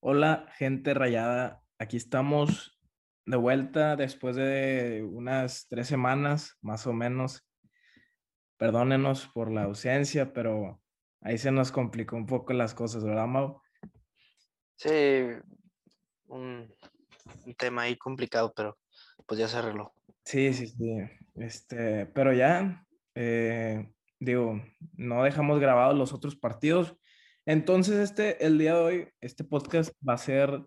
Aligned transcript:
Hola, 0.00 0.46
gente 0.56 0.94
rayada. 0.94 1.60
Aquí 1.76 1.96
estamos 1.96 2.78
de 3.26 3.36
vuelta 3.36 3.96
después 3.96 4.36
de 4.36 5.04
unas 5.04 5.66
tres 5.68 5.88
semanas, 5.88 6.56
más 6.62 6.86
o 6.86 6.92
menos. 6.92 7.44
Perdónenos 8.58 9.26
por 9.26 9.50
la 9.50 9.64
ausencia, 9.64 10.32
pero 10.32 10.80
ahí 11.20 11.36
se 11.36 11.50
nos 11.50 11.72
complicó 11.72 12.14
un 12.14 12.26
poco 12.26 12.52
las 12.52 12.74
cosas, 12.74 13.04
¿verdad, 13.04 13.26
Mau? 13.26 13.60
Sí, 14.76 14.90
un, 16.26 16.72
un 17.44 17.54
tema 17.56 17.82
ahí 17.82 17.96
complicado, 17.96 18.52
pero 18.54 18.78
pues 19.26 19.40
ya 19.40 19.48
se 19.48 19.56
arregló. 19.56 19.92
Sí, 20.24 20.54
sí, 20.54 20.68
sí. 20.68 20.96
Este, 21.34 22.06
pero 22.06 22.32
ya, 22.32 22.86
eh, 23.16 23.92
digo, 24.20 24.62
no 24.92 25.24
dejamos 25.24 25.58
grabados 25.58 25.98
los 25.98 26.12
otros 26.12 26.36
partidos. 26.36 26.96
Entonces, 27.48 27.94
este, 27.94 28.44
el 28.44 28.58
día 28.58 28.74
de 28.74 28.80
hoy, 28.80 29.08
este 29.22 29.42
podcast 29.42 29.94
va 30.06 30.12
a 30.12 30.18
ser 30.18 30.66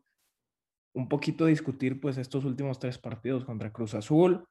un 0.96 1.08
poquito 1.08 1.46
discutir, 1.46 2.02
pues, 2.02 2.18
estos 2.18 2.44
últimos 2.44 2.80
tres 2.80 2.98
partidos 2.98 3.46
contra 3.46 3.72
Cruz 3.72 3.94
Azul, 3.94 4.44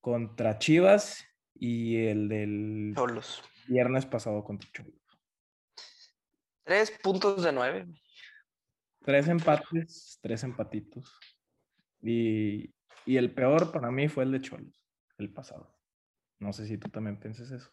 contra 0.00 0.56
Chivas 0.60 1.26
y 1.52 1.96
el 1.96 2.28
del 2.28 2.92
Cholos. 2.94 3.42
viernes 3.66 4.06
pasado 4.06 4.44
contra 4.44 4.70
Cholos. 4.70 4.94
Tres 6.62 6.92
puntos 7.02 7.42
de 7.42 7.50
nueve. 7.50 7.88
Tres 9.04 9.26
empates, 9.26 10.20
tres 10.22 10.44
empatitos. 10.44 11.18
Y, 12.02 12.72
y 13.04 13.16
el 13.16 13.34
peor 13.34 13.72
para 13.72 13.90
mí 13.90 14.06
fue 14.06 14.22
el 14.22 14.30
de 14.30 14.42
Cholos, 14.42 14.80
el 15.18 15.32
pasado. 15.32 15.76
No 16.38 16.52
sé 16.52 16.66
si 16.66 16.78
tú 16.78 16.88
también 16.88 17.18
piensas 17.18 17.50
eso. 17.50 17.68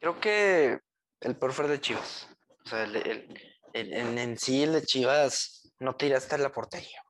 Creo 0.00 0.18
que 0.18 0.80
el 1.20 1.36
peor 1.38 1.66
de 1.68 1.80
Chivas. 1.80 2.28
O 2.64 2.68
sea, 2.68 2.84
el, 2.84 2.96
el- 2.96 3.40
el- 3.72 4.18
en, 4.18 4.38
sí 4.38 4.62
el 4.62 4.72
de 4.72 4.82
Chivas 4.82 5.72
no 5.78 5.96
tiraste 5.96 6.34
a 6.34 6.38
la 6.38 6.52
portería. 6.52 7.02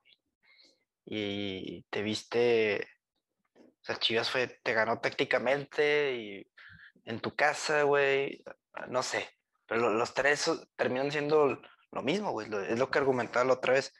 Y 1.05 1.83
te 1.89 2.01
viste. 2.01 2.85
O 3.55 3.83
sea, 3.87 3.97
Chivas 3.97 4.29
fue, 4.29 4.47
te 4.63 4.73
ganó 4.73 4.99
tácticamente 4.99 6.15
y 6.15 6.47
en 7.05 7.19
tu 7.21 7.35
casa, 7.35 7.83
güey. 7.83 8.43
No 8.89 9.03
sé. 9.03 9.29
Pero 9.65 9.81
lo- 9.81 9.93
los 9.93 10.13
tres 10.13 10.49
terminan 10.75 11.11
siendo 11.11 11.61
lo 11.91 12.01
mismo, 12.03 12.31
güey. 12.31 12.47
Es 12.69 12.77
lo 12.79 12.89
que 12.91 12.99
argumentaba 12.99 13.45
la 13.45 13.53
otra 13.53 13.73
vez. 13.73 13.93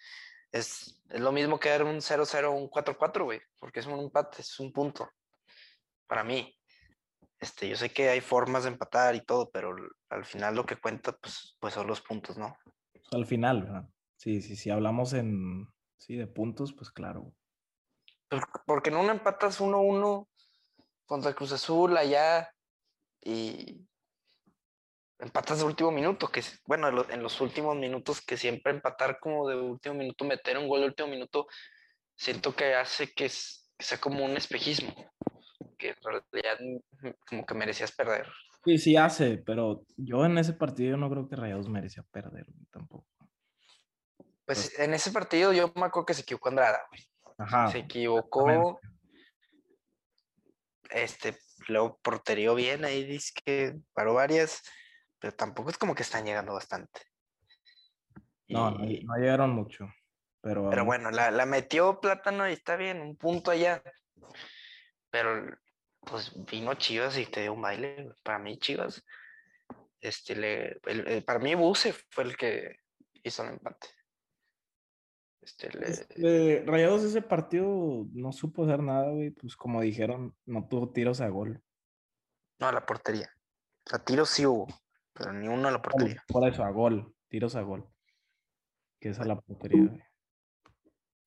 Es, 0.51 1.01
es 1.09 1.19
lo 1.21 1.31
mismo 1.31 1.59
que 1.59 1.69
dar 1.69 1.83
un 1.83 2.01
0-0 2.01 2.45
o 2.49 2.51
un 2.51 2.69
4-4, 2.69 3.23
güey. 3.23 3.41
Porque 3.59 3.79
es 3.79 3.85
un 3.85 3.99
empate, 3.99 4.41
es 4.41 4.59
un 4.59 4.71
punto. 4.73 5.09
Para 6.07 6.23
mí. 6.23 6.53
Este, 7.39 7.69
yo 7.69 7.75
sé 7.75 7.91
que 7.91 8.09
hay 8.09 8.21
formas 8.21 8.63
de 8.63 8.69
empatar 8.69 9.15
y 9.15 9.21
todo, 9.21 9.49
pero 9.51 9.75
al 10.09 10.25
final 10.25 10.55
lo 10.55 10.65
que 10.65 10.75
cuenta, 10.77 11.15
pues, 11.17 11.55
pues 11.59 11.73
son 11.73 11.87
los 11.87 12.01
puntos, 12.01 12.37
¿no? 12.37 12.57
Al 13.11 13.25
final, 13.25 13.63
¿verdad? 13.63 13.89
Sí, 14.15 14.41
sí, 14.41 14.55
sí, 14.55 14.69
hablamos 14.71 15.13
en, 15.13 15.67
sí, 15.97 16.15
de 16.15 16.25
puntos, 16.27 16.73
pues 16.73 16.89
claro. 16.91 17.33
Por- 18.27 18.47
Porque 18.65 18.89
en 18.89 18.97
uno 18.97 19.11
empatas 19.11 19.61
1-1 19.61 20.27
contra 21.05 21.33
Cruz 21.35 21.51
Azul 21.51 21.95
allá 21.95 22.51
y 23.21 23.85
empatas 25.19 25.59
de 25.59 25.65
último 25.65 25.91
minuto, 25.91 26.27
que 26.29 26.39
es, 26.41 26.59
bueno, 26.65 26.87
en 26.89 26.95
lo- 26.95 27.09
en 27.09 27.23
los 27.23 27.39
últimos 27.41 27.75
minutos 27.75 28.21
que 28.21 28.37
siempre 28.37 28.71
empatar 28.71 29.19
como 29.19 29.47
de 29.47 29.55
último 29.55 29.95
minuto, 29.95 30.25
meter 30.25 30.57
un 30.57 30.67
gol 30.67 30.81
de 30.81 30.87
último 30.87 31.07
minuto, 31.09 31.47
siento 32.15 32.55
que 32.55 32.75
hace 32.75 33.13
que, 33.13 33.25
es- 33.25 33.71
que 33.77 33.85
sea 33.85 33.99
como 33.99 34.25
un 34.25 34.35
espejismo, 34.37 34.93
que 35.77 35.89
en 35.89 35.95
realidad 36.03 36.57
mm, 36.59 37.09
como 37.27 37.45
que 37.45 37.53
merecías 37.53 37.91
perder. 37.91 38.27
Sí, 38.65 38.77
sí 38.77 38.97
hace, 38.97 39.37
pero 39.37 39.85
yo 39.95 40.25
en 40.25 40.37
ese 40.37 40.53
partido 40.53 40.97
no 40.97 41.09
creo 41.09 41.29
que 41.29 41.35
Rayados 41.35 41.69
merecía 41.69 42.03
perder 42.11 42.47
tampoco. 42.71 43.07
Pues 44.45 44.77
en 44.79 44.93
ese 44.93 45.11
partido 45.11 45.53
yo 45.53 45.71
me 45.75 45.85
acuerdo 45.85 46.05
que 46.05 46.13
se 46.13 46.21
equivocó 46.21 46.49
Andrada, 46.49 46.81
güey. 46.89 47.01
Ajá. 47.37 47.67
se 47.67 47.79
equivocó. 47.79 48.79
Este, 50.89 51.37
luego 51.67 51.99
porterió 52.01 52.55
bien, 52.55 52.85
ahí 52.85 53.03
dice 53.03 53.33
que 53.43 53.77
paró 53.93 54.13
varias, 54.15 54.63
pero 55.19 55.33
tampoco 55.33 55.69
es 55.69 55.77
como 55.77 55.93
que 55.93 56.03
están 56.03 56.25
llegando 56.25 56.53
bastante. 56.53 57.01
No, 58.47 58.71
no, 58.71 58.79
no 58.79 59.15
llegaron 59.17 59.51
mucho, 59.51 59.89
pero, 60.41 60.69
pero 60.69 60.85
bueno, 60.85 61.11
la, 61.11 61.29
la 61.31 61.45
metió 61.45 61.99
plátano 61.99 62.49
y 62.49 62.53
está 62.53 62.77
bien, 62.77 63.01
un 63.01 63.17
punto 63.17 63.51
allá. 63.51 63.83
Pero 65.09 65.57
pues 66.09 66.31
vino 66.45 66.73
Chivas 66.75 67.17
y 67.17 67.25
te 67.25 67.41
dio 67.41 67.53
un 67.53 67.61
baile. 67.61 68.11
Para 68.23 68.39
mí, 68.39 68.57
Chivas, 68.57 69.03
este, 70.01 70.35
le, 70.35 70.79
el- 70.85 71.07
el- 71.07 71.23
para 71.23 71.39
mí, 71.39 71.53
Buse 71.55 71.93
fue 72.09 72.23
el 72.23 72.37
que 72.37 72.77
hizo 73.23 73.43
el 73.43 73.49
empate. 73.49 73.87
Este, 75.41 75.69
le- 75.77 75.87
Este, 75.87 76.63
Rayados 76.65 77.03
ese 77.03 77.21
partido 77.21 78.05
no 78.13 78.31
supo 78.31 78.63
hacer 78.65 78.81
nada, 78.81 79.11
güey, 79.11 79.31
pues 79.31 79.55
como 79.55 79.81
dijeron, 79.81 80.35
no 80.45 80.67
tuvo 80.67 80.91
tiros 80.91 81.21
a 81.21 81.29
gol. 81.29 81.61
no, 82.59 82.67
a 82.67 82.71
la 82.71 82.85
portería. 82.85 83.31
Sea, 83.85 83.99
tiros 83.99 84.29
sí 84.29 84.45
hubo, 84.45 84.67
pero 85.13 85.31
ni 85.31 85.47
uno 85.47 85.67
a 85.67 85.71
la 85.71 85.81
portería. 85.81 86.23
Por 86.27 86.47
eso, 86.49 86.63
a 86.63 86.71
gol, 86.71 87.13
tiros 87.29 87.55
a 87.55 87.61
gol. 87.61 87.87
Que 88.99 89.09
es 89.09 89.19
a 89.19 89.25
la 89.25 89.39
portería, 89.39 89.83
güey. 89.85 90.01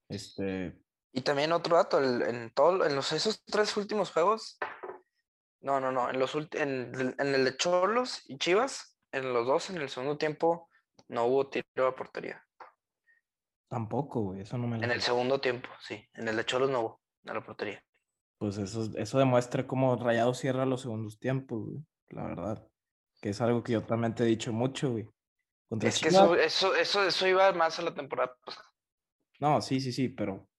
Este, 0.08 0.76
Y 1.12 1.22
también 1.22 1.52
otro 1.52 1.76
dato, 1.76 1.98
el- 1.98 2.22
en 2.22 2.50
todo, 2.50 2.84
en 2.86 2.94
los 2.94 3.12
esos 3.12 3.42
tres 3.44 3.76
últimos 3.76 4.12
juegos, 4.12 4.58
no, 5.60 5.80
no, 5.80 5.92
no, 5.92 6.08
en 6.08 6.18
los 6.18 6.34
en, 6.34 6.94
el- 6.94 7.14
en 7.18 7.34
el 7.34 7.44
de 7.44 7.56
Cholos 7.56 8.22
y 8.26 8.38
Chivas, 8.38 8.96
en 9.12 9.32
los 9.32 9.46
dos, 9.46 9.70
en 9.70 9.78
el 9.78 9.88
segundo 9.88 10.16
tiempo, 10.16 10.68
no 11.08 11.24
hubo 11.24 11.48
tiro 11.48 11.86
a 11.86 11.94
portería. 11.96 12.44
tampoco, 13.68 14.20
güey, 14.22 14.40
eso 14.40 14.58
no 14.58 14.66
me 14.66 14.78
lo 14.78 14.84
En 14.84 14.90
el 14.90 15.00
segundo 15.00 15.40
tiempo, 15.40 15.68
sí. 15.80 16.04
En 16.14 16.28
el 16.28 16.36
de 16.36 16.44
Cholos 16.44 16.70
no 16.70 16.80
hubo 16.80 17.02
a 17.26 17.34
la 17.34 17.40
portería. 17.42 17.84
Pues 18.38 18.58
eso, 18.58 18.88
eso 18.96 19.18
demuestra 19.18 19.66
cómo 19.66 19.96
Rayados 19.96 20.38
cierra 20.38 20.64
los 20.64 20.80
segundos 20.80 21.18
tiempos, 21.18 21.66
güey, 21.66 21.84
la 22.08 22.24
verdad. 22.24 22.68
Que 23.20 23.28
es 23.30 23.40
algo 23.40 23.62
que 23.62 23.72
yo 23.74 23.84
también 23.84 24.14
te 24.14 24.24
he 24.24 24.26
dicho 24.26 24.52
mucho, 24.52 24.92
güey. 24.92 25.06
Contra 25.68 25.88
Es 25.88 26.00
que 26.00 26.08
eso, 26.08 26.34
eso, 26.34 26.74
eso, 26.74 27.06
eso 27.06 27.28
iba 27.28 27.52
más 27.52 27.78
a 27.78 27.82
la 27.82 27.94
temporada 27.94 28.34
pasada. 28.44 28.66
No, 29.38 29.60
sí, 29.60 29.80
sí, 29.80 29.92
sí, 29.92 30.08
pero 30.08 30.49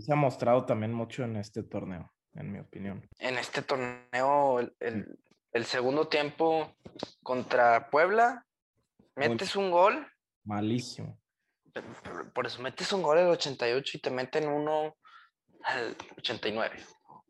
se 0.00 0.12
ha 0.12 0.16
mostrado 0.16 0.64
también 0.66 0.92
mucho 0.92 1.24
en 1.24 1.36
este 1.36 1.62
torneo, 1.62 2.12
en 2.34 2.52
mi 2.52 2.58
opinión. 2.60 3.06
En 3.18 3.38
este 3.38 3.62
torneo, 3.62 4.60
el, 4.60 4.74
el- 4.80 5.18
el 5.52 5.64
segundo 5.64 6.08
tiempo 6.08 6.76
contra 7.22 7.88
Puebla, 7.90 8.46
Muy- 9.16 9.30
metes 9.30 9.56
un 9.56 9.70
gol 9.70 10.06
Malísimo. 10.44 11.18
Por- 12.34 12.46
eso 12.46 12.60
metes 12.62 12.92
un 12.92 13.02
gol 13.02 13.18
al 13.18 13.28
88 13.28 13.96
y 13.98 14.00
te 14.00 14.10
meten 14.10 14.48
uno 14.48 14.96
al 15.64 15.96
89, 16.16 16.82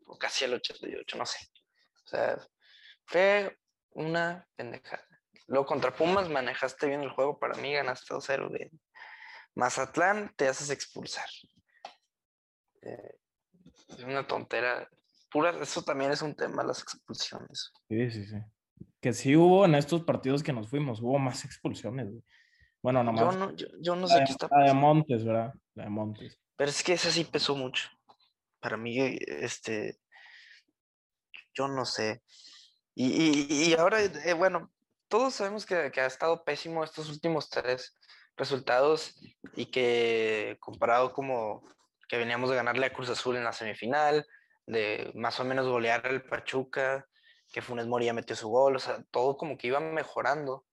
o 0.05 0.17
casi 0.17 0.45
al 0.45 0.53
88, 0.53 1.17
no 1.17 1.25
sé. 1.25 1.37
O 2.05 2.07
sea, 2.07 2.37
fue 3.05 3.57
una 3.91 4.47
pendejada. 4.55 5.05
Luego 5.47 5.65
contra 5.65 5.93
Pumas 5.95 6.29
manejaste 6.29 6.87
bien 6.87 7.01
el 7.01 7.09
juego, 7.09 7.39
para 7.39 7.55
mí 7.55 7.73
ganaste 7.73 8.13
2-0 8.13 8.49
de 8.51 8.71
Mazatlán, 9.55 10.31
te 10.35 10.47
haces 10.47 10.69
expulsar. 10.69 11.27
Eh, 12.81 13.15
es 13.89 13.99
una 14.03 14.25
tontera. 14.27 14.89
Pura, 15.31 15.51
eso 15.61 15.83
también 15.83 16.11
es 16.11 16.21
un 16.21 16.35
tema, 16.35 16.63
las 16.63 16.81
expulsiones. 16.81 17.71
Sí, 17.87 18.09
sí, 18.11 18.25
sí. 18.25 18.35
Que 19.01 19.13
sí 19.13 19.35
hubo 19.35 19.65
en 19.65 19.75
estos 19.75 20.03
partidos 20.03 20.41
que 20.43 20.53
nos 20.53 20.69
fuimos, 20.69 21.01
hubo 21.01 21.19
más 21.19 21.45
expulsiones, 21.45 22.09
güey. 22.09 22.23
Bueno, 22.81 22.99
Yo 22.99 23.03
nomás 23.03 23.35
no, 23.35 23.51
yo, 23.55 23.67
yo 23.81 23.95
no 23.95 24.03
la, 24.03 24.07
sé 24.07 24.19
de, 24.19 24.25
qué 24.25 24.31
está 24.31 24.47
la 24.51 24.57
de 24.57 24.63
pasando. 24.69 24.81
Montes, 24.87 25.25
¿verdad? 25.25 25.53
La 25.75 25.83
de 25.83 25.89
Montes. 25.89 26.39
Pero 26.55 26.69
es 26.69 26.83
que 26.83 26.93
esa 26.93 27.11
sí 27.11 27.25
pesó 27.25 27.55
mucho. 27.55 27.89
Para 28.59 28.77
mí, 28.77 28.97
este, 28.99 29.99
yo 31.53 31.67
no 31.67 31.85
sé. 31.85 32.23
Y, 32.95 33.07
y- 33.49 33.69
y 33.69 33.73
ahora, 33.73 34.01
eh, 34.01 34.33
bueno, 34.33 34.71
todos 35.07 35.33
sabemos 35.35 35.65
que, 35.65 35.91
que 35.91 36.01
ha 36.01 36.05
estado 36.05 36.43
pésimo 36.43 36.83
estos 36.83 37.09
últimos 37.09 37.49
tres 37.49 37.95
resultados 38.35 39.15
y 39.55 39.65
que 39.67 40.57
comparado 40.59 41.13
como 41.13 41.61
que 42.09 42.17
veníamos 42.17 42.49
de 42.49 42.57
ganarle 42.57 42.87
a 42.87 42.91
Cruz 42.93 43.09
Azul 43.09 43.37
en 43.37 43.45
la 43.45 43.53
semifinal, 43.53 44.27
de 44.65 45.11
más 45.15 45.39
o 45.39 45.45
menos 45.45 45.67
golear 45.67 46.05
al 46.05 46.23
Pachuca, 46.23 47.07
que 47.53 47.61
Funes 47.61 47.87
Mori 47.87 48.05
ya 48.07 48.13
metió 48.13 48.35
su 48.35 48.49
gol, 48.49 48.75
o 48.75 48.79
sea, 48.79 49.01
todo 49.11 49.37
como 49.37 49.57
que 49.57 49.67
iba 49.67 49.79
mejorando 49.79 50.65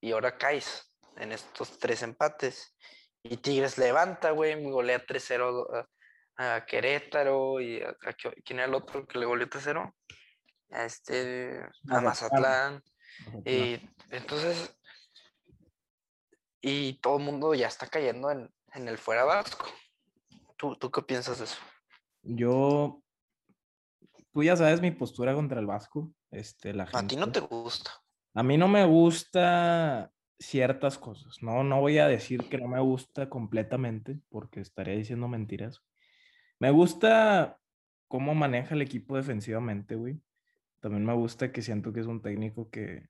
y 0.00 0.12
ahora 0.12 0.38
caes 0.38 0.94
en 1.16 1.32
estos 1.32 1.78
tres 1.78 2.02
empates. 2.02 2.76
Y 3.22 3.38
Tigres 3.38 3.78
levanta, 3.78 4.30
güey, 4.30 4.62
golea 4.62 5.04
3-0 5.04 5.86
a, 6.36 6.54
a 6.56 6.66
Querétaro 6.66 7.60
y 7.60 7.80
a, 7.82 7.88
a 7.88 8.12
qui- 8.12 8.42
¿quién 8.44 8.58
era 8.58 8.68
el 8.68 8.74
otro 8.74 9.06
que 9.06 9.18
le 9.18 9.26
goleó 9.26 9.48
3-0? 9.48 9.94
A 10.70 10.84
este, 10.84 11.60
a. 11.90 12.00
Mazatlán. 12.02 12.82
Y 13.46 13.80
entonces, 14.10 14.76
y 16.60 16.94
todo 17.00 17.16
el 17.18 17.22
mundo 17.24 17.54
ya 17.54 17.68
está 17.68 17.86
cayendo 17.86 18.30
en, 18.30 18.52
en 18.74 18.88
el 18.88 18.98
fuera 18.98 19.24
vasco. 19.24 19.66
¿Tú, 20.64 20.76
¿Tú 20.76 20.90
qué 20.90 21.02
piensas 21.02 21.38
de 21.40 21.44
eso? 21.44 21.58
Yo, 22.22 23.02
tú 24.32 24.42
ya 24.42 24.56
sabes 24.56 24.80
mi 24.80 24.90
postura 24.92 25.34
contra 25.34 25.60
el 25.60 25.66
Vasco. 25.66 26.10
Este, 26.30 26.72
la 26.72 26.84
A 26.90 27.06
ti 27.06 27.16
no 27.16 27.24
gente- 27.24 27.40
te 27.42 27.46
gusta. 27.46 27.90
A 28.32 28.42
mí 28.42 28.56
no 28.56 28.66
me 28.66 28.86
gusta 28.86 30.10
ciertas 30.38 30.96
cosas. 30.98 31.36
No, 31.42 31.62
no 31.64 31.80
voy 31.82 31.98
a 31.98 32.08
decir 32.08 32.48
que 32.48 32.56
no 32.56 32.66
me 32.66 32.80
gusta 32.80 33.28
completamente, 33.28 34.20
porque 34.30 34.60
estaría 34.60 34.94
diciendo 34.94 35.28
mentiras. 35.28 35.82
Me 36.58 36.70
gusta 36.70 37.58
cómo 38.08 38.34
maneja 38.34 38.74
el 38.74 38.80
equipo 38.80 39.16
defensivamente, 39.16 39.96
güey. 39.96 40.18
También 40.80 41.04
me 41.04 41.12
gusta 41.14 41.52
que 41.52 41.60
siento 41.60 41.92
que 41.92 42.00
es 42.00 42.06
un 42.06 42.22
técnico 42.22 42.70
que, 42.70 43.08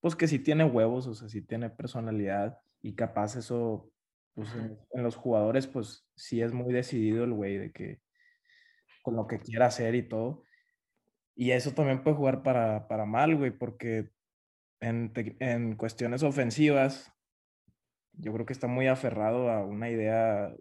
pues 0.00 0.14
que 0.14 0.28
sí 0.28 0.38
tiene 0.38 0.64
huevos, 0.64 1.08
o 1.08 1.14
sea, 1.14 1.28
sí 1.28 1.42
tiene 1.42 1.68
personalidad 1.68 2.58
y 2.80 2.94
capaz 2.94 3.34
eso, 3.36 3.90
pues 4.34 4.54
en, 4.54 4.78
en 4.92 5.02
los 5.02 5.16
jugadores, 5.16 5.66
pues 5.66 6.08
sí 6.16 6.42
es 6.42 6.52
muy 6.52 6.72
decidido 6.72 7.24
el 7.24 7.32
güey 7.32 7.58
de 7.58 7.72
que 7.72 8.02
con 9.02 9.16
lo 9.16 9.26
que 9.26 9.38
quiera 9.38 9.66
hacer 9.66 9.94
y 9.94 10.08
todo. 10.08 10.44
Y 11.36 11.50
eso 11.50 11.72
también 11.72 12.02
puede 12.02 12.16
jugar 12.16 12.42
para, 12.42 12.88
para 12.88 13.06
mal, 13.06 13.36
güey, 13.36 13.50
porque 13.50 14.10
en, 14.80 15.12
en 15.40 15.76
cuestiones 15.76 16.22
ofensivas, 16.22 17.12
yo 18.12 18.32
creo 18.32 18.46
que 18.46 18.52
está 18.52 18.66
muy 18.68 18.86
aferrado 18.86 19.50
a 19.50 19.64
una 19.64 19.90
idea, 19.90 20.54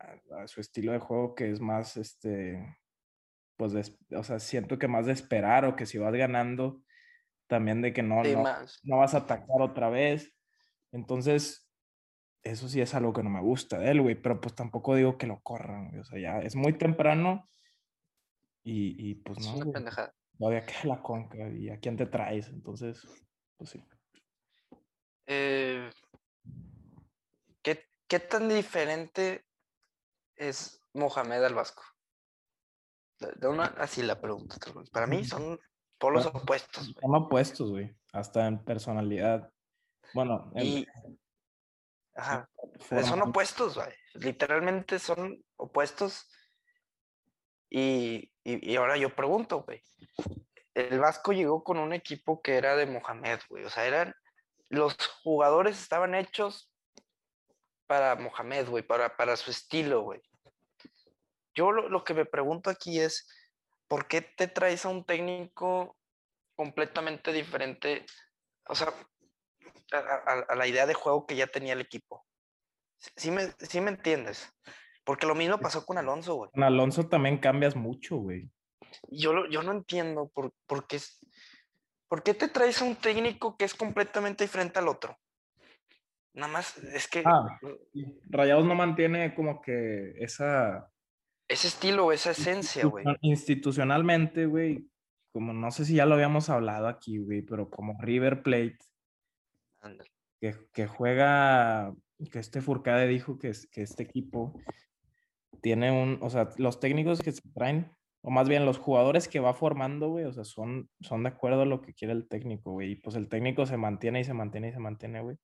a, 0.00 0.42
a 0.42 0.48
su 0.48 0.60
estilo 0.60 0.92
de 0.92 0.98
juego 0.98 1.34
que 1.34 1.50
es 1.50 1.60
más, 1.60 1.96
este, 1.96 2.76
pues, 3.56 3.96
o 4.14 4.22
sea, 4.22 4.38
siento 4.38 4.78
que 4.78 4.88
más 4.88 5.06
de 5.06 5.12
esperar 5.12 5.64
o 5.64 5.76
que 5.76 5.86
si 5.86 5.98
vas 5.98 6.14
ganando, 6.14 6.82
también 7.46 7.80
de 7.82 7.92
que 7.92 8.02
no, 8.02 8.22
Sí, 8.24 8.34
no, 8.34 8.44
no 8.84 8.98
vas 8.98 9.14
a 9.14 9.18
atacar 9.18 9.62
otra 9.62 9.88
vez. 9.88 10.34
Entonces, 10.92 11.65
eso 12.50 12.68
sí 12.68 12.80
es 12.80 12.94
algo 12.94 13.12
que 13.12 13.22
no 13.22 13.30
me 13.30 13.40
gusta 13.40 13.78
de 13.78 13.90
él, 13.90 14.02
güey, 14.02 14.14
pero 14.20 14.40
pues 14.40 14.54
tampoco 14.54 14.94
digo 14.94 15.18
que 15.18 15.26
lo 15.26 15.40
corran, 15.42 15.88
güey, 15.88 16.00
o 16.00 16.04
sea, 16.04 16.18
ya 16.20 16.38
es 16.40 16.56
muy 16.56 16.76
temprano 16.78 17.48
y, 18.62 19.10
y 19.10 19.14
pues 19.16 19.38
Es 19.38 19.46
no, 19.46 19.54
una 19.54 19.66
güey, 19.66 19.72
pendejada. 19.72 20.14
todavía 20.38 20.66
queda 20.66 20.80
la 20.96 21.02
conca 21.02 21.48
y 21.50 21.70
a 21.70 21.78
quién 21.80 21.96
te 21.96 22.06
traes, 22.06 22.48
entonces, 22.48 23.02
pues 23.56 23.70
sí. 23.70 23.84
Eh, 25.26 25.90
¿qué, 27.62 27.84
qué 28.08 28.20
tan 28.20 28.48
diferente 28.48 29.44
es 30.36 30.80
Mohamed 30.94 31.44
al 31.44 31.54
Vasco? 31.54 31.82
De, 33.18 33.48
una, 33.48 33.64
así 33.78 34.02
la 34.02 34.20
pregunta. 34.20 34.56
Para 34.92 35.06
mí 35.06 35.24
son 35.24 35.58
polos 35.98 36.24
Bueno, 36.24 36.38
opuestos. 36.40 36.94
Son 37.00 37.14
opuestos, 37.14 37.70
güey, 37.70 37.96
hasta 38.12 38.46
en 38.46 38.62
personalidad. 38.64 39.50
Bueno, 40.12 40.50
en 40.54 40.66
Y, 40.66 40.86
ajá, 42.16 42.50
son 43.04 43.22
opuestos, 43.22 43.76
güey. 43.76 43.92
Literalmente 44.14 44.98
son 44.98 45.44
opuestos. 45.56 46.28
Y, 47.68 48.32
y, 48.44 48.72
y 48.72 48.76
ahora 48.76 48.96
yo 48.96 49.14
pregunto, 49.14 49.62
güey. 49.62 49.82
El 50.74 50.98
Vasco 50.98 51.32
llegó 51.32 51.64
con 51.64 51.78
un 51.78 51.92
equipo 51.92 52.42
que 52.42 52.56
era 52.56 52.76
de 52.76 52.86
Mohamed, 52.86 53.40
güey. 53.48 53.64
O 53.64 53.70
sea, 53.70 53.86
eran. 53.86 54.14
Los 54.68 54.96
jugadores 55.22 55.80
estaban 55.80 56.14
hechos 56.14 56.72
para 57.86 58.16
Mohamed, 58.16 58.68
güey, 58.68 58.82
para, 58.82 59.16
para 59.16 59.36
su 59.36 59.50
estilo, 59.50 60.02
güey. 60.02 60.20
Yo 61.54 61.70
lo, 61.70 61.88
lo 61.88 62.02
que 62.02 62.14
me 62.14 62.24
pregunto 62.24 62.68
aquí 62.68 62.98
es: 63.00 63.28
¿por 63.88 64.08
qué 64.08 64.22
te 64.22 64.48
traes 64.48 64.84
a 64.84 64.88
un 64.88 65.04
técnico 65.04 65.96
completamente 66.56 67.32
diferente? 67.32 68.04
O 68.68 68.74
sea, 68.74 68.92
a, 69.92 69.96
a- 69.98 70.46
a 70.48 70.54
la 70.56 70.66
idea 70.66 70.86
de 70.86 70.94
juego 70.94 71.26
que 71.26 71.36
ya 71.36 71.46
tenía 71.46 71.72
el 71.74 71.80
equipo. 71.80 72.24
Sí- 72.98 73.30
me, 73.30 73.50
sí 73.58 73.80
me 73.80 73.90
entiendes. 73.90 74.52
Porque 75.04 75.26
lo 75.26 75.34
mismo 75.34 75.58
pasó 75.58 75.86
con 75.86 75.98
Alonso, 75.98 76.34
güey. 76.34 76.50
Con 76.50 76.62
Alonso 76.64 77.08
también 77.08 77.38
cambias 77.38 77.76
mucho, 77.76 78.16
güey. 78.16 78.50
Yo, 79.08 79.32
lo- 79.32 79.48
yo 79.48 79.62
no 79.62 79.72
entiendo 79.72 80.28
por, 80.34 80.52
por, 80.66 80.86
qué, 80.86 80.98
por 82.08 82.22
qué 82.22 82.34
te 82.34 82.48
traes 82.48 82.80
a 82.82 82.84
un 82.84 82.96
técnico 82.96 83.56
que 83.56 83.64
es 83.66 83.74
completamente 83.74 84.44
diferente 84.44 84.78
al 84.78 84.88
otro. 84.88 85.16
Nada 86.34 86.52
más, 86.52 86.76
es 86.78 87.08
que 87.08 87.22
Ah. 87.24 87.58
Rayados 88.28 88.66
no 88.66 88.74
mantiene 88.74 89.34
como 89.34 89.62
que 89.62 90.12
esa 90.18 90.90
ese 91.48 91.68
estilo, 91.68 92.10
esa 92.12 92.32
esencia, 92.32 92.84
güey. 92.86 93.04
institu- 93.04 93.18
institucionalmente, 93.22 94.46
güey, 94.46 94.88
como 95.32 95.52
no 95.52 95.70
sé 95.70 95.84
si 95.84 95.94
ya 95.94 96.04
lo 96.06 96.14
habíamos 96.14 96.50
hablado 96.50 96.88
aquí, 96.88 97.18
güey, 97.18 97.42
pero 97.42 97.70
como 97.70 97.96
River 98.02 98.42
Plate, 98.42 98.78
Ándale. 99.86 100.10
que, 100.40 100.54
que 100.72 100.86
juega, 100.86 101.94
que 102.30 102.38
este 102.38 102.60
Furcade 102.60 103.06
dijo 103.06 103.38
que, 103.38 103.52
que 103.70 103.82
este 103.82 104.02
equipo 104.02 104.60
tiene 105.62 105.90
un, 105.90 106.18
o 106.22 106.30
sea, 106.30 106.50
los 106.56 106.80
técnicos 106.80 107.20
que 107.20 107.32
se 107.32 107.42
traen, 107.54 107.92
o 108.22 108.30
más 108.30 108.48
bien 108.48 108.66
los 108.66 108.78
jugadores 108.78 109.28
que 109.28 109.40
va 109.40 109.54
formando, 109.54 110.08
güey, 110.08 110.24
o 110.24 110.32
sea, 110.32 110.44
son, 110.44 110.90
son 111.00 111.22
de 111.22 111.30
acuerdo 111.30 111.62
a 111.62 111.66
lo 111.66 111.80
que 111.80 111.94
quiere 111.94 112.12
el 112.12 112.28
técnico, 112.28 112.72
güey, 112.72 112.92
y 112.92 112.96
pues 112.96 113.16
el 113.16 113.28
técnico 113.28 113.66
se 113.66 113.76
mantiene 113.76 114.20
y 114.20 114.24
se 114.24 114.34
mantiene 114.34 114.68
y 114.68 114.72
se 114.72 114.80
mantiene, 114.80 115.22
güey. 115.22 115.38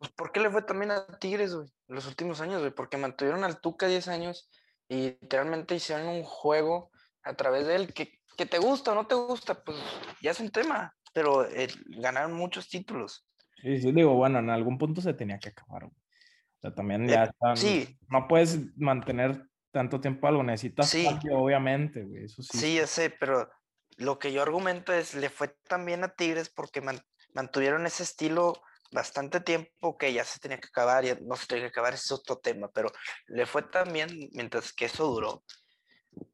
Pues, 0.00 0.10
¿por 0.12 0.32
qué 0.32 0.40
le 0.40 0.50
fue 0.50 0.62
también 0.62 0.92
a 0.92 1.06
Tigres, 1.18 1.54
güey? 1.54 1.68
Los 1.86 2.06
últimos 2.06 2.40
años, 2.40 2.60
güey. 2.60 2.72
Porque 2.72 2.96
mantuvieron 2.96 3.44
al 3.44 3.60
Tuca 3.60 3.86
10 3.86 4.08
años 4.08 4.48
y 4.88 5.18
literalmente 5.20 5.74
hicieron 5.74 6.08
un 6.08 6.22
juego 6.22 6.90
a 7.22 7.34
través 7.34 7.66
de 7.66 7.76
él 7.76 7.92
que, 7.92 8.18
que 8.34 8.46
te 8.46 8.58
gusta 8.58 8.92
o 8.92 8.94
no 8.94 9.06
te 9.06 9.14
gusta, 9.14 9.62
pues 9.62 9.76
ya 10.22 10.30
es 10.30 10.40
un 10.40 10.50
tema. 10.50 10.96
Pero 11.12 11.44
eh, 11.44 11.68
ganaron 11.98 12.32
muchos 12.32 12.70
títulos. 12.70 13.26
Sí, 13.62 13.80
sí, 13.80 13.92
digo, 13.92 14.14
bueno, 14.14 14.38
en 14.38 14.50
algún 14.50 14.78
punto 14.78 15.00
se 15.00 15.14
tenía 15.14 15.38
que 15.38 15.50
acabar, 15.50 15.84
güey. 15.84 15.96
O 15.96 16.60
sea, 16.60 16.74
también 16.74 17.04
Eh, 17.08 17.12
ya 17.12 17.24
están, 17.24 17.56
sí. 17.56 17.98
no 18.08 18.26
puedes 18.28 18.76
mantener 18.76 19.46
tanto 19.70 20.00
tiempo 20.00 20.26
algo, 20.26 20.42
necesitas 20.42 20.88
Sí. 20.88 21.06
obviamente, 21.32 22.02
güey, 22.02 22.24
eso 22.24 22.42
sí. 22.42 22.58
Sí, 22.58 22.74
ya 22.76 22.86
sé, 22.86 23.10
pero 23.10 23.48
lo 23.96 24.18
que 24.18 24.32
yo 24.32 24.42
argumento 24.42 24.92
es, 24.92 25.14
le 25.14 25.30
fue 25.30 25.48
tan 25.68 25.84
bien 25.86 26.04
a 26.04 26.08
Tigres 26.14 26.48
porque 26.48 26.80
man- 26.80 27.00
mantuvieron 27.34 27.86
ese 27.86 28.02
estilo 28.02 28.60
bastante 28.92 29.40
tiempo 29.40 29.96
que 29.96 30.12
ya 30.12 30.24
se 30.24 30.40
tenía 30.40 30.58
que 30.58 30.66
acabar, 30.66 31.04
ya 31.04 31.16
no 31.22 31.36
se 31.36 31.46
tenía 31.46 31.64
que 31.64 31.68
acabar, 31.68 31.94
ese 31.94 32.04
es 32.06 32.12
otro 32.12 32.38
tema, 32.38 32.68
pero 32.74 32.90
le 33.28 33.46
fue 33.46 33.62
tan 33.62 33.92
bien 33.92 34.08
mientras 34.32 34.72
que 34.72 34.86
eso 34.86 35.06
duró. 35.06 35.44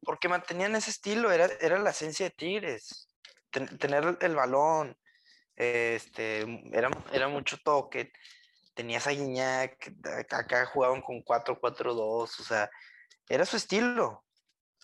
Porque 0.01 0.27
mantenían 0.27 0.75
ese 0.75 0.89
estilo, 0.89 1.31
era, 1.31 1.47
era 1.61 1.77
la 1.77 1.91
esencia 1.91 2.25
de 2.25 2.31
Tigres. 2.35 3.07
Ten- 3.51 3.77
tener 3.77 4.17
el 4.21 4.35
balón, 4.35 4.97
este, 5.57 6.41
era, 6.71 6.89
era 7.11 7.27
mucho 7.27 7.57
toque. 7.63 8.11
Tenías 8.73 9.07
a 9.07 9.11
Guiñac, 9.11 9.91
acá- 10.31 10.67
jugaban 10.67 11.01
con 11.01 11.21
4-4-2, 11.23 12.39
o 12.39 12.43
sea, 12.43 12.69
era 13.27 13.43
su 13.45 13.57
estilo. 13.57 14.23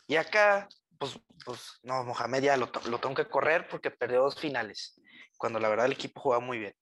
Y 0.07 0.15
acá, 0.15 0.67
pues, 0.97 1.19
pues 1.45 1.79
no, 1.83 2.03
Mohamed 2.03 2.43
ya 2.43 2.57
lo, 2.57 2.71
lo 2.85 2.99
tengo 2.99 3.15
que 3.15 3.29
correr 3.29 3.67
porque 3.69 3.91
perdió 3.91 4.21
dos 4.23 4.39
finales, 4.39 4.99
cuando 5.37 5.59
la 5.59 5.69
verdad 5.69 5.85
el 5.85 5.91
equipo 5.93 6.19
jugaba 6.21 6.43
muy 6.43 6.57
bien. 6.59 6.75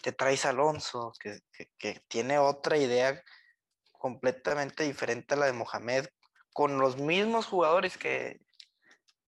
Te 0.00 0.12
traes 0.12 0.44
Alonso, 0.46 1.12
que, 1.20 1.40
que- 1.52 1.70
que 1.76 2.00
tiene 2.08 2.38
otra 2.38 2.76
idea 2.76 3.22
completamente 3.92 4.84
diferente 4.84 5.34
a 5.34 5.36
la 5.38 5.46
de 5.46 5.52
Mohamed, 5.52 6.06
con 6.52 6.78
los 6.78 6.96
mismos 6.96 7.46
jugadores 7.46 7.96
que, 7.98 8.40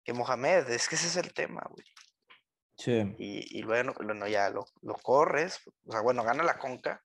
que 0.04 0.12
Mohamed. 0.12 0.69
Es 0.71 0.88
que 0.88 0.95
ese 0.97 1.07
es 1.09 1.16
el 1.16 1.33
tema, 1.33 1.62
güey. 1.71 1.85
Sí. 2.76 3.14
Y, 3.19 3.59
y 3.59 3.62
luego 3.62 3.95
bueno, 4.02 4.26
ya 4.26 4.50
lo, 4.50 4.66
lo 4.83 4.95
corres, 4.95 5.61
o 5.87 5.93
sea, 5.93 6.00
bueno, 6.00 6.25
gana 6.25 6.43
la 6.43 6.59
conca, 6.59 7.02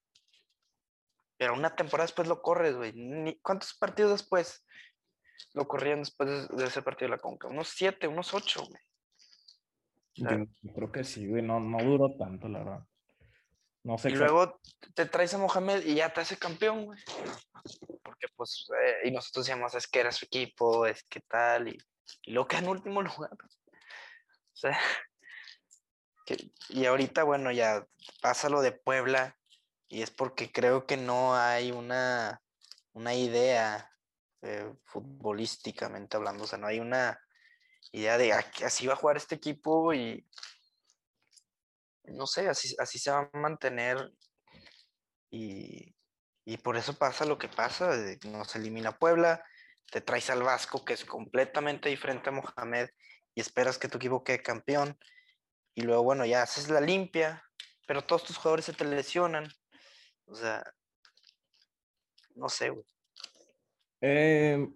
pero 1.39 1.53
una 1.53 1.73
temporada 1.73 2.05
después 2.05 2.27
lo 2.27 2.41
corres, 2.41 2.75
güey. 2.75 3.39
¿Cuántos 3.41 3.73
partidos 3.73 4.11
después 4.11 4.65
lo 5.53 5.67
corrían 5.67 5.99
después 5.99 6.49
de, 6.49 6.57
de 6.57 6.65
ese 6.65 6.81
partido 6.81 7.09
de 7.09 7.15
la 7.15 7.21
conca? 7.21 7.47
Unos 7.47 7.69
siete, 7.69 8.09
unos 8.09 8.33
ocho, 8.33 8.61
güey. 8.65 8.81
sea, 10.15 10.38
Yo, 10.38 10.73
creo 10.73 10.91
que 10.91 11.05
sí, 11.05 11.27
güey, 11.27 11.41
no, 11.41 11.61
no 11.61 11.77
duró 11.81 12.13
tanto, 12.17 12.49
la 12.49 12.59
verdad. 12.59 12.85
No 13.83 13.97
sé 13.97 14.09
Y 14.09 14.15
luego 14.15 14.59
te 14.93 15.05
traes 15.05 15.33
a 15.33 15.38
Mohamed 15.38 15.85
y 15.85 15.95
ya 15.95 16.11
te 16.11 16.19
hace 16.19 16.38
campeón, 16.38 16.83
güey. 16.83 16.99
Porque 18.03 18.27
pues, 18.35 18.67
eh, 18.83 19.07
y 19.07 19.11
nosotros 19.11 19.45
decíamos, 19.45 19.73
es 19.75 19.88
que 19.88 20.01
era 20.01 20.11
su 20.11 20.25
equipo, 20.25 20.85
es 20.85 21.03
que 21.03 21.21
tal, 21.21 21.69
y, 21.69 21.77
y 22.23 22.33
luego 22.33 22.49
queda 22.49 22.59
en 22.59 22.67
último 22.67 23.01
lugar. 23.01 23.31
O 23.31 24.55
sea, 24.55 24.77
y 26.69 26.86
ahorita, 26.86 27.24
bueno, 27.24 27.51
ya 27.51 27.86
pasa 28.21 28.50
lo 28.50 28.62
de 28.62 28.71
Puebla, 28.71 29.38
y 29.88 30.01
es 30.03 30.12
porque 30.12 30.51
creo 30.51 30.86
que 30.86 30.98
no 30.98 31.36
hay 31.36 31.71
una, 31.71 32.41
una 32.93 33.15
idea 33.15 33.91
eh, 34.41 34.74
futbolísticamente 34.86 36.17
hablando, 36.17 36.43
o 36.45 36.48
sea, 36.48 36.59
no 36.59 36.67
hay 36.67 36.79
una 36.79 37.19
idea 37.93 38.17
de 38.17 38.33
"Ah, 38.33 38.45
así 38.65 38.88
va 38.88 38.93
a 38.93 38.98
jugar 38.98 39.17
este 39.17 39.36
equipo 39.36 39.93
y 39.93 40.25
no 42.03 42.27
sé, 42.27 42.50
así, 42.50 42.75
así 42.77 43.00
se 43.00 43.09
va 43.12 43.29
a 43.33 43.38
mantener 43.38 44.12
y, 45.31 45.95
y 46.45 46.57
por 46.57 46.77
eso 46.77 46.93
pasa 46.98 47.25
lo 47.25 47.38
que 47.38 47.48
pasa, 47.50 47.91
nos 48.25 48.55
elimina 48.55 48.98
Puebla, 48.98 49.43
te 49.91 50.01
traes 50.01 50.29
al 50.29 50.43
Vasco 50.43 50.83
que 50.86 50.93
es 50.93 51.05
completamente 51.05 51.89
diferente 51.89 52.29
a 52.29 52.33
Mohamed 52.33 52.89
y 53.36 53.41
esperas 53.41 53.77
que 53.77 53.88
tu 53.89 53.98
equipo 53.98 54.24
quede 54.24 54.41
campeón 54.41 54.98
y 55.79 55.81
luego 55.81 56.03
bueno, 56.03 56.25
ya 56.25 56.43
haces 56.43 56.69
la 56.69 56.81
limpia, 56.81 57.41
pero 57.88 58.03
todos 58.03 58.25
tus 58.25 58.38
jugadores 58.38 58.65
se 58.65 58.74
te 58.74 58.83
lesionan, 58.83 59.48
o 60.25 60.36
sea, 60.36 60.62
no 62.36 62.50
sé, 62.50 62.69
güey. 62.69 62.86
Eh, 64.01 64.67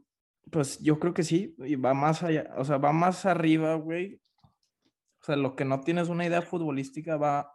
pues 0.50 0.80
yo 0.80 1.00
creo 1.00 1.14
que 1.14 1.24
sí, 1.24 1.56
y 1.60 1.76
va 1.76 1.94
más 1.94 2.24
allá, 2.24 2.54
o 2.58 2.64
sea, 2.64 2.78
va 2.78 2.94
más 2.94 3.26
arriba, 3.26 3.76
güey. 3.76 4.22
O 5.22 5.26
sea, 5.26 5.36
lo 5.36 5.56
que 5.56 5.66
no 5.66 5.82
tienes 5.82 6.08
una 6.08 6.26
idea 6.26 6.42
futbolística 6.42 7.18
va 7.18 7.54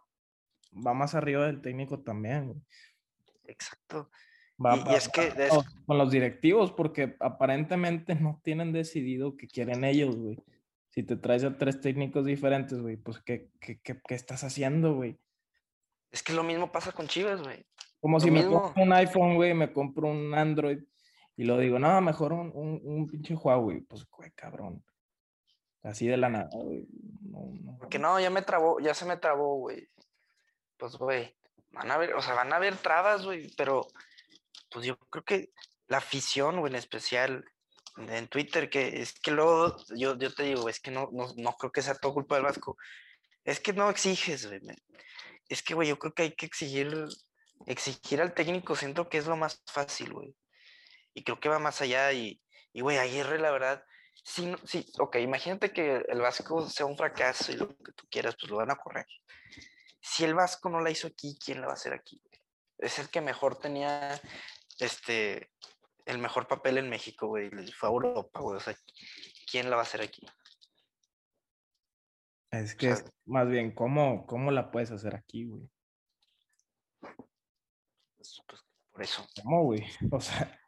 va 0.85 0.93
más 0.93 1.15
arriba 1.15 1.47
del 1.47 1.61
técnico 1.61 2.01
también, 2.01 2.47
güey. 2.47 2.61
Exacto. 3.45 4.11
Va, 4.63 4.75
Y- 4.75 4.95
es 4.95 5.09
que 5.09 5.29
va 5.29 5.65
con 5.87 5.97
los 5.97 6.11
directivos, 6.11 6.71
porque 6.71 7.15
aparentemente 7.19 8.13
no 8.13 8.39
tienen 8.43 8.71
decidido 8.71 9.35
qué 9.35 9.47
quieren 9.47 9.83
ellos, 9.83 10.15
güey. 10.15 10.37
Si 10.89 11.03
te 11.03 11.15
traes 11.15 11.43
a 11.43 11.57
tres 11.57 11.81
técnicos 11.81 12.25
diferentes, 12.25 12.79
güey, 12.81 12.97
pues 12.97 13.19
¿qué, 13.19 13.49
qué, 13.59 13.79
qué, 13.81 14.01
qué 14.05 14.15
estás 14.15 14.43
haciendo, 14.43 14.95
güey? 14.95 15.19
Es 16.11 16.23
que 16.23 16.33
lo 16.33 16.43
mismo 16.43 16.71
pasa 16.71 16.91
con 16.91 17.07
Chivas, 17.07 17.41
güey. 17.41 17.65
Como 17.99 18.17
Lo 18.17 18.21
si 18.21 18.31
me 18.31 18.45
compro 18.45 18.81
un 18.81 18.93
iPhone, 18.93 19.35
güey, 19.35 19.53
me 19.53 19.71
compro 19.71 20.07
un 20.07 20.33
Android 20.33 20.79
y 21.35 21.43
lo 21.43 21.57
digo, 21.57 21.79
no, 21.79 22.01
mejor 22.01 22.33
un, 22.33 22.51
un, 22.53 22.81
un 22.83 23.07
pinche 23.07 23.35
Huawei. 23.35 23.81
Pues, 23.81 24.05
güey, 24.05 24.31
cabrón. 24.31 24.83
Así 25.83 26.07
de 26.07 26.17
la 26.17 26.29
nada, 26.29 26.49
güey. 26.53 26.87
No, 27.21 27.51
no. 27.61 27.77
Porque 27.77 27.99
no, 27.99 28.19
ya 28.19 28.29
me 28.29 28.41
trabó, 28.41 28.79
ya 28.79 28.93
se 28.93 29.05
me 29.05 29.17
trabó, 29.17 29.55
güey. 29.55 29.87
Pues, 30.77 30.95
güey, 30.95 31.35
van 31.71 31.91
a 31.91 31.97
ver, 31.97 32.13
o 32.13 32.21
sea, 32.21 32.33
van 32.33 32.51
a 32.51 32.57
haber 32.57 32.75
trabas, 32.77 33.25
güey, 33.25 33.49
pero 33.55 33.87
pues 34.71 34.85
yo 34.85 34.97
creo 35.09 35.23
que 35.23 35.51
la 35.87 35.97
afición, 35.97 36.59
güey, 36.59 36.71
en 36.71 36.77
especial 36.77 37.45
en 37.97 38.27
Twitter, 38.27 38.69
que 38.69 39.01
es 39.01 39.13
que 39.19 39.31
luego, 39.31 39.75
yo, 39.95 40.17
yo 40.17 40.33
te 40.33 40.43
digo, 40.43 40.69
es 40.69 40.79
que 40.79 40.91
no, 40.91 41.09
no, 41.11 41.33
no 41.35 41.53
creo 41.53 41.71
que 41.71 41.81
sea 41.81 41.95
todo 41.95 42.13
culpa 42.13 42.35
del 42.35 42.45
Vasco. 42.45 42.77
Es 43.43 43.59
que 43.59 43.73
no 43.73 43.89
exiges, 43.89 44.47
güey. 44.47 44.61
Es 45.47 45.63
que, 45.63 45.73
güey, 45.73 45.89
yo 45.89 45.97
creo 45.97 46.13
que 46.13 46.23
hay 46.23 46.35
que 46.35 46.45
exigir, 46.45 47.07
exigir 47.65 48.21
al 48.21 48.33
técnico, 48.33 48.75
siento 48.75 49.09
que 49.09 49.17
es 49.17 49.25
lo 49.25 49.35
más 49.35 49.61
fácil, 49.65 50.13
güey. 50.13 50.35
Y 51.13 51.23
creo 51.23 51.39
que 51.39 51.49
va 51.49 51.59
más 51.59 51.81
allá 51.81 52.13
y, 52.13 52.41
y 52.73 52.81
güey, 52.81 52.97
Aguirre, 52.97 53.39
la 53.39 53.51
verdad, 53.51 53.83
sí, 54.23 54.55
sí, 54.65 54.85
ok, 54.99 55.17
imagínate 55.17 55.71
que 55.71 56.03
el 56.07 56.21
Vasco 56.21 56.69
sea 56.69 56.85
un 56.85 56.97
fracaso 56.97 57.51
y 57.51 57.55
lo 57.55 57.69
que 57.69 57.91
tú 57.93 58.07
quieras, 58.09 58.35
pues 58.39 58.51
lo 58.51 58.57
van 58.57 58.71
a 58.71 58.75
correr. 58.75 59.07
Si 60.01 60.23
el 60.23 60.35
Vasco 60.35 60.69
no 60.69 60.81
la 60.81 60.91
hizo 60.91 61.07
aquí, 61.07 61.37
¿quién 61.43 61.61
la 61.61 61.67
va 61.67 61.73
a 61.73 61.75
hacer 61.75 61.93
aquí? 61.93 62.21
Es 62.77 62.99
el 62.99 63.09
que 63.09 63.21
mejor 63.21 63.57
tenía, 63.57 64.19
este, 64.79 65.51
el 66.05 66.17
mejor 66.17 66.47
papel 66.47 66.77
en 66.77 66.89
México, 66.89 67.27
güey, 67.27 67.49
fue 67.71 67.89
a 67.89 67.91
Europa, 67.91 68.39
güey, 68.41 68.57
o 68.57 68.59
sea, 68.59 68.75
¿quién 69.49 69.69
la 69.69 69.75
va 69.75 69.83
a 69.83 69.85
hacer 69.85 70.01
aquí? 70.01 70.25
Es 72.51 72.75
que 72.75 72.95
sea- 72.95 73.05
más 73.25 73.47
bien, 73.47 73.73
¿cómo, 73.73 74.25
¿cómo 74.25 74.51
la 74.51 74.71
puedes 74.71 74.91
hacer 74.91 75.15
aquí, 75.15 75.45
güey? 75.45 75.69
Pues, 78.17 78.41
pues, 78.47 78.61
por 78.91 79.01
eso. 79.03 79.25
¿Cómo, 79.43 79.63
güey? 79.65 79.83
O 80.13 80.19
sea, 80.19 80.59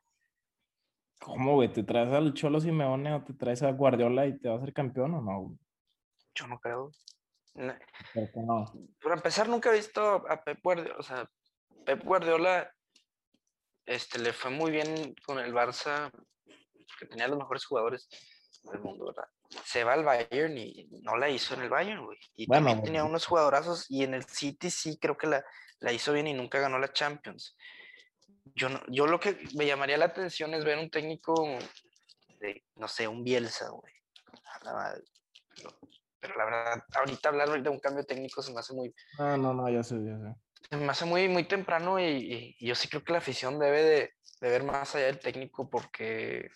¿cómo, 1.20 1.56
güey? 1.56 1.72
¿Te 1.74 1.84
traes 1.84 2.12
al 2.14 2.34
Cholo 2.34 2.60
Simeone 2.60 3.14
o 3.14 3.24
te 3.24 3.34
traes 3.34 3.64
a 3.64 3.72
Guardiola 3.72 4.28
y 4.28 4.40
te 4.40 4.48
va 4.48 4.56
a 4.56 4.58
hacer 4.58 4.74
campeón 4.74 5.16
o 5.16 5.22
no, 5.22 5.42
güey? 5.42 5.58
Yo 6.36 6.48
no 6.48 6.60
creo. 6.60 6.92
No, 7.54 7.74
¿Por 8.14 8.44
no? 8.46 8.66
Para 9.02 9.16
empezar, 9.16 9.50
nunca 9.50 9.70
he 9.72 9.76
visto 9.76 10.02
a 10.30 10.42
Pep 10.42 10.60
Guardiola, 10.64 10.96
o 10.98 11.04
sea, 11.04 11.30
Pep 11.86 12.02
Guardiola 12.04 12.74
este, 13.92 14.20
le 14.20 14.32
fue 14.32 14.52
muy 14.52 14.72
bien 14.72 15.14
con 15.26 15.38
el 15.40 15.54
Barça, 15.54 16.12
que 16.98 17.06
tenía 17.06 17.28
los 17.28 17.38
mejores 17.38 17.66
jugadores 17.66 18.08
del 18.72 18.80
mundo, 18.80 19.08
¿verdad? 19.08 19.30
Se 19.66 19.84
va 19.84 19.94
al 19.94 20.06
Bayern 20.06 20.58
y 20.58 20.88
no 21.04 21.18
la 21.18 21.30
hizo 21.30 21.56
en 21.56 21.64
el 21.64 21.70
Bayern, 21.70 22.06
güey. 22.06 22.18
Y 22.36 22.46
Bueno, 22.48 22.68
también 22.68 22.86
tenía 22.86 23.04
unos 23.04 23.26
jugadorazos 23.26 23.90
y 23.90 24.04
en 24.04 24.14
el 24.14 24.24
City 24.24 24.70
sí 24.70 24.98
creo 24.98 25.18
que 25.18 25.28
la, 25.28 25.44
la 25.80 25.92
hizo 25.92 26.14
bien 26.14 26.28
y 26.28 26.34
nunca 26.34 26.60
ganó 26.60 26.80
la 26.80 26.94
Champions. 26.94 27.58
Yo, 28.56 28.70
no, 28.70 28.82
yo 28.88 29.08
lo 29.08 29.20
que 29.20 29.38
me 29.56 29.66
llamaría 29.66 29.98
la 29.98 30.06
atención 30.06 30.54
es 30.54 30.64
ver 30.64 30.78
un 30.78 30.90
técnico 30.90 31.46
de, 32.40 32.64
no 32.76 32.88
sé, 32.88 33.08
un 33.08 33.24
Bielsa, 33.24 33.70
güey. 33.70 33.94
Pero, 35.56 35.80
pero 36.20 36.36
la 36.38 36.46
verdad, 36.46 36.84
ahorita 36.96 37.30
hablar 37.30 37.62
de 37.62 37.70
un 37.70 37.80
cambio 37.80 38.06
técnico 38.06 38.42
se 38.42 38.54
me 38.54 38.60
hace 38.60 38.74
muy, 38.74 38.94
No, 39.18 39.38
no, 39.38 39.54
no, 39.54 39.70
ya 39.70 39.84
sé, 39.84 39.96
ya 39.96 40.18
sé. 40.18 40.36
Se 40.70 40.78
me 40.78 40.90
hace 40.90 41.06
muy, 41.06 41.28
muy 41.28 41.44
temprano 41.44 42.00
y, 42.00 42.56
yo 42.60 42.76
sí 42.76 42.88
creo 42.88 43.04
que 43.04 43.12
la 43.12 43.20
afición 43.20 43.60
debe 43.60 43.84
de, 43.84 44.14
de 44.42 44.50
ver 44.50 44.64
más 44.64 44.96
allá 44.96 45.08
del 45.08 45.20
técnico 45.20 45.70
porque 45.70 46.50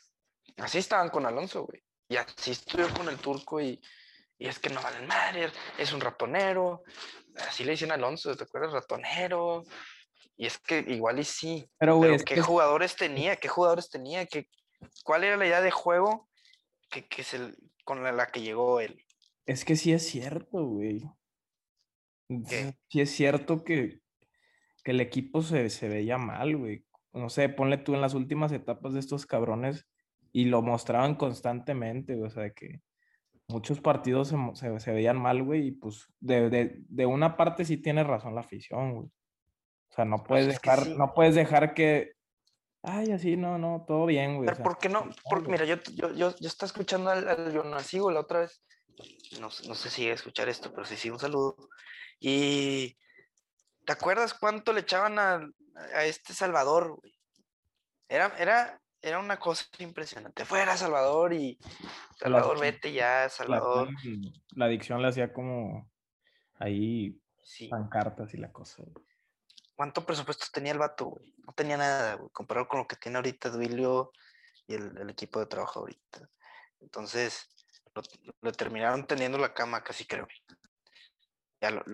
así 0.58 0.78
estaban 0.78 1.10
con 1.10 1.26
Alonso, 1.26 1.66
güey. 1.66 1.84
Y 2.08 2.18
así 2.18 2.52
estuvo 2.52 2.88
con 2.90 3.10
el 3.10 3.18
turco 3.18 3.60
y, 3.60 3.82
y 4.38 4.48
es 4.48 4.60
que 4.60 4.70
no 4.70 4.82
valen 4.82 5.08
madre, 5.08 5.50
es 5.78 5.92
un 5.94 6.02
ratonero. 6.02 6.84
Así 7.48 7.64
le 7.64 7.72
dicen 7.72 7.92
a 7.92 7.96
Alonso, 7.96 8.36
¿te 8.36 8.44
acuerdas? 8.44 8.74
Ratonero. 8.74 9.64
Y 10.38 10.46
es 10.46 10.58
que 10.60 10.80
igual 10.88 11.20
y 11.20 11.24
sí. 11.24 11.70
Pero, 11.78 11.98
güey, 11.98 12.12
Pero 12.12 12.24
¿qué 12.24 12.36
que 12.36 12.42
jugadores 12.42 12.96
tenía? 12.96 13.38
¿Qué 13.38 13.48
jugadores 13.48 13.90
tenía? 13.90 14.26
¿Qué, 14.26 14.50
¿Cuál 15.04 15.24
era 15.24 15.38
la 15.38 15.46
idea 15.46 15.62
de 15.62 15.72
juego 15.72 16.30
que, 16.90 17.08
que 17.08 17.24
se, 17.24 17.54
con 17.84 18.04
la, 18.04 18.12
la 18.12 18.28
que 18.28 18.42
llegó 18.42 18.80
él? 18.80 19.02
Es 19.46 19.64
que 19.64 19.76
sí 19.76 19.94
es 19.94 20.06
cierto, 20.06 20.64
güey. 20.64 21.04
¿Qué? 22.28 22.74
Sí 22.90 23.02
es 23.02 23.12
cierto 23.12 23.64
que, 23.64 24.00
que 24.84 24.92
el 24.92 25.02
equipo 25.02 25.42
se, 25.42 25.70
se 25.70 25.88
veía 25.90 26.18
mal, 26.18 26.58
güey. 26.58 26.86
No 27.14 27.30
sé, 27.30 27.50
ponle 27.50 27.78
tú 27.78 27.94
en 27.96 28.02
las 28.02 28.14
últimas 28.14 28.52
etapas 28.52 28.94
de 28.94 29.00
estos 29.00 29.26
cabrones 29.26 29.86
y 30.32 30.46
lo 30.46 30.62
mostraban 30.62 31.16
constantemente, 31.16 32.16
güey, 32.16 32.28
O 32.28 32.30
sea, 32.30 32.50
que 32.52 32.82
muchos 33.48 33.80
partidos 33.80 34.28
se, 34.30 34.36
se- 34.56 34.80
se 34.80 34.92
veían 34.92 35.18
mal, 35.22 35.44
güey, 35.44 35.68
y 35.68 35.72
pues 35.72 36.08
de, 36.20 36.50
de- 36.50 36.76
de 36.90 37.06
una 37.06 37.38
parte 37.38 37.64
sí 37.64 37.78
tiene 37.78 38.04
razón 38.04 38.36
la 38.36 38.42
afición, 38.42 38.94
güey. 38.96 39.08
O 39.08 39.94
sea, 39.96 40.04
no 40.04 40.24
puedes 40.24 40.46
Pues 40.48 40.56
es 40.56 40.62
que 40.62 40.70
dejar, 40.72 40.86
sí. 40.88 40.96
no 40.98 41.14
puedes 41.14 41.36
dejar 41.36 41.74
que, 41.74 42.14
ay, 42.82 43.12
así, 43.12 43.38
no, 43.38 43.58
no, 43.58 43.86
todo 43.88 44.06
bien, 44.08 44.36
güey. 44.38 44.50
o 44.50 44.52
Pero 44.52 44.56
sea, 44.58 44.64
¿por 44.64 44.78
qué 44.78 44.90
no? 44.90 45.06
no, 45.06 45.12
Porque, 45.30 45.52
mira, 45.52 45.64
yo, 45.64 45.76
yo, 45.94 46.12
yo, 46.14 46.36
yo 46.36 46.48
estaba 46.48 46.68
escuchando 46.68 47.12
al, 47.12 47.28
al 47.30 47.56
Jonasigo 47.56 48.12
la 48.12 48.22
otra 48.22 48.42
vez. 48.42 48.62
No, 49.40 49.50
sé- 49.52 49.68
no 49.70 49.76
sé 49.76 49.90
si 49.90 50.08
escuchar 50.08 50.50
esto, 50.50 50.72
pero 50.74 50.86
sí, 50.86 50.98
sí, 50.98 51.10
un 51.10 51.20
saludo. 51.20 51.56
Y 52.20 52.98
¿te 53.86 53.94
acuerdas 53.94 54.34
cuánto 54.34 54.74
le 54.74 54.82
echaban 54.82 55.20
a, 55.20 55.48
a 55.94 56.06
este 56.06 56.34
Salvador? 56.34 56.96
güey? 57.00 57.14
Era, 58.08 58.34
era, 58.38 58.82
era 59.02 59.20
una 59.20 59.38
cosa 59.40 59.66
impresionante. 59.80 60.46
Fuera 60.46 60.78
Salvador 60.78 61.34
y 61.34 61.60
Salvador, 62.20 62.60
vete 62.60 62.94
ya, 62.94 63.24
La, 63.24 63.30
Salvador. 63.30 63.90
la 64.56 64.66
adicción 64.66 65.02
le 65.02 65.08
hacía 65.10 65.34
como 65.34 65.92
ahí 66.60 67.20
Sí. 67.44 67.68
pancartas 67.68 68.34
y 68.34 68.38
la 68.38 68.52
cosa, 68.52 68.82
güey. 68.84 69.06
¿Cuánto 69.76 70.06
presupuesto 70.06 70.46
tenía 70.52 70.72
el 70.72 70.80
vato, 70.80 71.06
güey? 71.06 71.36
No 71.46 71.54
tenía 71.54 71.78
nada, 71.78 72.16
güey, 72.16 72.30
comparado 72.32 72.68
con 72.68 72.80
lo 72.80 72.88
que 72.88 72.96
tiene 72.96 73.18
ahorita 73.18 73.50
Duilio 73.50 74.12
y 74.68 74.74
el, 74.74 74.98
el 74.98 75.10
equipo 75.12 75.40
de 75.40 75.46
trabajo 75.46 75.82
ahorita. 75.82 76.28
Entonces, 76.80 77.48
lo, 77.94 78.02
lo 78.42 78.52
terminaron 78.52 79.06
teniendo 79.06 79.38
la 79.38 79.54
cama, 79.54 79.84
casi 79.84 80.06
creo. 80.08 80.28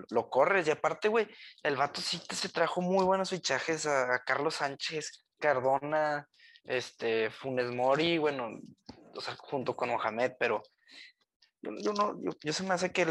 Lo, 0.09 0.29
corres, 0.29 0.67
y 0.67 0.71
aparte, 0.71 1.07
güey, 1.07 1.27
el 1.63 1.75
vato 1.75 2.01
sí 2.01 2.21
se 2.29 2.49
trajo 2.49 2.81
muy 2.81 3.05
buenos 3.05 3.29
fichajes 3.29 3.85
a, 3.85 4.23
Carlos 4.25 4.55
Sánchez, 4.55 5.25
Cardona, 5.39 6.27
este, 6.63 7.29
Funes 7.29 7.71
Mori, 7.71 8.17
bueno, 8.17 8.59
o 9.15 9.21
sea, 9.21 9.35
junto 9.37 9.75
con 9.75 9.89
Mohamed, 9.89 10.33
pero 10.39 10.61
yo, 11.61 11.93
no, 11.93 12.19
yo, 12.41 12.53
se 12.53 12.63
me 12.63 12.73
hace 12.73 12.91
que 12.91 13.05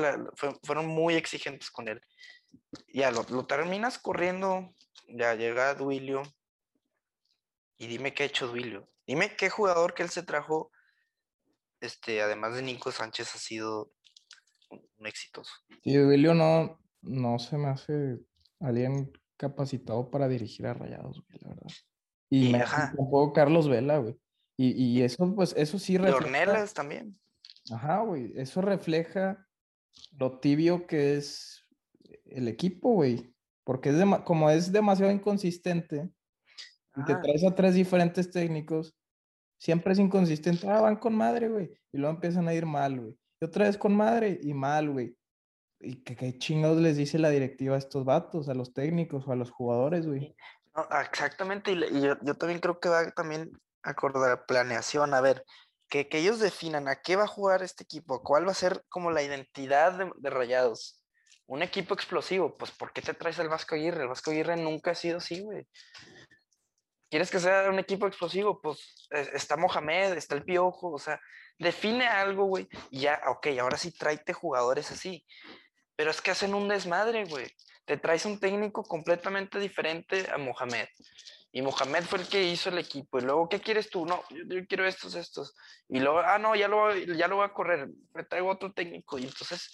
fueron 0.64 0.86
muy 0.86 1.14
exigentes 1.14 1.70
con 1.70 1.88
él. 1.88 2.00
Ya 2.88 3.10
lo, 3.10 3.24
lo 3.30 3.46
terminas 3.46 3.98
corriendo, 3.98 4.74
ya 5.06 5.34
llega 5.34 5.74
Duilio. 5.74 6.22
Y 7.76 7.86
dime 7.86 8.12
qué 8.12 8.24
ha 8.24 8.26
hecho 8.26 8.48
Duilio. 8.48 8.88
Dime 9.06 9.36
qué 9.36 9.50
jugador 9.50 9.94
que 9.94 10.02
él 10.02 10.10
se 10.10 10.22
trajo, 10.22 10.70
este, 11.80 12.22
además 12.22 12.54
de 12.54 12.62
Nico 12.62 12.92
Sánchez, 12.92 13.34
ha 13.34 13.38
sido 13.38 13.92
un, 14.70 14.80
un 14.98 15.06
exitoso. 15.06 15.52
Sí, 15.82 15.96
Duilio 15.96 16.34
no, 16.34 16.80
no 17.02 17.38
se 17.38 17.58
me 17.58 17.68
hace 17.68 18.18
alguien 18.60 19.12
capacitado 19.36 20.10
para 20.10 20.28
dirigir 20.28 20.66
a 20.66 20.74
Rayados, 20.74 21.22
güey, 21.26 21.38
la 21.42 21.48
verdad. 21.50 21.70
Y 22.30 22.48
Y, 22.48 22.52
me 22.52 22.58
ajá. 22.62 22.92
tampoco 22.96 23.32
Carlos 23.32 23.68
Vela, 23.68 23.98
güey. 23.98 24.16
Y, 24.56 24.72
y 24.72 25.02
eso, 25.02 25.34
pues, 25.34 25.54
eso 25.56 25.78
sí 25.78 25.94
Y 25.94 25.98
refleja. 25.98 26.18
Ornelas 26.24 26.74
también. 26.74 27.18
Ajá, 27.72 28.00
güey. 28.02 28.32
Eso 28.36 28.60
refleja 28.60 29.46
lo 30.18 30.38
tibio 30.38 30.86
que 30.86 31.16
es 31.16 31.66
el 32.26 32.46
equipo, 32.48 32.92
güey. 32.92 33.34
Porque 33.64 33.88
es 33.90 33.96
dema- 33.96 34.24
como 34.24 34.50
es 34.50 34.70
demasiado 34.72 35.12
inconsistente 35.12 36.10
y 36.96 37.04
te 37.04 37.12
Ajá. 37.12 37.20
traes 37.22 37.44
a 37.44 37.54
tres 37.54 37.74
diferentes 37.74 38.30
técnicos, 38.30 38.94
siempre 39.58 39.92
es 39.92 39.98
inconsistente. 39.98 40.68
Ah, 40.68 40.80
van 40.80 40.96
con 40.96 41.14
madre, 41.14 41.48
güey. 41.48 41.70
Y 41.92 41.98
luego 41.98 42.14
empiezan 42.14 42.48
a 42.48 42.54
ir 42.54 42.66
mal, 42.66 43.00
güey. 43.00 43.16
Y 43.40 43.44
otra 43.46 43.64
vez 43.64 43.78
con 43.78 43.96
madre 43.96 44.38
y 44.42 44.52
mal, 44.52 44.90
güey. 44.90 45.16
¿Y 45.80 46.02
qué, 46.02 46.14
qué 46.14 46.36
chingados 46.38 46.78
les 46.78 46.96
dice 46.96 47.18
la 47.18 47.30
directiva 47.30 47.74
a 47.74 47.78
estos 47.78 48.04
vatos, 48.04 48.50
a 48.50 48.54
los 48.54 48.74
técnicos 48.74 49.26
o 49.26 49.32
a 49.32 49.36
los 49.36 49.50
jugadores, 49.50 50.06
güey? 50.06 50.36
No, 50.76 50.86
ah, 50.90 51.02
exactamente, 51.02 51.72
y, 51.72 52.00
yo, 52.02 52.16
también 52.36 52.60
creo 52.60 52.78
que 52.78 52.88
va 52.88 53.10
también 53.10 53.50
acorde 53.82 54.30
a 54.30 54.44
planeación, 54.44 55.14
a 55.14 55.20
ver, 55.20 55.44
que, 55.88 56.08
que 56.08 56.18
ellos 56.18 56.38
definan 56.38 56.86
a 56.86 56.96
qué 56.96 57.16
va 57.16 57.24
a 57.24 57.28
jugar 57.28 57.62
este 57.62 57.82
equipo, 57.82 58.22
cuál 58.22 58.46
va 58.46 58.52
a 58.52 58.54
ser 58.54 58.84
como 58.88 59.10
la 59.10 59.22
identidad 59.22 59.94
de, 59.94 60.12
de 60.16 60.30
Rayados. 60.30 61.02
Un 61.46 61.62
equipo 61.62 61.94
explosivo, 61.94 62.56
pues 62.56 62.70
¿por 62.70 62.92
qué 62.92 63.02
te 63.02 63.14
traes 63.14 63.40
al 63.40 63.48
Vasco 63.48 63.74
Aguirre? 63.74 64.02
El 64.02 64.08
Vasco 64.08 64.30
Aguirre 64.30 64.56
nunca 64.56 64.92
ha 64.92 64.94
sido 64.94 65.18
así, 65.18 65.40
güey. 65.40 65.66
¿Quieres 67.10 67.30
que 67.30 67.40
sea 67.40 67.68
un 67.68 67.78
equipo 67.78 68.06
explosivo? 68.06 68.60
Pues 68.60 69.08
es- 69.10 69.28
está 69.34 69.56
Mohamed, 69.56 70.12
está 70.16 70.34
el 70.36 70.44
Piojo, 70.44 70.92
o 70.92 70.98
sea, 70.98 71.20
define 71.58 72.06
algo, 72.08 72.44
güey, 72.44 72.68
y 72.90 73.00
ya, 73.00 73.20
ok, 73.26 73.48
ahora 73.60 73.76
sí 73.76 73.90
tráete 73.92 74.32
jugadores 74.32 74.90
así. 74.90 75.26
Pero 75.96 76.10
es 76.10 76.22
que 76.22 76.30
hacen 76.30 76.54
un 76.54 76.68
desmadre, 76.68 77.24
güey. 77.24 77.46
te 77.86 77.96
traes 77.96 78.24
un 78.24 78.38
técnico 78.38 78.84
completamente 78.84 79.58
diferente 79.58 80.30
a 80.32 80.38
Mohamed. 80.38 80.86
Y 81.50 81.60
Mohamed 81.60 82.04
fue 82.04 82.20
el 82.20 82.28
que 82.28 82.44
hizo 82.44 82.68
el 82.68 82.78
equipo. 82.78 83.18
Y 83.18 83.22
luego, 83.22 83.48
¿qué 83.48 83.58
quieres 83.58 83.90
tú? 83.90 84.06
No, 84.06 84.22
yo, 84.30 84.64
quiero 84.68 84.86
estos, 84.86 85.16
estos. 85.16 85.56
Y 85.88 85.98
luego, 85.98 86.20
ah, 86.20 86.38
no, 86.38 86.54
ya 86.54 86.68
lo, 86.68 86.94
ya 86.94 87.26
lo 87.26 87.36
voy 87.36 87.46
a 87.46 87.52
correr. 87.52 87.88
Me 88.14 88.22
traigo 88.22 88.48
otro 88.48 88.72
técnico. 88.72 89.18
Y 89.18 89.24
entonces, 89.24 89.72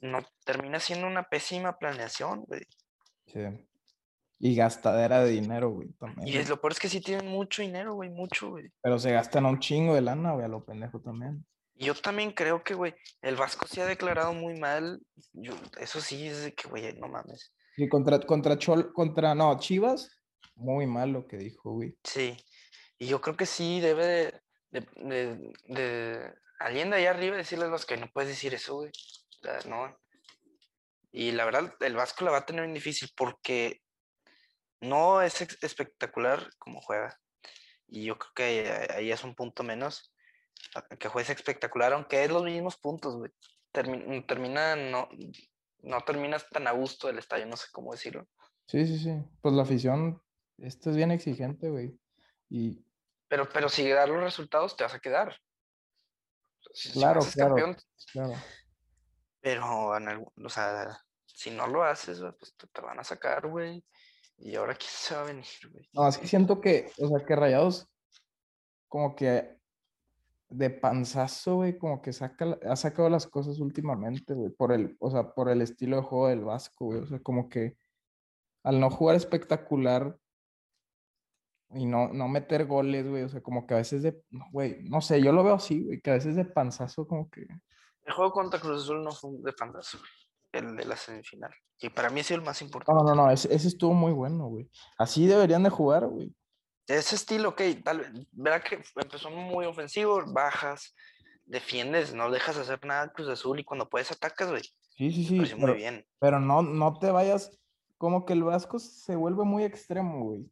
no, 0.00 0.26
termina 0.44 0.80
siendo 0.80 1.06
una 1.06 1.22
pésima 1.28 1.78
planeación, 1.78 2.40
güey. 2.46 2.66
Sí. 3.28 3.40
Y 4.38 4.54
gastadera 4.54 5.24
de 5.24 5.30
dinero, 5.30 5.70
güey, 5.70 5.88
también. 5.94 6.28
Y 6.28 6.36
es, 6.36 6.48
lo 6.48 6.60
peor 6.60 6.72
es 6.72 6.78
que 6.78 6.88
sí 6.88 7.00
tienen 7.00 7.26
mucho 7.28 7.62
dinero, 7.62 7.94
güey, 7.94 8.10
mucho, 8.10 8.50
güey. 8.50 8.70
Pero 8.82 8.98
se 8.98 9.12
gastan 9.12 9.46
un 9.46 9.58
chingo 9.58 9.94
de 9.94 10.02
lana, 10.02 10.32
güey, 10.32 10.44
a 10.44 10.48
lo 10.48 10.64
pendejo 10.64 11.00
también. 11.00 11.46
Yo 11.74 11.94
también 11.94 12.32
creo 12.32 12.62
que, 12.62 12.74
güey, 12.74 12.94
el 13.22 13.36
Vasco 13.36 13.66
se 13.66 13.82
ha 13.82 13.86
declarado 13.86 14.32
muy 14.32 14.58
mal. 14.58 15.00
Yo, 15.32 15.54
eso 15.78 16.00
sí, 16.00 16.26
es 16.26 16.42
de 16.42 16.54
que, 16.54 16.68
güey, 16.68 16.94
no 16.98 17.08
mames. 17.08 17.54
Y 17.76 17.88
contra, 17.88 18.18
contra 18.20 18.58
Chol, 18.58 18.92
contra, 18.92 19.34
no, 19.34 19.58
Chivas, 19.58 20.10
muy 20.54 20.86
mal 20.86 21.10
lo 21.10 21.26
que 21.26 21.36
dijo, 21.36 21.72
güey. 21.72 21.96
Sí, 22.04 22.36
y 22.98 23.06
yo 23.06 23.20
creo 23.20 23.36
que 23.36 23.46
sí 23.46 23.80
debe 23.80 24.06
de, 24.06 24.40
de, 24.70 24.86
de, 24.96 25.52
de 25.68 26.34
alguien 26.58 26.90
de 26.90 26.96
allá 26.96 27.10
arriba 27.10 27.36
decirles 27.36 27.68
los 27.68 27.84
que 27.84 27.96
no 27.96 28.08
puedes 28.12 28.30
decir 28.30 28.54
eso, 28.54 28.76
güey. 28.76 28.90
O 28.90 29.42
sea, 29.42 29.58
no. 29.68 29.94
Y 31.12 31.32
la 31.32 31.44
verdad, 31.44 31.74
el 31.80 31.96
Vasco 31.96 32.24
la 32.24 32.30
va 32.30 32.38
a 32.38 32.46
tener 32.46 32.62
bien 32.62 32.74
difícil 32.74 33.10
porque 33.16 33.82
no 34.80 35.22
es 35.22 35.40
espectacular 35.40 36.50
como 36.58 36.80
juega. 36.80 37.18
Y 37.88 38.04
yo 38.04 38.18
creo 38.18 38.32
que 38.34 38.88
ahí 38.94 39.10
es 39.10 39.24
un 39.24 39.34
punto 39.34 39.62
menos. 39.62 40.12
Que 40.98 41.08
juegue 41.08 41.32
espectacular, 41.32 41.92
aunque 41.92 42.24
es 42.24 42.30
los 42.30 42.42
mismos 42.42 42.76
puntos, 42.76 43.16
güey. 43.16 43.30
termina, 43.72 44.74
no, 44.74 45.08
no 45.82 46.00
terminas 46.00 46.48
tan 46.50 46.66
a 46.66 46.72
gusto 46.72 47.06
del 47.06 47.18
estadio, 47.18 47.46
no 47.46 47.56
sé 47.56 47.66
cómo 47.72 47.92
decirlo. 47.92 48.26
Sí, 48.66 48.86
sí, 48.86 48.98
sí. 48.98 49.12
Pues 49.42 49.54
la 49.54 49.62
afición 49.62 50.20
esto 50.58 50.90
es 50.90 50.96
bien 50.96 51.10
exigente, 51.10 51.68
güey. 51.68 51.98
Y... 52.48 52.84
Pero, 53.28 53.48
pero 53.48 53.68
si 53.68 53.88
das 53.88 54.08
los 54.08 54.20
resultados, 54.20 54.76
te 54.76 54.84
vas 54.84 54.94
a 54.94 55.00
quedar. 55.00 55.36
claro, 56.92 57.20
claro, 57.34 57.76
claro. 58.12 58.34
Pero, 59.40 59.96
en 59.96 60.26
o 60.44 60.48
sea, 60.48 60.98
si 61.26 61.50
no 61.50 61.66
lo 61.66 61.82
haces, 61.82 62.20
pues 62.38 62.54
te, 62.56 62.80
van 62.80 62.98
a 62.98 63.04
sacar, 63.04 63.46
güey. 63.46 63.84
Y 64.38 64.54
ahora 64.54 64.74
quién 64.74 64.90
se 64.90 65.14
va 65.14 65.22
a 65.22 65.24
venir, 65.24 65.46
güey. 65.70 65.88
No, 65.92 66.08
es 66.08 66.18
que 66.18 66.26
siento 66.26 66.60
que, 66.60 66.90
o 66.98 67.08
sea, 67.08 67.24
que 67.24 67.36
Rayados, 67.36 67.88
como 68.88 69.14
que 69.16 69.56
de 70.48 70.70
panzazo, 70.70 71.56
güey, 71.56 71.78
como 71.78 72.00
que 72.02 72.12
saca, 72.12 72.58
ha 72.68 72.76
sacado 72.76 73.08
las 73.08 73.26
cosas 73.26 73.58
últimamente, 73.58 74.34
güey, 74.34 74.50
por 74.50 74.72
el, 74.72 74.96
o 75.00 75.10
sea, 75.10 75.34
por 75.34 75.48
el 75.48 75.62
estilo 75.62 75.96
de 75.96 76.02
juego 76.02 76.28
del 76.28 76.44
Vasco, 76.44 76.86
güey. 76.86 77.00
O 77.00 77.06
sea, 77.06 77.18
como 77.20 77.48
que 77.48 77.76
al 78.62 78.80
no 78.80 78.90
jugar 78.90 79.16
espectacular, 79.16 80.18
y 81.70 81.86
no, 81.86 82.08
no 82.08 82.28
meter 82.28 82.66
goles, 82.66 83.08
güey. 83.08 83.22
O 83.22 83.28
sea, 83.28 83.42
como 83.42 83.66
que 83.66 83.74
a 83.74 83.78
veces 83.78 84.02
de, 84.02 84.22
güey, 84.52 84.82
no 84.84 85.00
sé, 85.00 85.20
yo 85.22 85.32
lo 85.32 85.42
veo 85.44 85.54
así, 85.54 85.84
güey, 85.84 86.00
que 86.00 86.10
a 86.10 86.14
veces 86.14 86.36
de 86.36 86.44
panzazo 86.44 87.06
como 87.06 87.28
que... 87.30 87.46
El 88.04 88.12
juego 88.12 88.32
contra 88.32 88.60
Cruz 88.60 88.84
Azul 88.84 89.02
no 89.02 89.10
fue 89.10 89.30
de 89.42 89.52
panzazo, 89.52 89.98
el 90.58 90.76
de 90.76 90.84
la 90.84 90.96
semifinal. 90.96 91.52
Y 91.80 91.90
para 91.90 92.10
mí 92.10 92.20
ha 92.20 92.24
sido 92.24 92.40
el 92.40 92.46
más 92.46 92.62
importante. 92.62 93.02
No, 93.02 93.08
no, 93.08 93.14
no, 93.14 93.30
ese, 93.30 93.54
estuvo 93.54 93.92
muy 93.92 94.12
bueno, 94.12 94.46
güey. 94.46 94.70
Así 94.98 95.26
deberían 95.26 95.62
de 95.62 95.70
jugar, 95.70 96.06
güey. 96.06 96.34
Ese 96.86 97.16
estilo, 97.16 97.50
ok, 97.50 97.62
tal 97.84 97.98
vez, 97.98 98.26
verá 98.32 98.62
que 98.62 98.80
empezó 98.96 99.30
muy 99.30 99.66
ofensivo, 99.66 100.22
bajas, 100.26 100.94
defiendes, 101.44 102.14
no 102.14 102.30
dejas 102.30 102.56
hacer 102.56 102.84
nada 102.84 103.12
Cruz 103.12 103.28
Azul 103.28 103.58
y 103.58 103.64
cuando 103.64 103.88
puedes 103.88 104.10
atacas, 104.12 104.50
güey. 104.50 104.62
Sí, 104.96 105.10
sí, 105.10 105.24
sí. 105.24 105.40
Pero, 105.40 105.56
muy 105.58 105.72
bien. 105.74 106.06
Pero 106.20 106.40
no, 106.40 106.62
no 106.62 106.98
te 106.98 107.10
vayas, 107.10 107.58
como 107.98 108.24
que 108.24 108.34
el 108.34 108.44
Vasco 108.44 108.78
se 108.78 109.16
vuelve 109.16 109.44
muy 109.44 109.64
extremo, 109.64 110.24
güey. 110.24 110.48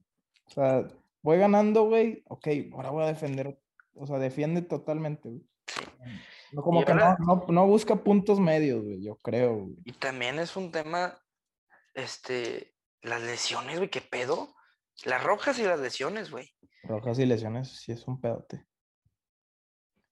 O 0.46 0.50
sea, 0.50 0.88
voy 1.22 1.38
ganando, 1.38 1.84
güey, 1.84 2.22
ok, 2.28 2.48
ahora 2.74 2.90
voy 2.90 3.04
a 3.04 3.08
defender, 3.08 3.58
o 3.94 4.06
sea, 4.06 4.18
defiende 4.18 4.60
totalmente, 4.62 5.28
güey. 5.28 5.42
No, 6.00 6.04
como 6.62 6.84
que 6.84 6.94
no, 6.94 7.44
no, 7.48 7.66
busca 7.66 7.96
puntos 7.96 8.40
medios, 8.40 8.82
güey, 8.82 9.02
yo 9.02 9.16
creo, 9.16 9.56
güey. 9.56 9.76
Y 9.84 9.92
también 9.92 10.38
es 10.38 10.56
un 10.56 10.70
tema, 10.70 11.18
este, 11.94 12.74
las 13.02 13.22
lesiones, 13.22 13.78
güey, 13.78 13.90
¿qué 13.90 14.00
pedo? 14.00 14.54
Las 15.04 15.22
rojas 15.22 15.58
y 15.58 15.64
las 15.64 15.80
lesiones, 15.80 16.30
güey. 16.30 16.50
Rojas 16.82 17.18
y 17.18 17.26
lesiones, 17.26 17.80
sí 17.80 17.92
es 17.92 18.06
un 18.06 18.20
pedote. 18.20 18.66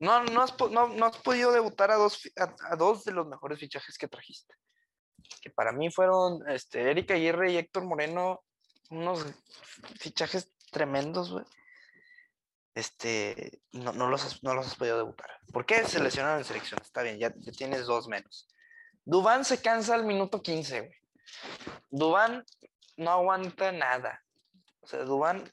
No, 0.01 0.25
no, 0.25 0.43
has, 0.43 0.55
no, 0.71 0.89
no 0.89 1.07
has 1.07 1.19
podido 1.19 1.53
debutar 1.53 1.93
a 1.93 1.97
dos, 1.97 2.21
a, 2.37 2.77
dos 2.77 3.05
de 3.05 3.13
los 3.13 3.27
mejores 3.29 3.61
fichajes 3.61 3.97
que 3.97 4.09
trajiste. 4.09 4.55
Que 5.41 5.51
para 5.51 5.73
mí 5.73 5.91
fueron 5.91 6.49
este, 6.49 6.91
Erika 6.91 7.15
Aguirre 7.15 7.53
y 7.53 7.57
Héctor 7.57 7.85
Moreno, 7.85 8.43
unos 8.91 9.25
fichajes 10.01 10.53
tremendos, 10.73 11.31
güey. 11.31 11.45
Este, 12.75 13.61
no, 13.73 13.93
no, 13.93 14.09
los 14.09 14.25
has, 14.25 14.43
no 14.43 14.55
los 14.55 14.67
has 14.67 14.77
podido 14.77 14.97
debutar. 14.97 15.31
¿Por 15.53 15.67
qué 15.67 15.85
se 15.85 16.01
lesionaron 16.01 16.39
en 16.39 16.45
selección? 16.45 16.81
Está 16.83 17.03
bien, 17.03 17.19
ya, 17.19 17.31
tienes 17.31 17.87
dos 17.87 18.09
menos. 18.09 18.49
Dubán 19.05 19.45
se 19.45 19.61
cansa 19.61 19.95
al 19.95 20.05
minuto 20.05 20.43
15, 20.43 20.81
güey. 20.81 20.95
Dubán 21.91 22.45
no 22.97 23.11
aguanta 23.11 23.73
nada. 23.73 24.23
O 24.81 24.87
sea, 24.87 25.05
Dubán 25.05 25.53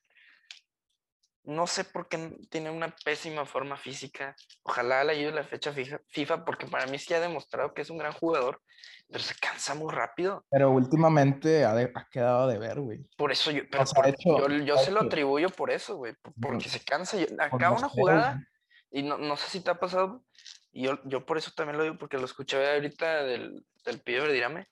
no 1.43 1.67
sé 1.67 1.83
por 1.83 2.07
qué 2.07 2.37
tiene 2.49 2.69
una 2.69 2.93
pésima 3.03 3.45
forma 3.45 3.77
física. 3.77 4.35
Ojalá 4.63 5.03
le 5.03 5.13
ayude 5.13 5.31
la 5.31 5.43
fecha 5.43 5.73
FIFA, 5.73 6.45
porque 6.45 6.67
para 6.67 6.85
mí 6.87 6.99
sí 6.99 7.13
ha 7.13 7.19
demostrado 7.19 7.73
que 7.73 7.81
es 7.81 7.89
un 7.89 7.97
gran 7.97 8.13
jugador, 8.13 8.61
pero 9.07 9.23
se 9.23 9.35
cansa 9.35 9.73
muy 9.73 9.91
rápido. 9.91 10.45
Pero 10.49 10.71
últimamente 10.71 11.65
ha, 11.65 11.75
quedado 12.11 12.47
de 12.47 12.59
ver, 12.59 12.79
güey. 12.79 12.99
Por 13.17 13.31
eso 13.31 13.51
yo, 13.51 13.63
yo, 13.63 14.77
se 14.77 14.91
lo 14.91 15.01
atribuyo 15.01 15.49
por 15.49 15.71
eso, 15.71 15.95
güey, 15.95 16.13
porque 16.39 16.69
se 16.69 16.83
cansa. 16.83 17.17
acaba 17.39 17.77
una 17.77 17.89
jugada, 17.89 18.43
y 18.91 19.03
no, 19.03 19.17
no, 19.17 19.35
sé 19.35 19.49
si 19.49 19.61
te 19.61 19.71
ha 19.71 19.79
pasado, 19.79 20.23
y 20.71 20.83
yo, 20.83 20.99
yo 21.05 21.25
por 21.25 21.37
eso 21.37 21.51
también 21.55 21.77
lo 21.77 21.83
digo, 21.83 21.97
porque 21.97 22.17
lo 22.17 22.25
escuché 22.25 22.73
ahorita 22.73 23.23
del, 23.23 23.65
del 23.85 24.01
pibe 24.01 24.21
Verdirame, 24.21 24.67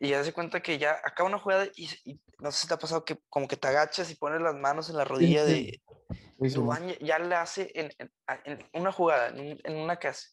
y 0.00 0.08
ya 0.08 0.24
se 0.24 0.32
cuenta 0.32 0.62
que 0.62 0.78
ya 0.78 0.98
acaba 1.04 1.28
una 1.28 1.38
jugada 1.38 1.66
y, 1.76 2.18
no 2.38 2.50
sé 2.50 2.62
si 2.62 2.68
te 2.68 2.74
ha 2.74 2.78
pasado 2.78 3.04
que 3.04 3.18
como 3.28 3.46
que 3.46 3.56
te 3.56 3.68
agachas 3.68 4.10
y 4.10 4.14
pones 4.14 4.40
las 4.40 4.54
manos 4.54 4.88
en 4.88 4.96
la 4.96 5.04
rodilla 5.04 5.44
de 5.44 5.80
Dubán, 6.38 6.88
ya 7.00 7.18
le 7.18 7.34
hace 7.34 7.70
en, 7.74 7.90
en, 8.44 8.66
una 8.72 8.90
jugada, 8.90 9.28
en, 9.28 9.76
una 9.76 9.98
casa, 9.98 10.30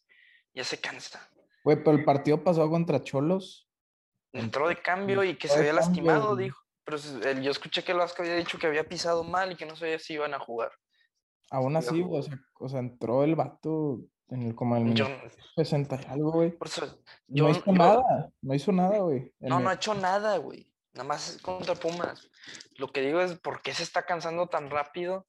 ya 0.53 0.63
se 0.63 0.79
cansa. 0.79 1.29
Güey, 1.65 1.83
pero 1.83 1.97
el 1.97 2.05
partido 2.05 2.41
pasó 2.41 2.69
contra 2.69 3.03
Cholos. 3.03 3.69
Entró 4.31 4.69
de 4.69 4.81
cambio 4.81 5.21
y 5.25 5.37
que 5.37 5.49
se 5.49 5.59
había 5.59 5.73
lastimado, 5.73 6.37
dijo. 6.37 6.61
Pero 6.85 6.97
yo 7.41 7.51
escuché 7.51 7.83
que 7.83 7.91
Vasco 7.91 8.21
había 8.21 8.35
dicho 8.35 8.57
que 8.57 8.67
había 8.67 8.87
pisado 8.87 9.25
mal 9.25 9.51
y 9.51 9.57
que 9.57 9.65
no 9.65 9.75
sabía 9.75 9.99
si 9.99 10.13
iban 10.13 10.33
a 10.33 10.39
jugar. 10.39 10.71
Aún 11.49 11.75
así, 11.75 12.05
o 12.09 12.21
sea, 12.21 12.39
o 12.53 12.69
sea, 12.69 12.79
entró 12.79 13.25
el 13.25 13.35
vato 13.35 13.99
en 14.29 14.43
el, 14.43 14.55
como 14.55 14.75
el 14.77 14.93
yo, 14.93 15.07
60 15.55 15.95
algo, 16.09 16.31
güey. 16.31 16.57
no 17.27 17.49
hizo 17.49 17.71
nada, 17.71 18.29
no 18.41 18.53
hizo 18.53 18.71
nada, 18.71 18.99
güey. 18.99 19.33
No, 19.39 19.59
no 19.59 19.69
ha 19.69 19.75
hecho 19.75 19.93
nada, 19.93 20.37
güey. 20.37 20.69
Nada 20.93 21.07
más 21.07 21.37
contra 21.41 21.75
Pumas. 21.75 22.29
Lo 22.75 22.91
que 22.91 23.01
digo 23.01 23.21
es 23.21 23.37
por 23.39 23.61
qué 23.61 23.73
se 23.73 23.83
está 23.83 24.05
cansando 24.05 24.47
tan 24.47 24.69
rápido. 24.69 25.27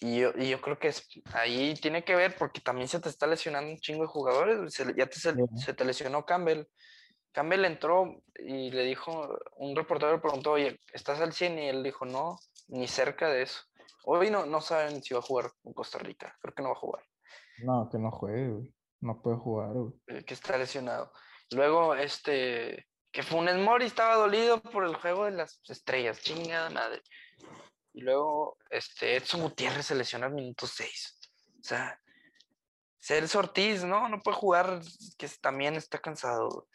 Y 0.00 0.20
yo, 0.20 0.30
y 0.36 0.50
yo 0.50 0.60
creo 0.60 0.78
que 0.78 0.88
es, 0.88 1.08
ahí 1.32 1.74
tiene 1.74 2.04
que 2.04 2.14
ver 2.14 2.36
porque 2.36 2.60
también 2.60 2.88
se 2.88 3.00
te 3.00 3.08
está 3.08 3.26
lesionando 3.26 3.70
un 3.70 3.78
chingo 3.78 4.02
de 4.02 4.08
jugadores. 4.08 4.74
Se, 4.74 4.84
ya 4.96 5.06
te, 5.06 5.18
se, 5.18 5.74
te 5.74 5.84
lesionó 5.84 6.24
Campbell. 6.24 6.64
Campbell 7.32 7.64
entró 7.64 8.22
y 8.38 8.70
le 8.70 8.84
dijo, 8.84 9.38
un 9.56 9.74
reportero 9.76 10.12
le 10.12 10.18
preguntó, 10.18 10.52
oye, 10.52 10.80
¿estás 10.92 11.20
al 11.20 11.32
100? 11.32 11.58
Y 11.58 11.68
él 11.68 11.82
dijo, 11.82 12.04
no, 12.04 12.38
ni 12.68 12.86
cerca 12.86 13.28
de 13.28 13.42
eso. 13.42 13.60
Hoy 14.04 14.30
no, 14.30 14.46
no 14.46 14.60
saben 14.60 15.02
si 15.02 15.14
va 15.14 15.20
a 15.20 15.22
jugar 15.22 15.50
con 15.62 15.72
Costa 15.72 15.98
Rica. 15.98 16.36
Creo 16.40 16.54
que 16.54 16.62
no 16.62 16.70
va 16.70 16.74
a 16.74 16.80
jugar. 16.80 17.04
No, 17.64 17.88
que 17.90 17.98
no 17.98 18.10
juegue, 18.10 18.48
güey. 18.48 18.74
No 19.00 19.20
puede 19.20 19.36
jugar, 19.36 19.72
güey. 19.72 19.92
Eh, 20.08 20.24
que 20.24 20.34
está 20.34 20.56
lesionado. 20.58 21.12
Luego, 21.50 21.94
este, 21.94 22.86
que 23.10 23.22
Funes 23.22 23.56
Mori 23.56 23.86
estaba 23.86 24.16
dolido 24.16 24.60
por 24.60 24.84
el 24.84 24.94
juego 24.96 25.24
de 25.24 25.32
las 25.32 25.60
estrellas. 25.68 26.20
Chingada 26.20 26.70
madre. 26.70 27.02
Y 27.92 28.02
luego, 28.02 28.58
este, 28.70 29.16
Edson 29.16 29.42
Gutiérrez 29.42 29.86
se 29.86 29.94
lesiona 29.94 30.26
al 30.26 30.34
minuto 30.34 30.66
6. 30.66 31.20
O 31.60 31.62
sea, 31.62 32.00
Celso 33.00 33.38
Ortiz, 33.38 33.84
¿no? 33.84 34.08
No 34.08 34.20
puede 34.20 34.36
jugar, 34.36 34.80
que 35.16 35.28
también 35.40 35.74
está 35.74 35.98
cansado. 35.98 36.68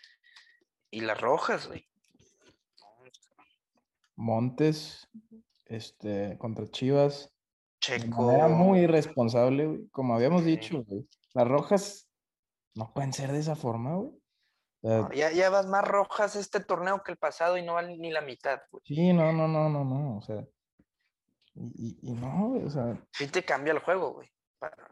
Y 0.90 1.02
las 1.02 1.20
rojas, 1.20 1.68
güey. 1.68 1.88
Montes, 4.16 5.08
este, 5.66 6.38
contra 6.38 6.70
Chivas. 6.70 7.33
Checo. 7.84 8.32
Era 8.32 8.48
muy 8.48 8.80
irresponsable, 8.80 9.66
güey. 9.66 9.88
Como 9.90 10.16
habíamos 10.16 10.46
dicho, 10.46 10.84
güey. 10.88 11.06
Las 11.34 11.48
rojas 11.48 12.10
no 12.76 12.94
pueden 12.94 13.12
ser 13.12 13.34
de 13.34 13.40
esa 13.40 13.58
forma, 13.58 13.96
güey. 13.96 14.12
ya, 15.14 15.32
ya 15.32 15.50
vas 15.50 15.68
más 15.68 15.86
rojas 15.86 16.38
este 16.38 16.62
torneo 16.62 17.04
que 17.04 17.12
el 17.12 17.18
pasado 17.18 17.58
y 17.58 17.62
no 17.62 17.74
valen 17.74 18.00
ni 18.00 18.10
la 18.10 18.22
mitad, 18.22 18.62
güey. 18.72 18.82
Sí, 18.86 19.12
no, 19.12 19.34
no, 19.34 19.50
no, 19.50 19.70
no, 19.70 19.84
no. 19.84 20.18
O 20.18 20.22
sea. 20.22 20.46
Y, 21.56 22.00
y, 22.02 22.14
no, 22.14 22.50
güey, 22.50 22.64
o 22.64 22.70
sea. 22.70 22.98
Sí 23.12 23.28
te 23.28 23.44
cambia 23.44 23.74
el 23.74 23.80
juego, 23.80 24.14
güey. 24.14 24.30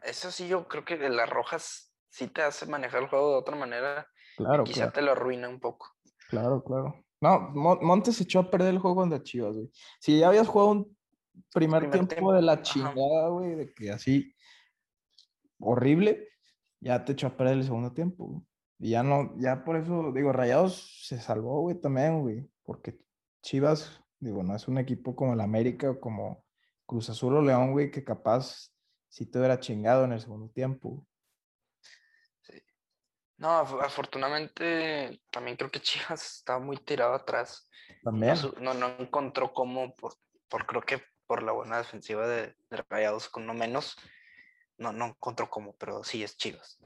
Eso 0.02 0.30
sí, 0.30 0.46
yo 0.46 0.68
creo 0.68 0.84
que 0.84 0.96
las 1.08 1.30
rojas 1.30 1.94
sí 2.10 2.28
te 2.28 2.42
hace 2.42 2.66
manejar 2.66 3.02
el 3.02 3.08
juego 3.08 3.30
de 3.30 3.36
otra 3.36 3.56
manera. 3.56 4.06
Claro, 4.36 4.64
Quizá 4.64 4.90
te 4.90 5.00
lo 5.00 5.12
arruina 5.12 5.48
un 5.48 5.60
poco. 5.60 5.88
Claro, 6.28 6.62
claro. 6.62 6.94
No, 7.22 7.40
Montes 7.54 8.20
echó 8.20 8.40
a 8.40 8.50
perder 8.50 8.74
el 8.74 8.80
juego 8.80 8.96
contra 8.96 9.22
Chivas, 9.22 9.54
güey. 9.54 9.70
Si 9.98 10.18
ya 10.18 10.28
habías 10.28 10.48
jugado 10.48 10.72
un 10.72 10.96
primer, 11.52 11.90
tiempo, 11.90 12.32
de 12.32 12.42
la 12.42 12.62
chingada, 12.62 13.28
güey, 13.28 13.54
de 13.54 13.72
que 13.72 13.90
así 13.90 14.34
horrible, 15.60 16.28
ya 16.80 17.04
te 17.04 17.12
echó 17.12 17.28
a 17.28 17.36
perder 17.36 17.58
el 17.58 17.64
segundo 17.64 17.92
tiempo. 17.92 18.44
Y 18.78 18.90
ya 18.90 19.02
no, 19.02 19.32
ya 19.38 19.64
por 19.64 19.76
eso, 19.76 20.10
digo, 20.12 20.32
Rayados 20.32 21.06
se 21.06 21.20
salvó, 21.20 21.60
güey, 21.60 21.80
también, 21.80 22.20
güey, 22.20 22.50
porque 22.64 22.98
Chivas, 23.42 24.00
digo, 24.18 24.42
no 24.42 24.56
es 24.56 24.66
un 24.66 24.78
equipo 24.78 25.14
como 25.14 25.34
el 25.34 25.40
América 25.40 25.90
o 25.90 26.00
como 26.00 26.44
Cruz 26.86 27.08
Azul 27.08 27.36
o 27.36 27.42
León, 27.42 27.72
güey, 27.72 27.90
que 27.90 28.02
capaz 28.02 28.72
si 29.08 29.26
te 29.26 29.38
hubiera 29.38 29.60
chingado 29.60 30.04
en 30.04 30.12
el 30.12 30.20
segundo 30.20 30.50
tiempo. 30.50 31.06
Sí. 32.40 32.60
No, 33.36 33.50
afortunadamente 33.50 35.22
también 35.30 35.56
creo 35.56 35.70
que 35.70 35.80
Chivas 35.80 36.36
estaba 36.38 36.58
muy 36.58 36.78
tirado 36.78 37.14
atrás. 37.14 37.68
También. 38.02 38.34
No, 38.60 38.74
no, 38.74 38.88
encontró 38.98 39.52
cómo, 39.52 39.94
por, 39.94 40.14
por, 40.48 40.66
creo 40.66 40.82
que 40.82 41.02
por 41.32 41.42
la 41.42 41.52
buena 41.52 41.78
defensiva 41.78 42.28
de, 42.28 42.54
de 42.68 42.84
Rayados 42.90 43.30
con 43.30 43.46
no 43.46 43.54
menos, 43.54 43.96
no, 44.76 44.92
no 44.92 45.06
encontró 45.06 45.48
cómo, 45.48 45.74
pero 45.78 46.04
sí 46.04 46.22
es 46.22 46.36
Chivas. 46.36 46.78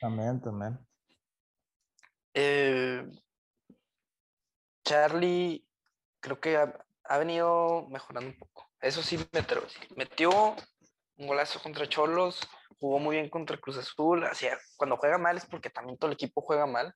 También, 0.00 0.40
también. 0.40 0.76
Eh, 2.34 3.08
Charlie 4.84 5.64
creo 6.18 6.40
que 6.40 6.56
ha, 6.56 7.18
venido 7.18 7.86
mejorando 7.90 8.30
un 8.30 8.36
poco. 8.36 8.68
Eso 8.80 9.04
sí, 9.04 9.24
metió 9.94 10.56
un 11.16 11.28
golazo 11.28 11.62
contra 11.62 11.88
Cholos, 11.88 12.40
jugó 12.80 12.98
muy 12.98 13.14
bien 13.18 13.30
contra 13.30 13.56
Cruz 13.56 13.78
Azul. 13.78 14.24
Hacia, 14.24 14.58
cuando 14.76 14.96
juega 14.96 15.16
mal 15.16 15.36
es 15.36 15.46
porque 15.46 15.70
también 15.70 15.96
todo 15.96 16.10
el 16.10 16.14
equipo 16.14 16.42
juega 16.42 16.66
mal. 16.66 16.92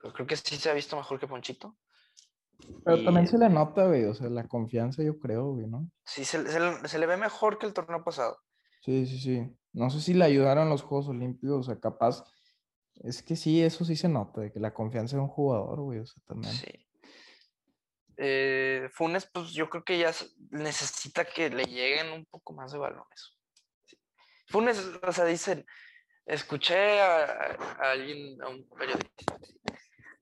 Pero 0.00 0.12
creo 0.12 0.26
que 0.26 0.36
sí 0.36 0.56
se 0.56 0.70
ha 0.70 0.74
visto 0.74 0.96
mejor 0.96 1.20
que 1.20 1.28
Ponchito. 1.28 1.76
Pero 2.84 3.04
también 3.04 3.26
se 3.26 3.38
le 3.38 3.48
nota, 3.48 3.86
güey, 3.86 4.04
o 4.04 4.14
sea, 4.14 4.28
la 4.28 4.46
confianza, 4.48 5.02
yo 5.02 5.18
creo, 5.18 5.52
güey, 5.52 5.66
¿no? 5.66 5.90
Sí, 6.04 6.24
se, 6.24 6.44
se, 6.46 6.98
le 6.98 7.06
ve 7.06 7.16
mejor 7.16 7.58
que 7.58 7.66
el 7.66 7.72
torneo 7.72 8.02
pasado. 8.02 8.38
Sí, 8.82 9.06
sí, 9.06 9.18
sí. 9.18 9.56
No 9.72 9.90
sé 9.90 10.00
si 10.00 10.14
le 10.14 10.24
ayudaron 10.24 10.68
los 10.68 10.82
Juegos 10.82 11.08
Olímpicos, 11.08 11.58
o 11.58 11.62
sea, 11.62 11.78
capaz. 11.78 12.24
Es 13.02 13.22
que 13.22 13.36
sí, 13.36 13.62
eso 13.62 13.84
sí 13.84 13.96
se 13.96 14.08
nota, 14.08 14.40
de 14.40 14.52
que 14.52 14.60
la 14.60 14.74
confianza 14.74 15.16
de 15.16 15.22
un 15.22 15.28
jugador, 15.28 15.80
güey, 15.80 16.00
o 16.00 16.06
sea, 16.06 16.22
también. 16.26 16.52
Sí. 16.52 16.86
Eh, 18.22 18.88
Funes, 18.92 19.26
pues 19.32 19.52
yo 19.52 19.70
creo 19.70 19.82
que 19.82 19.98
ya 19.98 20.12
necesita 20.50 21.24
que 21.24 21.48
le 21.48 21.64
lleguen 21.64 22.12
un 22.12 22.26
poco 22.26 22.52
más 22.52 22.72
de 22.72 22.78
balones. 22.78 23.38
Funes, 24.48 24.78
o 25.02 25.12
sea, 25.12 25.24
dicen, 25.24 25.64
escuché 26.26 27.00
a, 27.00 27.56
alguien, 27.80 28.42
a 28.42 28.48
un 28.48 28.68
periodista, 28.68 29.38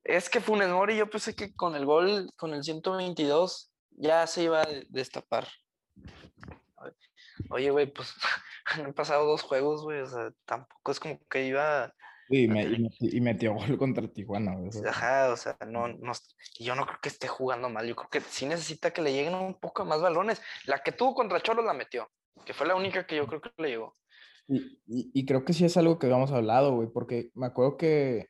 es 0.09 0.31
que 0.31 0.41
Funes 0.41 0.71
Mori, 0.71 0.97
yo 0.97 1.11
pensé 1.11 1.35
que 1.35 1.55
con 1.55 1.75
el 1.75 1.85
gol, 1.85 2.33
con 2.37 2.55
el 2.55 2.65
122, 2.65 3.71
ya 3.91 4.27
se 4.27 4.45
iba 4.45 4.63
a 4.63 4.69
destapar. 4.89 5.47
Oye, 7.51 7.71
güey, 7.71 7.93
pues 7.93 8.15
han 8.65 8.95
pasado 8.95 9.27
dos 9.27 9.43
juegos, 9.43 9.83
güey, 9.83 10.01
o 10.01 10.07
sea, 10.07 10.33
tampoco 10.47 10.93
es 10.93 10.99
como 10.99 11.21
que 11.29 11.47
iba... 11.47 11.93
Sí, 12.31 12.45
y, 13.01 13.21
metió 13.21 13.55
gol 13.55 13.79
contra 13.79 14.07
Tijuana, 14.09 14.55
güey. 14.55 14.71
Ajá, 14.87 15.31
o 15.33 15.37
sea, 15.37 15.57
no, 15.67 15.89
no, 15.89 16.13
yo 16.59 16.75
no 16.75 16.85
creo 16.85 16.99
que 17.03 17.09
esté 17.09 17.29
jugando 17.29 17.69
mal, 17.69 17.87
yo 17.87 17.95
creo 17.95 18.11
que 18.11 18.21
sí 18.21 18.47
necesita 18.47 18.91
que 18.91 19.03
le 19.03 19.13
lleguen 19.13 19.35
un 19.35 19.59
poco 19.61 19.85
más 19.85 20.01
balones. 20.01 20.41
La 20.65 20.83
que 20.83 20.93
tuvo 20.93 21.15
contra 21.15 21.41
Choros 21.41 21.65
la 21.65 21.73
metió, 21.73 22.11
que 22.45 22.53
fue 22.55 22.67
la 22.67 22.75
única 22.75 23.07
que 23.07 23.17
yo 23.17 23.27
creo 23.27 23.41
que 23.41 23.51
le 23.59 23.69
llegó. 23.69 23.95
Y, 24.47 24.81
y, 24.87 25.27
creo 25.27 25.45
que 25.45 25.53
sí 25.53 25.67
es 25.67 25.77
algo 25.77 25.99
que 25.99 26.07
habíamos 26.07 26.33
hablado, 26.33 26.75
güey, 26.75 26.89
porque 26.93 27.31
me 27.35 27.47
acuerdo 27.47 27.77
que, 27.77 28.29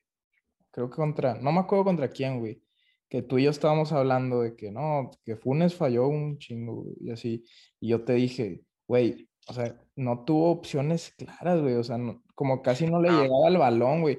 creo 0.79 0.91
que 0.91 0.97
contra, 0.97 1.35
no 1.35 1.51
me 1.51 1.59
acuerdo 1.59 1.85
contra 1.85 2.09
quién, 2.09 2.39
güey, 2.39 2.63
que 3.09 3.23
tú 3.23 3.39
y 3.39 3.45
yo 3.45 3.51
estábamos 3.51 3.91
hablando 3.93 4.43
de 4.43 4.55
que 4.55 4.71
no, 4.71 5.11
que 5.25 5.35
Funes 5.35 5.75
falló 5.75 6.07
un 6.07 6.39
chingo, 6.39 6.85
y 7.01 7.11
así, 7.11 7.45
y 7.81 7.89
yo 7.89 8.05
te 8.05 8.13
dije, 8.13 8.63
güey, 8.87 9.29
o 9.49 9.53
sea, 9.53 9.77
no 9.97 10.25
tuvo 10.25 10.53
opciones 10.53 11.13
claras, 11.17 11.61
güey, 11.61 11.75
o 11.75 11.83
sea, 11.83 11.99
como 12.37 12.63
casi 12.63 12.87
no 12.87 13.01
le 13.01 13.11
llegaba 13.11 13.49
el 13.49 13.59
balón, 13.59 14.03
güey. 14.03 14.19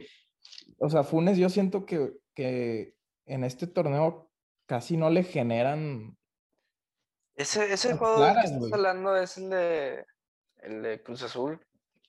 O 0.79 0.89
sea, 0.89 1.03
Funes 1.03 1.37
yo 1.37 1.49
siento 1.49 1.85
que, 1.85 2.13
que 2.33 2.95
en 3.25 3.43
este 3.45 3.67
torneo 3.67 4.29
casi 4.65 4.97
no 4.97 5.09
le 5.09 5.23
generan... 5.23 6.17
Ese, 7.35 7.71
ese 7.71 7.95
juego 7.95 8.17
que 8.33 8.47
estás 8.47 8.73
hablando 8.73 9.15
es 9.15 9.37
el 9.37 9.49
de, 9.49 10.05
el 10.57 10.81
de 10.81 11.01
Cruz 11.03 11.23
Azul, 11.23 11.57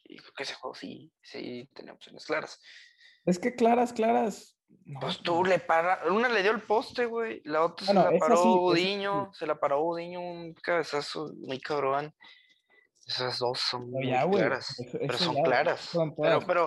y 0.03 0.17
creo 0.17 0.33
que 0.37 0.43
ese 0.43 0.55
juego 0.55 0.75
sí, 0.75 1.13
sí 1.23 1.71
tenía 1.73 1.93
opciones 1.93 2.27
claras. 2.27 2.61
Es 3.27 3.39
que 3.39 3.55
claras, 3.55 3.93
claras. 3.93 4.57
pues 5.01 5.19
tú 5.19 5.45
le 5.45 5.59
para, 5.59 6.01
una 6.13 6.29
le 6.29 6.43
dio 6.43 6.53
el 6.53 6.63
poste, 6.63 7.07
güey, 7.07 7.43
la 7.45 7.65
otra 7.65 7.87
se 7.87 7.95
la 7.95 8.11
paró 8.19 8.55
Udiño, 8.65 9.31
se 9.33 9.47
la 9.47 9.59
paró 9.59 9.83
Udiño, 9.85 10.21
un 10.21 10.55
cabezazo 10.55 11.33
muy 11.39 11.61
cabrón. 11.61 12.15
Esas 13.07 13.39
dos 13.39 13.59
son 13.59 13.91
muy 13.91 14.09
claras, 14.09 14.77
pero 14.93 15.19
son 15.19 15.43
claras. 15.43 15.91
pero, 16.21 16.41
pero, 16.47 16.67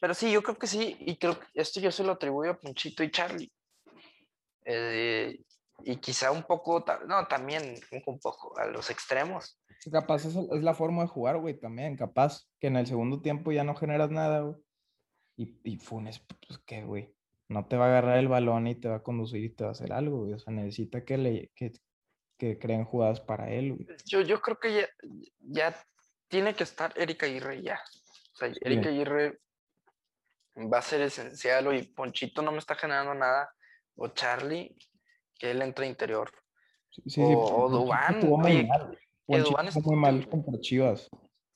pero 0.00 0.14
sí, 0.14 0.30
yo 0.30 0.42
creo 0.42 0.56
que 0.56 0.66
sí, 0.66 0.96
y 1.00 1.16
creo 1.16 1.38
que 1.38 1.46
esto 1.54 1.80
yo 1.80 1.90
se 1.90 2.04
lo 2.04 2.12
atribuyo 2.12 2.52
a 2.52 2.58
Ponchito 2.58 3.02
y 3.02 3.10
Charlie. 3.10 3.52
Eh, 4.64 5.40
y 5.84 5.96
quizá 5.96 6.30
un 6.30 6.42
poco, 6.42 6.84
no, 7.06 7.26
también 7.26 7.74
un 8.06 8.18
poco 8.20 8.58
a 8.58 8.66
los 8.66 8.90
extremos. 8.90 9.58
Capaz 9.90 10.26
es, 10.26 10.36
es 10.36 10.62
la 10.62 10.74
forma 10.74 11.02
de 11.02 11.08
jugar, 11.08 11.38
güey, 11.38 11.58
también. 11.58 11.96
Capaz 11.96 12.46
que 12.60 12.66
en 12.66 12.76
el 12.76 12.86
segundo 12.86 13.22
tiempo 13.22 13.50
ya 13.50 13.64
no 13.64 13.74
generas 13.74 14.10
nada, 14.10 14.40
güey. 14.40 14.56
Y, 15.40 15.58
y 15.64 15.76
Funes, 15.78 16.20
pues 16.46 16.58
qué, 16.66 16.82
güey. 16.84 17.14
No 17.48 17.66
te 17.66 17.76
va 17.76 17.86
a 17.86 17.88
agarrar 17.88 18.18
el 18.18 18.28
balón 18.28 18.66
y 18.66 18.74
te 18.74 18.88
va 18.88 18.96
a 18.96 19.02
conducir 19.02 19.42
y 19.42 19.48
te 19.48 19.64
va 19.64 19.70
a 19.70 19.72
hacer 19.72 19.90
algo, 19.90 20.18
güey. 20.18 20.34
O 20.34 20.38
sea, 20.38 20.52
necesita 20.52 21.02
que, 21.02 21.16
le, 21.16 21.50
que, 21.54 21.72
que 22.36 22.58
creen 22.58 22.84
jugadas 22.84 23.22
para 23.22 23.50
él, 23.50 23.72
güey. 23.72 23.86
Yo, 24.04 24.20
yo 24.20 24.42
creo 24.42 24.58
que 24.58 24.74
ya, 24.74 24.88
ya 25.40 25.74
tiene 26.28 26.54
que 26.54 26.64
estar 26.64 26.92
Erika 26.94 27.24
Aguirre 27.24 27.62
ya. 27.62 27.80
O 28.34 28.36
sea, 28.36 28.52
Erika 28.60 28.90
Aguirre 28.90 29.40
va 30.56 30.78
a 30.78 30.82
ser 30.82 31.00
esencial. 31.00 31.74
y 31.74 31.84
Ponchito 31.84 32.42
no 32.42 32.52
me 32.52 32.58
está 32.58 32.74
generando 32.74 33.14
nada. 33.14 33.50
O 33.96 34.08
Charlie, 34.08 34.76
que 35.38 35.52
él 35.52 35.62
entra 35.62 35.86
interior. 35.86 36.30
Sí, 36.90 37.02
sí, 37.06 37.22
o, 37.22 37.64
o 37.64 37.70
Dubán. 37.70 38.20
Oye, 38.30 38.68
Dubán 39.26 39.70
muy 39.84 39.96
mal 39.96 40.28
contra 40.28 40.60
Chivas. 40.60 41.08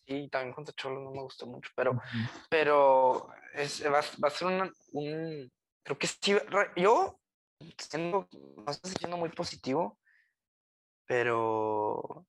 Sí, 0.07 0.29
también 0.29 0.53
contra 0.55 0.75
Cholo 0.75 1.01
no 1.01 1.11
me 1.13 1.23
gustó 1.23 1.47
mucho, 1.47 1.71
pero, 1.75 1.99
pero 2.51 3.29
es, 3.55 3.83
va, 3.85 4.01
va, 4.23 4.29
a 4.29 4.31
ser 4.31 4.49
un, 4.93 5.51
creo 5.83 5.99
que 5.99 6.07
sí, 6.07 6.37
yo 6.77 7.21
siendo, 7.79 8.29
no 8.33 8.71
estoy 8.71 8.93
siendo 8.99 9.17
muy 9.17 9.31
positivo, 9.31 9.99
pero 11.07 12.27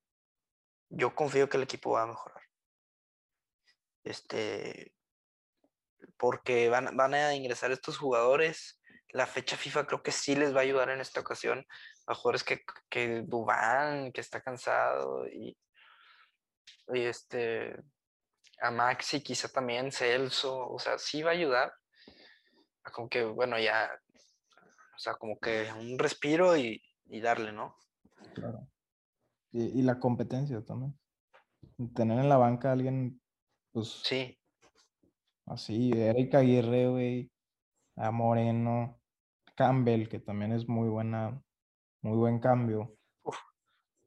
yo 0.89 1.13
confío 1.15 1.49
que 1.49 1.57
el 1.57 1.63
equipo 1.63 1.91
va 1.91 2.03
a 2.03 2.07
mejorar. 2.07 2.43
Este, 4.03 4.93
porque 6.17 6.69
van, 6.69 6.95
van 6.95 7.13
a 7.13 7.35
ingresar 7.35 7.71
estos 7.71 7.97
jugadores. 7.97 8.79
La 9.09 9.25
fecha 9.25 9.57
FIFA 9.57 9.88
creo 9.88 10.03
que 10.03 10.11
sí 10.11 10.35
les 10.35 10.53
va 10.53 10.59
a 10.59 10.63
ayudar 10.63 10.89
en 10.89 11.01
esta 11.01 11.19
ocasión 11.19 11.65
a 12.07 12.15
jugadores 12.15 12.43
que, 12.43 12.61
que 12.89 13.23
Dubán, 13.25 14.11
que 14.11 14.21
está 14.21 14.41
cansado, 14.41 15.27
y 15.27 15.57
este, 16.88 17.75
a 18.62 18.71
Maxi 18.71 19.21
quizá 19.21 19.47
también, 19.49 19.91
Celso, 19.91 20.69
o 20.69 20.80
sea, 20.80 20.97
sí 20.97 21.21
va 21.21 21.32
a 21.32 21.34
ayudar. 21.34 21.73
Como 22.93 23.10
que, 23.10 23.23
bueno, 23.23 23.60
ya, 23.60 23.89
o 24.95 24.99
sea, 24.99 25.15
como 25.15 25.39
que 25.39 25.67
un 25.80 25.97
respiro 25.97 26.56
y, 26.56 26.82
y 27.06 27.19
darle, 27.19 27.51
¿no? 27.51 27.75
Claro. 28.34 28.67
Y, 29.51 29.80
y, 29.80 29.82
la 29.82 29.99
competencia 29.99 30.63
también. 30.63 30.97
Tener 31.93 32.19
en 32.19 32.30
la 32.30 32.38
banca 32.38 32.69
a 32.69 32.73
alguien, 32.73 33.19
pues. 33.71 34.01
Sí. 34.04 34.38
Así, 35.47 35.91
Erika 35.93 36.39
Aguirre, 36.39 36.89
güey, 36.89 37.32
a 37.95 38.12
Moreno, 38.12 38.99
Campbell, 39.56 40.08
que 40.08 40.19
también 40.19 40.54
es 40.54 40.67
muy 40.67 40.89
buena, 40.89 41.41
muy 42.01 42.17
buen 42.17 42.39
cambio. 42.39 42.97
O 43.23 43.34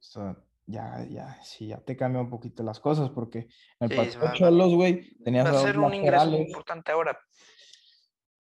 sea, 0.00 0.36
ya, 0.68 1.06
ya, 1.08 1.42
sí, 1.42 1.68
ya 1.68 1.78
te 1.78 1.96
cambia 1.96 2.20
un 2.20 2.28
poquito 2.28 2.62
las 2.62 2.78
cosas, 2.78 3.08
porque 3.08 3.48
en 3.80 3.90
el 3.90 3.96
partido 3.96 4.32
Cholos, 4.34 4.74
güey, 4.74 5.16
tenías 5.24 5.46
va 5.46 5.58
a 5.58 5.62
ser 5.62 5.78
un 5.78 5.94
ingreso 5.94 6.26
muy 6.26 6.40
importante 6.42 6.92
ahora. 6.92 7.18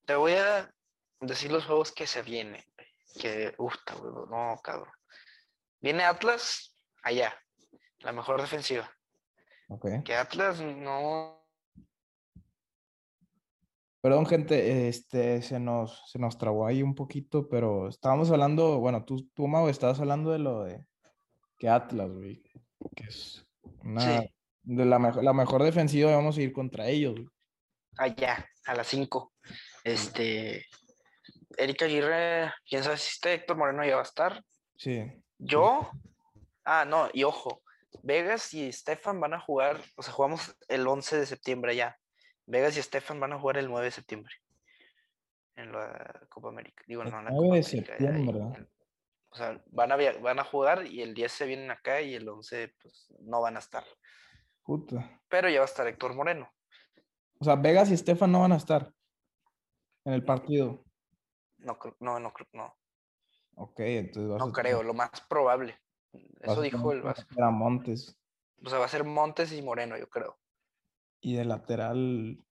Te 0.04 0.16
voy 0.16 0.32
a 0.32 0.68
decir 1.20 1.52
los 1.52 1.64
juegos 1.64 1.92
que 1.92 2.08
se 2.08 2.22
vienen, 2.22 2.62
que, 3.20 3.54
uff, 3.58 3.76
no, 4.28 4.56
cabrón. 4.62 4.92
Viene 5.80 6.02
Atlas, 6.02 6.76
allá, 7.02 7.32
la 8.00 8.12
mejor 8.12 8.40
defensiva. 8.40 8.90
Okay. 9.68 10.02
Que 10.02 10.16
Atlas 10.16 10.60
no. 10.60 11.46
Perdón, 14.00 14.26
gente, 14.26 14.88
este, 14.88 15.42
se 15.42 15.60
nos, 15.60 16.10
se 16.10 16.18
nos 16.18 16.38
trabó 16.38 16.66
ahí 16.66 16.82
un 16.82 16.96
poquito, 16.96 17.48
pero 17.48 17.88
estábamos 17.88 18.32
hablando, 18.32 18.78
bueno, 18.78 19.04
tú, 19.04 19.28
tú, 19.32 19.46
Mau, 19.46 19.68
estabas 19.68 20.00
hablando 20.00 20.32
de 20.32 20.38
lo 20.40 20.64
de 20.64 20.84
que 21.58 21.68
Atlas, 21.68 22.10
güey, 22.10 22.42
que 22.94 23.04
es 23.04 23.46
una, 23.82 24.24
de 24.62 24.84
la, 24.84 24.98
mejor, 24.98 25.24
la 25.24 25.32
mejor 25.32 25.62
defensiva, 25.62 26.14
vamos 26.14 26.36
a 26.36 26.42
ir 26.42 26.52
contra 26.52 26.88
ellos. 26.88 27.20
Allá, 27.96 28.48
a 28.66 28.74
las 28.74 28.86
5. 28.88 29.32
Este, 29.84 30.66
Erika 31.56 31.86
Aguirre, 31.86 32.52
quién 32.68 32.82
sabe 32.82 32.98
si 32.98 33.10
este 33.10 33.34
Héctor 33.34 33.56
Moreno 33.56 33.84
ya 33.84 33.94
va 33.94 34.02
a 34.02 34.04
estar. 34.04 34.42
Sí. 34.76 35.04
Yo, 35.38 35.90
ah, 36.64 36.84
no, 36.84 37.08
y 37.12 37.24
ojo, 37.24 37.62
Vegas 38.02 38.52
y 38.54 38.70
Stefan 38.72 39.20
van 39.20 39.34
a 39.34 39.40
jugar, 39.40 39.80
o 39.96 40.02
sea, 40.02 40.12
jugamos 40.12 40.56
el 40.68 40.86
11 40.86 41.18
de 41.18 41.26
septiembre 41.26 41.76
ya. 41.76 41.96
Vegas 42.46 42.76
y 42.76 42.82
Stefan 42.82 43.18
van 43.20 43.32
a 43.32 43.38
jugar 43.38 43.58
el 43.58 43.68
9 43.68 43.86
de 43.86 43.90
septiembre 43.90 44.34
en 45.56 45.72
la 45.72 46.26
Copa 46.28 46.48
América. 46.48 46.84
Digo, 46.86 47.02
El 47.02 47.10
no, 47.10 47.18
en 47.18 47.24
la 47.24 47.30
9 47.30 47.42
Copa 47.42 47.54
de 47.54 47.66
América, 47.66 47.96
septiembre. 47.96 48.66
O 49.36 49.38
sea, 49.38 49.62
van 49.66 49.92
a, 49.92 49.96
van 50.22 50.38
a 50.38 50.44
jugar 50.44 50.86
y 50.86 51.02
el 51.02 51.12
10 51.12 51.30
se 51.30 51.44
vienen 51.44 51.70
acá 51.70 52.00
y 52.00 52.14
el 52.14 52.26
11 52.26 52.74
pues 52.80 53.06
no 53.20 53.42
van 53.42 53.56
a 53.56 53.58
estar. 53.58 53.84
Puta. 54.64 55.20
Pero 55.28 55.50
ya 55.50 55.58
va 55.58 55.64
a 55.64 55.68
estar 55.68 55.86
Héctor 55.86 56.14
Moreno. 56.14 56.50
O 57.38 57.44
sea, 57.44 57.54
Vegas 57.56 57.90
y 57.90 57.94
Estefan 57.94 58.32
no 58.32 58.40
van 58.40 58.52
a 58.52 58.56
estar 58.56 58.90
en 60.06 60.14
el 60.14 60.24
partido. 60.24 60.84
No, 61.58 61.78
no, 62.00 62.18
no, 62.18 62.32
creo- 62.32 62.48
no, 62.54 62.74
Ok, 63.56 63.80
entonces 63.80 64.30
vas 64.30 64.38
no 64.40 64.46
a 64.46 64.52
creo, 64.52 64.82
lo 64.82 64.94
más 64.94 65.10
probable. 65.28 65.78
Eso 66.40 66.62
dijo 66.62 66.92
el 66.92 67.02
Vasco. 67.02 67.26
meter 67.28 67.44
a 67.44 67.50
Montes. 67.50 68.18
O 68.64 68.70
sea, 68.70 68.78
va 68.78 68.86
a 68.86 68.88
ser 68.88 69.04
Montes 69.04 69.52
y 69.52 69.60
Moreno, 69.60 69.98
yo 69.98 70.08
creo. 70.08 70.38
Y 71.20 71.34
de 71.36 71.44
lateral. 71.44 72.42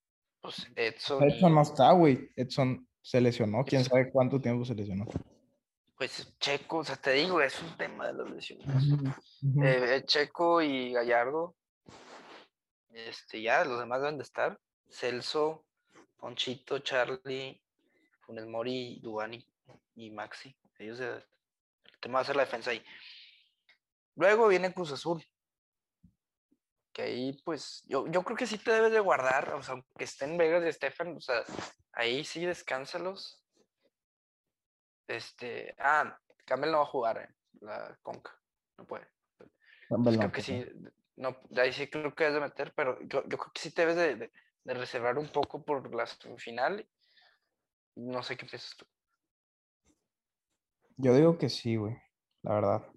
Pues 0.41 0.67
Edson. 0.75 1.23
Edson 1.23 1.55
no 1.55 1.61
está, 1.63 1.91
güey. 1.93 2.29
Edson 2.35 2.87
se 3.01 3.21
lesionó. 3.21 3.63
Quién 3.65 3.83
sabe 3.83 4.11
cuánto 4.11 4.39
tiempo 4.39 4.65
se 4.65 4.75
lesionó. 4.75 5.05
Pues 5.97 6.37
Checo, 6.39 6.79
o 6.79 6.83
sea, 6.83 6.97
te 6.97 7.11
digo, 7.11 7.39
es 7.41 7.61
un 7.61 7.77
tema 7.77 8.07
de 8.07 8.13
las 8.13 8.29
lesiones. 8.29 8.67
Eh, 9.63 10.03
Checo 10.05 10.61
y 10.61 10.91
Gallardo. 10.91 11.55
Este, 12.89 13.41
ya, 13.41 13.63
los 13.63 13.79
demás 13.79 14.01
deben 14.01 14.17
de 14.17 14.23
estar. 14.23 14.59
Celso, 14.89 15.65
Ponchito, 16.17 16.79
Charlie, 16.79 17.61
Funes 18.21 18.45
Mori, 18.45 18.99
Duani 19.01 19.45
y 19.95 20.11
Maxi. 20.11 20.55
Ellos 20.79 20.99
el 20.99 21.23
tema 22.01 22.15
va 22.15 22.21
a 22.21 22.25
ser 22.25 22.35
la 22.35 22.43
defensa 22.45 22.71
ahí. 22.71 22.83
Luego 24.15 24.47
viene 24.47 24.73
Cruz 24.73 24.91
Azul. 24.91 25.23
Que 26.91 27.03
ahí, 27.03 27.41
pues, 27.43 27.83
yo, 27.87 28.07
yo 28.07 28.23
creo 28.23 28.37
que 28.37 28.47
sí 28.47 28.57
te 28.57 28.71
debes 28.71 28.91
de 28.91 28.99
guardar, 29.01 29.53
o 29.53 29.61
sea, 29.61 29.73
aunque 29.73 30.03
estén 30.03 30.37
Vegas 30.37 30.63
y 30.63 30.69
Estefan, 30.69 31.15
o 31.17 31.19
sea, 31.19 31.43
ahí 31.93 32.23
sí 32.23 32.45
descánsalos. 32.45 33.44
Este, 35.07 35.75
ah, 35.79 36.19
Camel 36.45 36.71
no 36.71 36.77
va 36.77 36.83
a 36.83 36.87
jugar 36.87 37.17
en 37.19 37.67
la 37.67 37.97
Conca, 38.01 38.31
no 38.77 38.85
puede. 38.85 39.07
Campbell 39.89 40.13
no, 40.13 40.19
Creo 40.19 40.31
que 40.31 40.35
pues, 40.41 40.45
sí, 40.45 40.65
no, 41.17 41.37
ahí 41.57 41.71
sí 41.73 41.87
creo 41.87 42.13
que 42.15 42.23
debes 42.25 42.35
de 42.41 42.47
meter, 42.47 42.73
pero 42.75 42.99
yo, 43.01 43.23
yo 43.27 43.37
creo 43.37 43.51
que 43.53 43.61
sí 43.61 43.71
te 43.71 43.81
debes 43.85 43.95
de, 43.95 44.15
de- 44.15 44.31
de 44.63 44.73
reservar 44.73 45.19
un 45.19 45.27
poco 45.29 45.63
por 45.63 45.93
la 45.93 46.07
semifinal. 46.07 46.89
No 47.95 48.23
sé 48.23 48.35
qué 48.35 48.47
piensas 48.47 48.75
tú. 48.75 48.85
Yo 50.97 51.13
digo 51.13 51.37
que 51.37 51.49
sí, 51.49 51.75
güey. 51.75 51.95
La 52.41 52.55
verdad. 52.55 52.87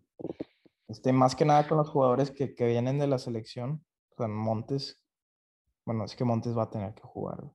Este, 0.88 1.12
más 1.12 1.36
que 1.36 1.44
nada 1.44 1.68
con 1.68 1.76
los 1.76 1.90
jugadores 1.90 2.30
que, 2.30 2.54
que 2.54 2.66
vienen 2.66 2.98
de 2.98 3.06
la 3.06 3.18
selección. 3.18 3.84
O 4.12 4.14
sea, 4.16 4.28
Montes. 4.28 5.04
Bueno, 5.84 6.04
es 6.06 6.16
que 6.16 6.24
Montes 6.24 6.56
va 6.56 6.62
a 6.64 6.70
tener 6.70 6.94
que 6.94 7.02
jugar. 7.02 7.42
güey. 7.42 7.54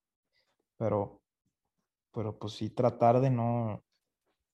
Pero, 0.77 1.23
pero 2.13 2.37
pues 2.37 2.53
sí 2.53 2.69
tratar 2.69 3.19
de 3.19 3.31
no, 3.31 3.83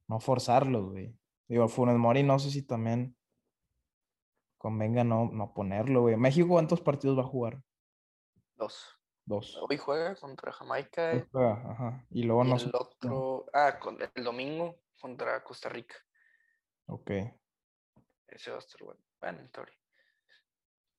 no 0.09 0.19
forzarlos, 0.19 0.89
güey. 0.91 1.15
Digo, 1.47 1.67
Funes 1.69 1.97
Mori 1.97 2.23
no 2.23 2.37
sé 2.39 2.49
si 2.51 2.63
también 2.65 3.15
convenga 4.57 5.03
no, 5.03 5.29
no 5.31 5.53
ponerlo, 5.53 6.01
güey. 6.01 6.17
México, 6.17 6.49
¿cuántos 6.49 6.81
partidos 6.81 7.17
va 7.17 7.21
a 7.21 7.27
jugar? 7.27 7.61
Dos. 8.57 8.97
Dos. 9.25 9.57
Hoy 9.61 9.77
juega 9.77 10.15
contra 10.15 10.51
Jamaica 10.51 11.11
Hoy 11.13 11.23
juega, 11.31 11.71
ajá. 11.71 12.05
Y 12.09 12.23
luego 12.23 12.43
y 12.43 12.49
no 12.49 12.55
el 12.57 12.71
otro, 12.73 13.45
ah, 13.53 13.77
con- 13.79 13.99
el 14.15 14.23
domingo 14.23 14.79
contra 14.99 15.43
Costa 15.43 15.69
Rica. 15.69 15.95
Ok. 16.87 17.11
Ese 18.27 18.49
va 18.49 18.57
a 18.57 18.59
estar 18.59 18.81
bueno. 18.83 18.99
Bueno. 19.21 19.49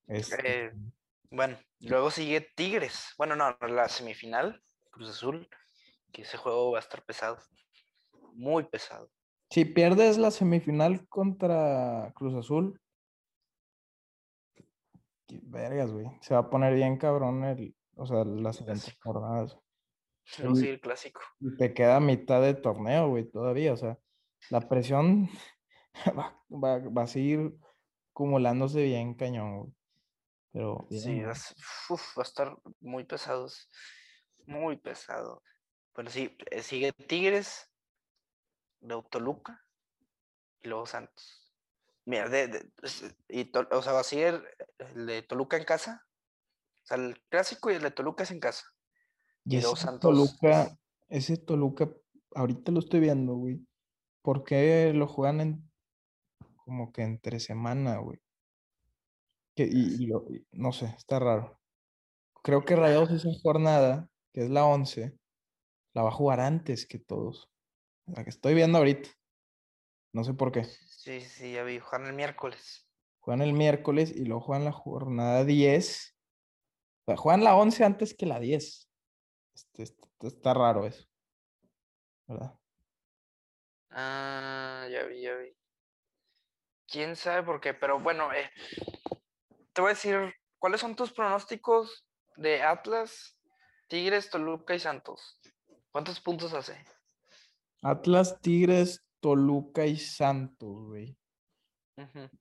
Este, 0.07 0.67
Eh, 0.67 0.73
Bueno, 1.33 1.57
luego 1.81 2.11
sigue 2.11 2.41
Tigres. 2.57 3.15
Bueno, 3.19 3.35
no, 3.37 3.57
la 3.69 3.89
semifinal, 3.89 4.63
Cruz 4.91 5.11
Azul, 5.11 5.49
que 6.13 6.23
ese 6.23 6.37
juego 6.37 6.73
va 6.73 6.79
a 6.79 6.83
estar 6.83 7.05
pesado. 7.05 7.39
Muy 8.41 8.65
pesado. 8.65 9.11
Si 9.51 9.67
pierdes 9.67 10.17
la 10.17 10.31
semifinal 10.31 11.07
contra 11.09 12.11
Cruz 12.15 12.35
Azul, 12.35 12.81
qué 15.27 15.41
vergas, 15.43 15.93
güey. 15.93 16.07
Se 16.23 16.33
va 16.33 16.41
a 16.41 16.49
poner 16.49 16.73
bien 16.73 16.97
cabrón 16.97 17.45
el, 17.45 17.77
o 17.97 18.07
sea, 18.07 18.25
las 18.25 18.57
siguientes 18.57 18.97
jornadas. 19.03 19.59
Sí. 20.25 20.43
el 20.43 20.81
clásico. 20.81 21.21
Y 21.39 21.55
te 21.59 21.75
queda 21.75 22.01
mitad 22.01 22.41
de 22.41 22.55
torneo, 22.55 23.09
güey, 23.09 23.31
todavía. 23.31 23.75
O 23.75 23.77
sea, 23.77 23.99
la 24.49 24.67
presión 24.67 25.29
va, 26.19 26.43
va, 26.51 26.79
va 26.79 27.03
a 27.03 27.07
seguir 27.07 27.55
acumulándose 28.13 28.85
bien 28.85 29.13
cañón, 29.13 29.59
güey. 29.59 29.75
Pero 30.51 30.87
bien, 30.89 31.03
Sí, 31.03 31.21
va 31.21 31.33
uf, 31.91 32.19
va 32.19 32.23
a 32.23 32.27
estar 32.27 32.57
muy 32.81 33.05
pesados. 33.05 33.69
Muy 34.47 34.79
pesado. 34.79 35.43
Pero 35.95 36.09
sí, 36.09 36.35
eh, 36.51 36.63
sigue 36.63 36.93
Tigres, 36.93 37.70
luego 38.81 39.03
Toluca 39.11 39.65
y 40.63 40.69
luego 40.69 40.87
Santos. 40.87 41.53
Mira, 42.05 42.29
de, 42.29 42.49
de- 42.49 42.73
es- 42.83 43.15
y 43.29 43.51
o 43.55 43.83
sea, 43.83 43.93
va 43.93 44.01
a 44.01 44.05
seguir 44.05 44.43
el 44.79 45.07
de 45.07 45.23
Toluca 45.23 45.57
en 45.57 45.65
casa. 45.65 46.07
O 46.83 46.87
sea, 46.87 46.97
el 46.97 47.21
clásico 47.29 47.71
y 47.71 47.75
el 47.75 47.83
de 47.83 47.91
Toluca 47.91 48.23
es 48.25 48.31
en 48.31 48.41
casa. 48.41 48.65
Y 49.45 49.57
y 49.59 49.63
Santos- 49.63 50.01
Toluca, 50.01 50.77
ese 51.09 51.37
Toluca, 51.37 51.91
ahorita 52.35 52.73
lo 52.73 52.81
estoy 52.81 53.01
viendo, 53.01 53.35
güey. 53.35 53.67
¿Por 54.23 54.45
qué 54.45 54.93
lo 54.95 55.07
juegan 55.07 55.41
en 55.41 55.71
como 56.65 56.93
que 56.93 57.03
entre 57.03 57.41
semana, 57.41 57.99
güey? 57.99 58.21
Que, 59.57 59.65
y, 59.71 60.03
y 60.05 60.07
lo- 60.07 60.25
no 60.53 60.73
sé, 60.73 60.87
está 60.97 61.19
raro. 61.19 61.61
Creo 62.43 62.65
que 62.65 62.77
Rayados 62.77 63.11
esa 63.11 63.29
jornada, 63.43 64.09
que 64.33 64.43
es 64.45 64.51
la 64.51 64.65
11, 64.65 65.19
la 65.93 66.03
va 66.03 66.09
a 66.09 66.13
jugar 66.13 66.41
antes 66.41 66.87
que 66.87 66.99
todos. 66.99 67.50
La 68.15 68.25
que 68.25 68.31
estoy 68.31 68.55
viendo 68.55 68.79
ahorita. 68.79 69.09
No 70.13 70.25
sé 70.25 70.35
por 70.35 70.51
qué. 70.53 70.65
Sí, 70.65 71.21
sí, 71.21 71.53
ya 71.53 71.63
vi, 71.63 71.79
juegan 71.79 72.09
el 72.09 72.15
miércoles. 72.15 72.89
Juegan 73.21 73.43
el 73.43 73.53
miércoles 73.53 74.13
y 74.15 74.25
luego 74.25 74.41
juegan 74.43 74.65
la 74.65 74.73
jornada 74.73 75.45
10. 75.45 76.17
O 77.03 77.05
sea, 77.07 77.17
juegan 77.17 77.45
la 77.45 77.57
11 77.57 77.85
antes 77.85 78.15
que 78.15 78.27
la 78.27 78.41
10. 78.41 78.91
Este, 79.55 79.85
este- 79.85 80.09
está 80.27 80.55
raro 80.55 80.87
eso. 80.87 81.07
¿Verdad? 82.27 82.59
Ah, 83.91 84.87
ya 84.91 85.05
vi, 85.05 85.23
ya 85.23 85.35
vi. 85.37 85.57
Quién 86.87 87.15
sabe 87.17 87.43
por 87.45 87.61
qué, 87.61 87.73
pero 87.73 88.01
bueno, 88.01 88.33
eh, 88.33 88.51
te 89.73 89.81
voy 89.81 89.91
a 89.91 89.95
decir, 89.95 90.35
¿cuáles 90.59 90.81
son 90.81 90.97
tus 90.97 91.13
pronósticos 91.13 92.05
de 92.37 92.63
Atlas, 92.63 93.39
Tigres, 93.89 94.29
Toluca 94.29 94.75
y 94.75 94.81
Santos? 94.81 95.41
¿Cuántos 95.93 96.21
puntos 96.21 96.53
hace? 96.53 96.85
Atlas, 97.83 98.41
Tigres, 98.41 99.05
Toluca 99.21 99.87
y 99.87 99.97
Santos, 99.97 100.87
güey. 100.87 101.17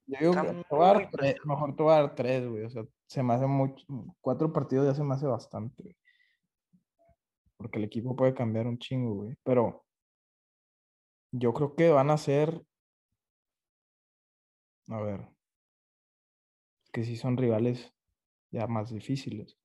Yo 0.08 0.18
digo 0.20 0.40
que 0.40 0.50
Están 0.50 0.64
te 0.64 0.76
voy 0.76 0.86
a 0.86 0.88
dar 0.88 0.98
muy 0.98 1.10
tres, 1.12 1.40
parejos. 1.40 1.46
mejor 1.46 1.76
te 1.76 1.84
voy 1.84 1.94
a 1.94 1.96
dar 2.02 2.16
tres, 2.16 2.48
güey. 2.48 2.64
O 2.66 2.70
sea, 2.70 2.84
se 3.08 3.24
me 3.24 3.34
hace 3.34 3.48
mucho. 3.48 3.86
Cuatro 4.22 4.52
partidos 4.54 4.88
ya 4.88 4.96
se 4.96 5.04
me 5.04 5.14
hace 5.16 5.28
bastante, 5.28 5.84
güey. 5.84 5.96
Porque 7.58 7.78
el 7.80 7.86
equipo 7.86 8.16
puede 8.16 8.34
cambiar 8.34 8.68
un 8.68 8.78
chingo, 8.80 9.16
güey. 9.16 9.36
Pero 9.44 9.86
yo 11.32 11.54
creo 11.54 11.76
que 11.76 11.90
van 11.90 12.10
a 12.10 12.18
ser. 12.18 12.64
A 14.88 15.02
ver. 15.02 15.28
Que 16.92 17.04
sí 17.04 17.16
son 17.16 17.38
rivales 17.38 17.94
ya 18.52 18.66
más 18.68 18.92
difíciles. 18.92 19.58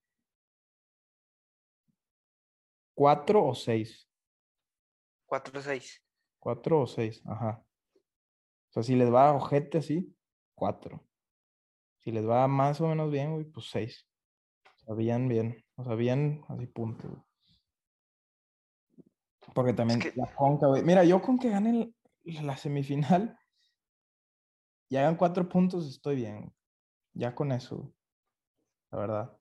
Cuatro 2.95 3.45
o 3.45 3.55
seis. 3.55 4.09
4-6. 5.43 6.01
Cuatro 6.39 6.81
o 6.83 6.87
seis, 6.87 7.23
ajá. 7.27 7.65
O 8.69 8.73
sea, 8.73 8.83
si 8.83 8.97
les 8.97 9.13
va 9.13 9.33
ojete 9.33 9.79
así, 9.79 10.15
cuatro. 10.55 11.07
Si 12.01 12.13
les 12.13 12.29
va 12.29 12.47
más 12.49 12.81
o 12.81 12.89
menos 12.89 13.11
bien, 13.11 13.33
güey, 13.33 13.45
pues 13.47 13.71
seis. 13.71 14.07
O 14.65 14.79
sea, 14.85 14.95
bien, 14.95 15.29
bien. 15.29 15.65
O 15.77 15.85
sea, 15.85 15.95
bien, 15.95 16.45
así 16.49 16.67
punto, 16.67 17.09
güey. 17.09 17.23
Porque 19.55 19.73
también 19.73 20.01
que- 20.01 20.13
la 20.17 20.33
Conca, 20.35 20.67
güey. 20.67 20.83
Mira, 20.83 21.05
yo 21.05 21.21
con 21.23 21.39
que 21.39 21.51
ganen 21.51 21.95
la 22.25 22.57
semifinal 22.57 23.39
y 24.89 24.97
hagan 24.97 25.17
cuatro 25.17 25.49
puntos, 25.49 25.89
estoy 25.89 26.17
bien. 26.17 26.55
Ya 27.15 27.35
con 27.35 27.53
eso, 27.53 27.77
güey. 27.77 27.95
La 28.91 28.99
verdad. 28.99 29.39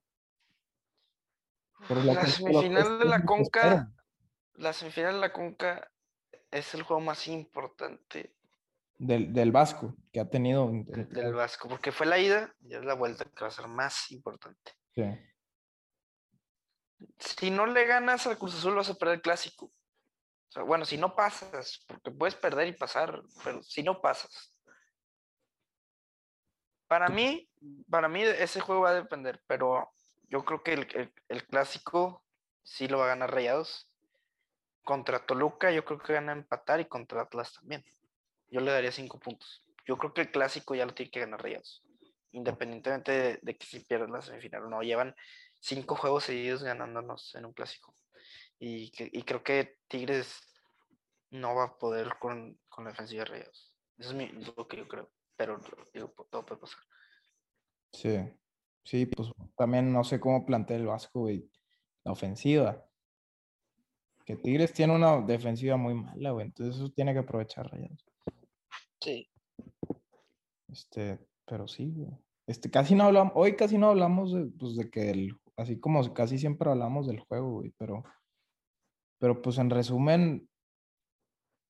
Pero 1.88 2.02
La 2.04 2.24
semifinal 2.26 2.98
de 2.98 3.04
la 3.04 3.24
Conca. 3.24 3.92
La 4.56 4.72
semifinal 4.72 5.14
de 5.14 5.20
la 5.20 5.32
Conca 5.32 5.90
es 6.50 6.74
el 6.74 6.82
juego 6.82 7.00
más 7.00 7.26
importante 7.28 8.34
Del, 8.98 9.32
del 9.32 9.52
Vasco, 9.52 9.94
que 10.12 10.20
ha 10.20 10.28
tenido. 10.30 10.68
en- 10.68 10.84
del, 10.84 11.08
del 11.08 11.34
Vasco, 11.34 11.68
porque 11.68 11.92
fue 11.92 12.06
la 12.06 12.18
ida 12.18 12.54
y 12.60 12.74
es 12.74 12.84
la 12.84 12.94
vuelta 12.94 13.24
que 13.24 13.40
va 13.42 13.48
a 13.48 13.50
ser 13.50 13.66
más 13.68 14.10
importante. 14.12 14.72
sí. 14.94 15.02
Si 17.18 17.50
no 17.50 17.66
le 17.66 17.84
ganas 17.86 18.26
al 18.26 18.38
Cruz 18.38 18.54
Azul 18.54 18.76
vas 18.76 18.88
a 18.88 18.94
perder 18.94 19.16
el 19.16 19.22
clásico. 19.22 19.70
bueno, 20.66 20.84
si 20.84 20.96
no 20.96 21.14
pasas, 21.14 21.84
porque 21.86 22.10
puedes 22.10 22.34
perder 22.34 22.68
y 22.68 22.72
pasar, 22.72 23.22
pero 23.42 23.62
si 23.62 23.82
no 23.82 24.00
pasas. 24.00 24.54
Para 26.86 27.08
mí, 27.08 27.48
para 27.90 28.08
mí 28.08 28.22
ese 28.22 28.60
juego 28.60 28.82
va 28.82 28.90
a 28.90 28.94
depender, 28.94 29.42
pero 29.46 29.90
yo 30.28 30.44
creo 30.44 30.62
que 30.62 31.10
el, 31.28 31.46
clásico 31.46 32.24
sí 32.62 32.88
lo 32.88 32.98
va 32.98 33.04
a 33.06 33.08
ganar 33.08 33.32
Rayados. 33.32 33.90
Contra 34.84 35.24
Toluca 35.24 35.70
yo 35.70 35.84
creo 35.84 35.98
que 35.98 36.12
gana 36.12 36.32
empatar 36.32 36.78
y 36.80 36.84
contra 36.84 37.22
Atlas 37.22 37.54
también. 37.54 37.82
Yo 38.48 38.60
le 38.60 38.70
daría 38.70 38.92
cinco 38.92 39.18
puntos. 39.18 39.64
Yo 39.86 39.96
creo 39.96 40.12
que 40.12 40.22
el 40.22 40.30
clásico 40.30 40.74
ya 40.74 40.86
lo 40.86 40.94
tiene 40.94 41.10
que 41.10 41.20
ganar 41.20 41.42
Rayados. 41.42 41.82
Independientemente 42.32 43.40
de, 43.42 43.56
que 43.56 43.66
si 43.66 43.80
pierdes 43.80 44.10
la 44.10 44.22
semifinal 44.22 44.64
o 44.64 44.68
no. 44.68 44.82
Llevan 44.82 45.14
cinco 45.60 45.96
juegos 45.96 46.24
seguidos 46.24 46.62
ganándonos 46.62 47.34
en 47.34 47.46
un 47.46 47.52
clásico. 47.52 47.94
Y, 48.58 48.90
creo 49.24 49.42
que 49.42 49.78
Tigres 49.88 50.40
no 51.30 51.54
va 51.54 51.64
a 51.64 51.78
poder 51.78 52.16
con, 52.20 52.58
la 52.78 52.90
defensiva 52.90 53.24
de 53.24 53.30
Rayados. 53.30 53.74
Eso 53.98 54.18
es 54.18 54.56
lo 54.56 54.68
que 54.68 54.76
yo 54.76 54.88
creo. 54.88 55.10
Pero 55.36 55.60
todo 56.30 56.46
puede 56.46 56.60
pasar. 56.60 56.80
Sí, 57.92 58.18
sí, 58.84 59.06
pues 59.06 59.30
también 59.56 59.92
no 59.92 60.04
sé 60.04 60.20
cómo 60.20 60.44
plantea 60.44 60.76
el 60.76 60.86
Vasco, 60.86 61.20
güey, 61.20 61.50
la 62.04 62.12
ofensiva. 62.12 62.84
Que 64.24 64.36
Tigres 64.36 64.72
tiene 64.72 64.94
una 64.94 65.20
defensiva 65.20 65.76
muy 65.76 65.94
mala, 65.94 66.30
güey, 66.30 66.46
entonces 66.46 66.76
eso 66.76 66.90
tiene 66.90 67.12
que 67.12 67.20
aprovechar 67.20 67.70
Rayados. 67.70 68.04
Sí. 69.00 69.28
Este, 70.68 71.18
pero 71.44 71.68
sí, 71.68 71.92
güey. 71.94 72.10
Este, 72.46 72.70
casi 72.70 72.94
no 72.94 73.04
hablamos, 73.04 73.32
hoy 73.36 73.56
casi 73.56 73.78
no 73.78 73.90
hablamos 73.90 74.32
de, 74.32 74.46
pues, 74.58 74.76
de 74.76 74.90
que 74.90 75.10
el, 75.10 75.36
así 75.56 75.78
como 75.78 76.12
casi 76.12 76.38
siempre 76.38 76.70
hablamos 76.70 77.06
del 77.06 77.20
juego, 77.20 77.52
güey, 77.52 77.72
pero, 77.78 78.04
pero 79.18 79.40
pues 79.40 79.58
en 79.58 79.70
resumen, 79.70 80.48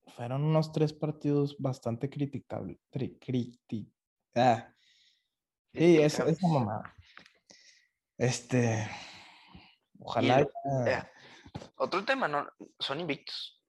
fueron 0.08 0.44
unos 0.44 0.72
tres 0.72 0.92
partidos 0.92 1.56
bastante 1.58 2.08
criticables. 2.08 2.78
Criti 2.90 3.90
ah. 4.34 4.72
Sí, 5.72 5.98
esa, 5.98 6.28
esa 6.28 6.46
mamá. 6.46 6.94
Este, 8.16 8.86
ojalá. 9.98 10.46
Otro 11.76 12.04
tema, 12.04 12.28
¿no? 12.28 12.48
Son 12.78 13.00
invictos. 13.00 13.62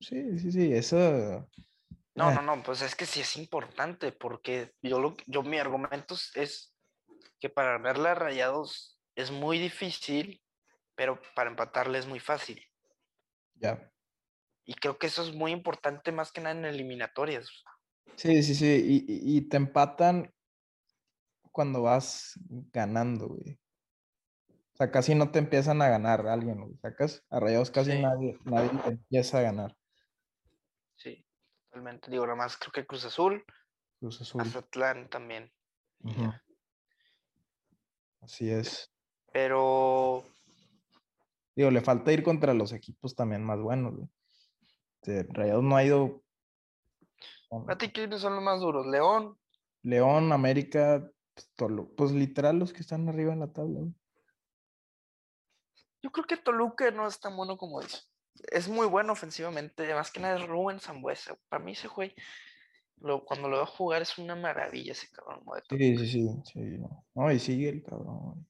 Sí, 0.00 0.38
sí, 0.38 0.52
sí, 0.52 0.72
eso. 0.72 1.48
No, 2.14 2.32
no, 2.32 2.42
no, 2.42 2.62
pues 2.62 2.82
es 2.82 2.94
que 2.94 3.06
sí 3.06 3.20
es 3.20 3.36
importante, 3.36 4.12
porque 4.12 4.72
yo, 4.82 4.98
lo, 4.98 5.16
yo 5.26 5.42
mi 5.42 5.58
argumento 5.58 6.16
es 6.34 6.74
que 7.38 7.48
para 7.48 7.72
ganarle 7.72 8.10
a 8.10 8.14
Rayados 8.14 8.98
es 9.14 9.30
muy 9.30 9.58
difícil, 9.58 10.42
pero 10.94 11.20
para 11.34 11.50
empatarle 11.50 11.98
es 11.98 12.06
muy 12.06 12.20
fácil. 12.20 12.62
Ya. 13.54 13.90
Y 14.64 14.74
creo 14.74 14.98
que 14.98 15.06
eso 15.06 15.22
es 15.22 15.34
muy 15.34 15.52
importante 15.52 16.12
más 16.12 16.32
que 16.32 16.40
nada 16.40 16.54
en 16.54 16.64
eliminatorias. 16.64 17.50
Sí, 18.16 18.42
sí, 18.42 18.54
sí. 18.54 19.04
Y, 19.08 19.40
te 19.48 19.56
empatan 19.56 20.32
cuando 21.50 21.82
vas 21.82 22.38
ganando, 22.72 23.28
güey. 23.28 23.58
O 24.80 24.82
sea, 24.82 24.90
casi 24.90 25.14
no 25.14 25.30
te 25.30 25.38
empiezan 25.38 25.82
a 25.82 25.90
ganar 25.90 26.26
alguien, 26.26 26.58
güey. 26.58 26.74
Sacas 26.78 27.22
a 27.28 27.38
rayados 27.38 27.70
casi 27.70 28.00
nadie, 28.00 28.38
nadie 28.44 28.70
te 28.82 28.88
empieza 28.88 29.38
a 29.38 29.42
ganar. 29.42 29.76
Sí, 30.96 31.22
totalmente. 31.68 32.10
Digo, 32.10 32.24
nada 32.24 32.36
más 32.36 32.56
creo 32.56 32.72
que 32.72 32.86
Cruz 32.86 33.04
Azul. 33.04 33.44
Cruz 33.98 34.22
Azul. 34.22 34.40
Azatlán 34.40 35.10
también. 35.10 35.52
Así 38.22 38.50
es. 38.50 38.90
Pero. 39.34 40.24
Digo, 41.54 41.70
le 41.70 41.82
falta 41.82 42.10
ir 42.14 42.22
contra 42.22 42.54
los 42.54 42.72
equipos 42.72 43.14
también 43.14 43.44
más 43.44 43.60
buenos, 43.60 43.94
güey. 43.94 44.08
Este, 45.02 45.30
Rayados 45.30 45.62
no 45.62 45.76
ha 45.76 45.84
ido. 45.84 46.22
¿A 47.68 47.76
ti 47.76 47.92
quiénes 47.92 48.22
son 48.22 48.36
los 48.36 48.42
más 48.42 48.60
duros? 48.60 48.86
¿León? 48.86 49.36
León, 49.82 50.32
América, 50.32 51.06
pues, 51.34 51.70
pues 51.98 52.12
literal 52.12 52.58
los 52.58 52.72
que 52.72 52.80
están 52.80 53.10
arriba 53.10 53.34
en 53.34 53.40
la 53.40 53.52
tabla. 53.52 53.80
Yo 56.02 56.10
creo 56.10 56.26
que 56.26 56.36
Toluca 56.36 56.90
no 56.90 57.06
es 57.06 57.20
tan 57.20 57.36
bueno 57.36 57.56
como 57.56 57.80
dice. 57.80 57.98
Es 58.52 58.68
muy 58.68 58.86
bueno 58.86 59.12
ofensivamente, 59.12 59.92
más 59.94 60.10
que 60.10 60.20
nada 60.20 60.36
es 60.36 60.46
Rubén 60.46 60.80
Zambuesa. 60.80 61.36
Para 61.48 61.62
mí 61.62 61.72
ese 61.72 61.88
güey, 61.88 62.14
lo, 63.00 63.24
cuando 63.24 63.48
lo 63.48 63.56
veo 63.56 63.66
jugar 63.66 64.02
es 64.02 64.18
una 64.18 64.34
maravilla 64.34 64.92
ese 64.92 65.10
cabrón. 65.10 65.42
Sí, 65.68 65.96
sí, 65.96 66.06
sí, 66.06 66.28
sí. 66.44 66.78
No, 67.14 67.30
y 67.30 67.38
sigue 67.38 67.68
el 67.68 67.82
cabrón. 67.82 68.46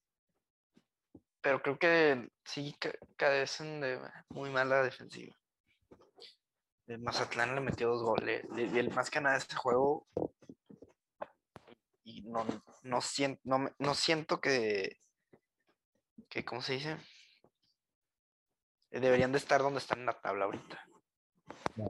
Pero 1.41 1.63
creo 1.63 1.79
que 1.79 2.31
sí 2.45 2.77
carecen 3.17 3.81
de 3.81 3.99
muy 4.29 4.51
mala 4.51 4.83
defensiva. 4.83 5.35
Mazatlán 6.99 7.55
le 7.55 7.61
metió 7.61 7.89
dos 7.89 8.03
goles. 8.03 8.45
Y 8.57 8.79
el 8.79 8.91
más 8.93 9.11
que 9.11 9.21
nada 9.21 9.37
ese 9.37 9.55
juego. 9.55 10.07
Y 12.05 12.23
no, 12.23 12.45
no, 12.83 13.01
siento, 13.01 13.41
no, 13.45 13.95
siento 13.95 14.41
que, 14.41 14.99
que. 16.29 16.45
¿Cómo 16.45 16.61
se 16.61 16.75
dice? 16.75 16.97
Deberían 18.91 19.33
de 19.33 19.39
estar 19.39 19.61
donde 19.61 19.79
están 19.79 20.01
en 20.01 20.07
la 20.07 20.21
tabla 20.21 20.47
ahorita. 20.47 20.85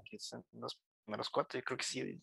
Que 0.05 0.19
son 0.19 0.45
los 0.53 0.81
primeros 1.05 1.31
cuatro, 1.31 1.59
yo 1.59 1.65
creo 1.65 1.79
que 1.79 1.85
sí. 1.85 2.21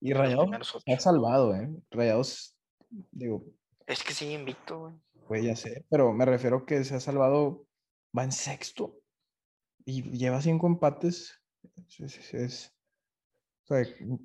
Y 0.00 0.12
Rayados 0.12 0.82
ha 0.86 0.98
salvado, 0.98 1.54
¿eh? 1.54 1.68
Rayados, 1.90 2.56
digo. 2.88 3.44
Es 3.86 4.02
que 4.02 4.12
sigue 4.12 4.32
invicto, 4.32 4.80
güey. 4.80 4.94
Pues 5.26 5.44
ya 5.44 5.54
sé, 5.54 5.84
pero 5.88 6.12
me 6.12 6.24
refiero 6.24 6.66
que 6.66 6.82
se 6.82 6.96
ha 6.96 7.00
salvado, 7.00 7.66
va 8.16 8.24
en 8.24 8.32
sexto 8.32 9.00
y 9.84 10.02
lleva 10.18 10.42
cinco 10.42 10.66
empates 10.66 11.40
es, 11.98 12.72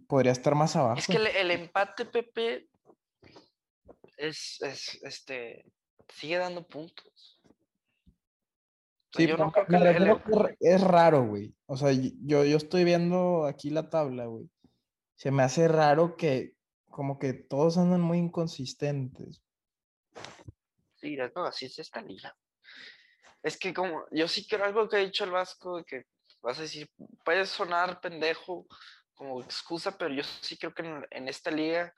podría 0.08 0.32
estar 0.32 0.56
más 0.56 0.76
abajo. 0.76 1.00
Es 1.00 1.08
que 1.08 1.18
el, 1.18 1.52
empate, 1.52 2.06
Pepe, 2.06 2.70
es, 4.18 4.60
este, 5.04 5.66
sigue 6.10 6.38
dando 6.38 6.68
puntos. 6.68 7.35
Es 10.60 10.82
raro, 10.82 11.26
güey. 11.26 11.54
O 11.66 11.78
sea, 11.78 11.92
yo, 11.92 12.44
yo 12.44 12.58
estoy 12.58 12.84
viendo 12.84 13.46
aquí 13.46 13.70
la 13.70 13.90
tabla, 13.90 14.26
güey. 14.26 14.50
Se 15.16 15.32
me 15.32 15.44
hace 15.44 15.68
raro 15.68 16.18
que 16.18 16.56
como 16.90 17.20
que 17.20 17.34
todos 17.34 17.78
andan 17.78 18.02
muy 18.02 18.18
inconsistentes. 18.18 19.42
Sí, 20.96 21.18
así 21.20 21.66
es 21.66 21.80
esta 21.80 22.02
liga. 22.02 22.36
Es 23.44 23.58
que 23.58 23.74
como, 23.74 24.06
yo 24.12 24.28
sí 24.28 24.48
creo 24.48 24.66
algo 24.66 24.88
que 24.90 24.98
ha 24.98 25.00
dicho 25.00 25.24
el 25.24 25.32
Vasco, 25.32 25.78
de 25.78 25.84
que 25.84 26.04
vas 26.42 26.58
a 26.58 26.64
decir, 26.64 26.90
puede 27.24 27.46
sonar 27.46 28.00
pendejo 28.00 28.66
como 29.14 29.42
excusa, 29.42 29.98
pero 29.98 30.14
yo 30.14 30.24
sí 30.24 30.58
creo 30.58 30.74
que 30.74 30.84
en, 31.12 31.28
esta 31.28 31.52
liga 31.52 31.94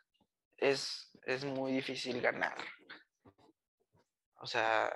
es, 0.58 1.12
es 1.26 1.46
muy 1.46 1.72
difícil 1.72 2.22
ganar. 2.22 2.58
O 4.40 4.46
sea, 4.46 4.92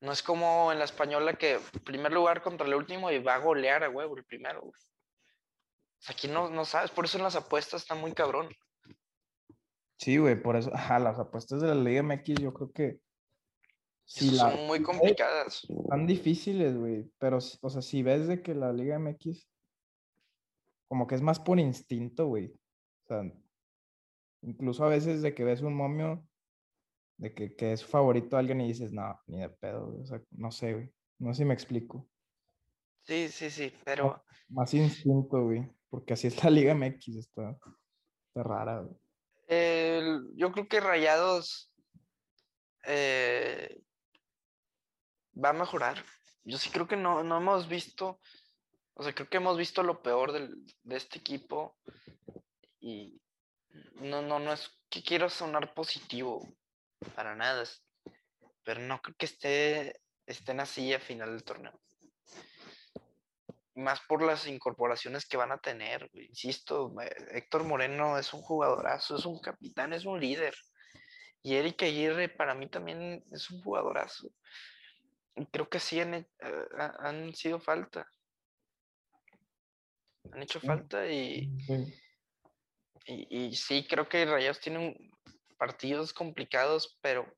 no 0.00 0.12
es 0.12 0.22
como 0.22 0.72
en 0.72 0.78
la 0.78 0.84
española 0.84 1.34
que 1.34 1.58
primer 1.84 2.12
lugar 2.12 2.42
contra 2.42 2.66
el 2.66 2.74
último 2.74 3.10
y 3.10 3.18
va 3.18 3.34
a 3.34 3.38
golear 3.38 3.84
a 3.84 3.90
huevo 3.90 4.16
el 4.16 4.24
primero. 4.24 4.70
aquí 6.08 6.28
no, 6.28 6.50
no 6.50 6.64
sabes, 6.64 6.90
por 6.90 7.04
eso 7.04 7.18
en 7.18 7.24
las 7.24 7.36
apuestas 7.36 7.82
está 7.82 7.94
muy 7.94 8.12
cabrón. 8.12 8.48
Sí, 9.98 10.16
güey, 10.16 10.40
por 10.40 10.56
eso, 10.56 10.74
ajá, 10.74 10.98
las 10.98 11.18
apuestas 11.18 11.60
de 11.60 11.68
la 11.68 11.74
Liga 11.74 12.02
MX 12.02 12.40
yo 12.40 12.54
creo 12.54 12.72
que 12.72 13.00
son 14.10 14.66
muy 14.66 14.82
complicadas. 14.82 15.66
Son 15.88 16.06
difíciles, 16.06 16.76
güey. 16.76 17.08
Pero, 17.18 17.38
o 17.38 17.70
sea, 17.70 17.80
si 17.80 18.02
ves 18.02 18.26
de 18.26 18.42
que 18.42 18.54
la 18.54 18.72
Liga 18.72 18.98
MX, 18.98 19.48
como 20.88 21.06
que 21.06 21.14
es 21.14 21.22
más 21.22 21.38
por 21.38 21.60
instinto, 21.60 22.26
güey. 22.26 22.46
O 22.46 23.06
sea, 23.06 23.22
incluso 24.42 24.84
a 24.84 24.88
veces 24.88 25.22
de 25.22 25.32
que 25.34 25.44
ves 25.44 25.62
un 25.62 25.74
momio, 25.74 26.26
de 27.20 27.34
que, 27.34 27.54
que 27.54 27.72
es 27.72 27.84
favorito 27.84 28.36
a 28.36 28.38
alguien 28.38 28.62
y 28.62 28.68
dices, 28.68 28.92
no, 28.92 29.20
ni 29.26 29.40
de 29.40 29.50
pedo, 29.50 29.94
O 30.00 30.06
sea, 30.06 30.22
no 30.30 30.50
sé, 30.50 30.72
güey. 30.72 30.90
No 31.18 31.34
sé 31.34 31.42
si 31.42 31.44
me 31.44 31.52
explico. 31.52 32.08
Sí, 33.02 33.28
sí, 33.28 33.50
sí, 33.50 33.72
pero. 33.84 34.24
Más, 34.48 34.72
instinto, 34.72 35.44
güey. 35.44 35.70
Porque 35.90 36.14
así 36.14 36.28
es 36.28 36.42
la 36.42 36.48
Liga 36.48 36.74
MX, 36.74 37.08
está, 37.16 37.58
está 38.28 38.42
rara, 38.42 38.80
güey. 38.80 38.96
yo 40.34 40.50
creo 40.50 40.66
que 40.66 40.80
Rayados 40.80 41.74
eh, 42.86 43.82
va 45.32 45.50
a 45.50 45.54
mejorar. 45.54 46.02
Yo 46.44 46.56
sí 46.56 46.70
creo 46.70 46.88
que 46.88 46.96
no, 46.96 47.22
no 47.22 47.36
hemos 47.36 47.68
visto, 47.68 48.18
o 48.94 49.02
sea, 49.02 49.12
creo 49.14 49.28
que 49.28 49.36
hemos 49.36 49.58
visto 49.58 49.82
lo 49.82 50.00
peor 50.00 50.32
de 50.32 50.96
este 50.96 51.18
equipo 51.18 51.76
y 52.80 53.20
no, 53.96 54.22
no, 54.22 54.38
no 54.38 54.54
es 54.54 54.70
que 54.88 55.02
quiero 55.02 55.28
sonar 55.28 55.74
positivo, 55.74 56.48
para 57.14 57.34
nada, 57.34 57.64
pero 58.64 58.80
no 58.80 59.00
creo 59.00 59.16
que 59.16 59.26
esté, 59.26 60.00
estén 60.26 60.60
así 60.60 60.92
a 60.92 61.00
final 61.00 61.30
del 61.30 61.44
torneo. 61.44 61.80
Más 63.74 64.00
por 64.08 64.22
las 64.22 64.46
incorporaciones 64.46 65.26
que 65.26 65.36
van 65.36 65.52
a 65.52 65.58
tener, 65.58 66.10
insisto, 66.12 66.94
Héctor 67.30 67.64
Moreno 67.64 68.18
es 68.18 68.34
un 68.34 68.42
jugadorazo, 68.42 69.16
es 69.16 69.24
un 69.24 69.40
capitán, 69.40 69.92
es 69.92 70.04
un 70.04 70.20
líder. 70.20 70.54
Y 71.42 71.54
Eric 71.54 71.82
Aguirre 71.84 72.28
para 72.28 72.54
mí 72.54 72.68
también 72.68 73.24
es 73.32 73.50
un 73.50 73.62
jugadorazo 73.62 74.30
creo 75.46 75.68
que 75.68 75.80
sí 75.80 76.00
han, 76.00 76.14
eh, 76.14 76.26
han 76.78 77.34
sido 77.34 77.60
falta. 77.60 78.06
han 80.32 80.42
hecho 80.42 80.60
falta 80.60 81.10
y, 81.10 81.50
y, 83.06 83.46
y, 83.46 83.54
sí, 83.54 83.86
creo 83.88 84.08
que 84.08 84.24
Rayados 84.24 84.60
tienen 84.60 84.94
partidos 85.60 86.14
complicados, 86.14 86.98
pero 87.02 87.30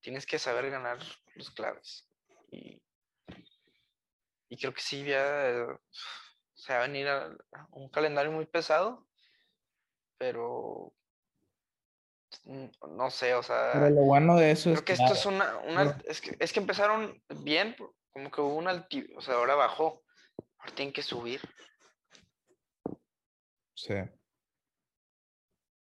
tienes 0.00 0.24
que 0.24 0.38
saber 0.38 0.70
ganar 0.70 0.98
los 1.34 1.50
claves. 1.50 2.08
Y, 2.52 2.80
y 4.48 4.56
creo 4.56 4.72
que 4.72 4.80
sí, 4.80 5.04
ya 5.04 5.66
se 6.54 6.72
va 6.72 6.78
a 6.78 6.86
venir 6.86 7.08
a, 7.08 7.36
un 7.72 7.88
calendario 7.88 8.30
muy 8.30 8.46
pesado, 8.46 9.04
pero 10.16 10.94
no 12.88 13.10
sé, 13.10 13.34
o 13.34 13.42
sea. 13.42 13.70
Pero 13.72 13.90
lo 13.90 14.02
bueno 14.02 14.36
de 14.36 14.52
eso 14.52 14.70
creo 14.70 14.84
que 14.84 14.92
esto 14.92 15.12
es 15.12 15.26
una. 15.26 15.60
es, 16.04 16.20
que, 16.20 16.36
es 16.38 16.52
que 16.52 16.60
empezaron 16.60 17.20
bien, 17.42 17.74
como 18.12 18.30
que 18.30 18.40
hubo 18.40 18.54
un 18.54 18.68
altiv... 18.68 19.10
O 19.16 19.20
sea, 19.20 19.34
ahora 19.34 19.56
bajó. 19.56 20.04
Ahora 20.58 20.74
tienen 20.76 20.92
que 20.92 21.02
subir. 21.02 21.40
Sí. 23.74 23.94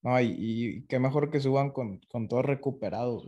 No, 0.05 0.21
y, 0.21 0.35
y 0.37 0.85
qué 0.85 0.99
mejor 0.99 1.31
que 1.31 1.39
suban 1.39 1.71
con, 1.71 1.99
con 2.11 2.27
todo 2.27 2.43
recuperado. 2.43 3.23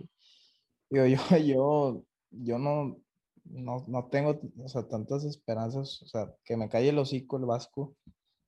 Yo, 0.92 1.06
yo, 1.08 1.38
yo, 1.38 2.04
yo 2.30 2.60
no, 2.60 3.02
no, 3.46 3.84
no 3.88 4.10
tengo, 4.10 4.40
o 4.64 4.68
sea, 4.68 4.88
tantas 4.88 5.26
esperanzas, 5.26 6.04
o 6.04 6.06
sea, 6.06 6.32
que 6.46 6.56
me 6.56 6.70
calle 6.70 6.90
el 6.90 7.00
hocico 7.00 7.38
el 7.38 7.46
Vasco 7.46 7.96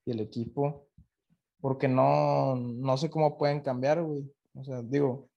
y 0.05 0.11
el 0.11 0.19
equipo, 0.19 0.85
porque 1.59 1.87
no, 1.87 2.55
no 2.55 2.97
sé 2.97 3.09
cómo 3.09 3.35
pueden 3.35 3.61
cambiar, 3.61 4.03
güey. 4.03 4.31
O 4.53 4.63
sea, 4.63 4.83
digo, 4.83 5.27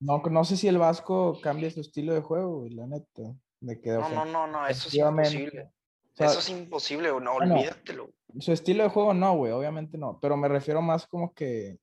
no, 0.00 0.18
no 0.18 0.44
sé 0.44 0.58
si 0.58 0.68
el 0.68 0.76
Vasco 0.76 1.40
cambia 1.42 1.70
su 1.70 1.80
estilo 1.80 2.12
de 2.12 2.20
juego, 2.20 2.58
güey, 2.58 2.74
la 2.74 2.86
neta. 2.86 3.22
De 3.58 3.80
que, 3.80 3.92
no, 3.92 4.06
no, 4.10 4.24
no, 4.26 4.46
no, 4.48 4.66
eso 4.66 4.88
es 4.88 4.94
imposible. 4.96 5.72
Eso 6.18 6.38
es 6.38 6.48
imposible, 6.50 7.08
no, 7.20 7.34
olvídatelo. 7.34 8.10
Su 8.38 8.52
estilo 8.52 8.82
de 8.82 8.90
juego 8.90 9.14
no, 9.14 9.36
güey, 9.36 9.52
obviamente 9.52 9.98
no, 9.98 10.18
pero 10.20 10.36
me 10.36 10.48
refiero 10.48 10.80
más 10.80 11.06
como 11.06 11.32
que 11.34 11.78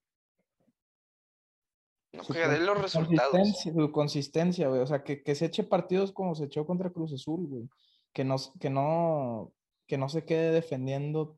no, 2.12 2.24
que 2.24 2.40
dé 2.40 2.60
los 2.60 2.82
resultados. 2.82 3.62
Su 3.62 3.92
consistencia, 3.92 4.68
güey. 4.68 4.82
O 4.82 4.88
sea, 4.88 5.04
que, 5.04 5.22
que, 5.22 5.36
se 5.36 5.46
eche 5.46 5.64
partidos 5.64 6.12
como 6.12 6.36
se 6.36 6.46
echó 6.46 6.66
contra 6.66 6.90
Cruz 6.90 7.14
Azul, 7.14 7.48
güey. 7.48 7.70
Que 8.14 8.24
no, 8.24 8.36
que 8.60 8.70
no, 8.70 9.54
que 9.86 9.98
no 9.98 10.10
se 10.10 10.26
quede 10.26 10.52
defendiendo 10.52 11.38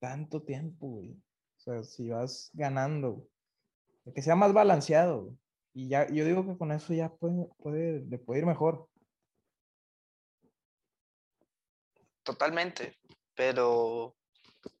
tanto 0.00 0.42
tiempo, 0.42 0.88
güey. 0.88 1.12
O 1.12 1.60
sea, 1.60 1.82
si 1.82 2.10
vas 2.10 2.50
ganando, 2.52 3.26
que 4.14 4.20
sea 4.20 4.36
más 4.36 4.52
balanceado. 4.52 5.34
Y 5.72 5.88
ya, 5.88 6.06
yo 6.08 6.24
digo 6.26 6.46
que 6.46 6.58
con 6.58 6.70
eso 6.70 6.92
ya 6.92 7.08
puede, 7.14 7.48
puede, 7.58 8.00
le 8.04 8.18
puede 8.18 8.40
ir 8.40 8.46
mejor. 8.46 8.86
Totalmente, 12.24 12.98
pero 13.34 14.16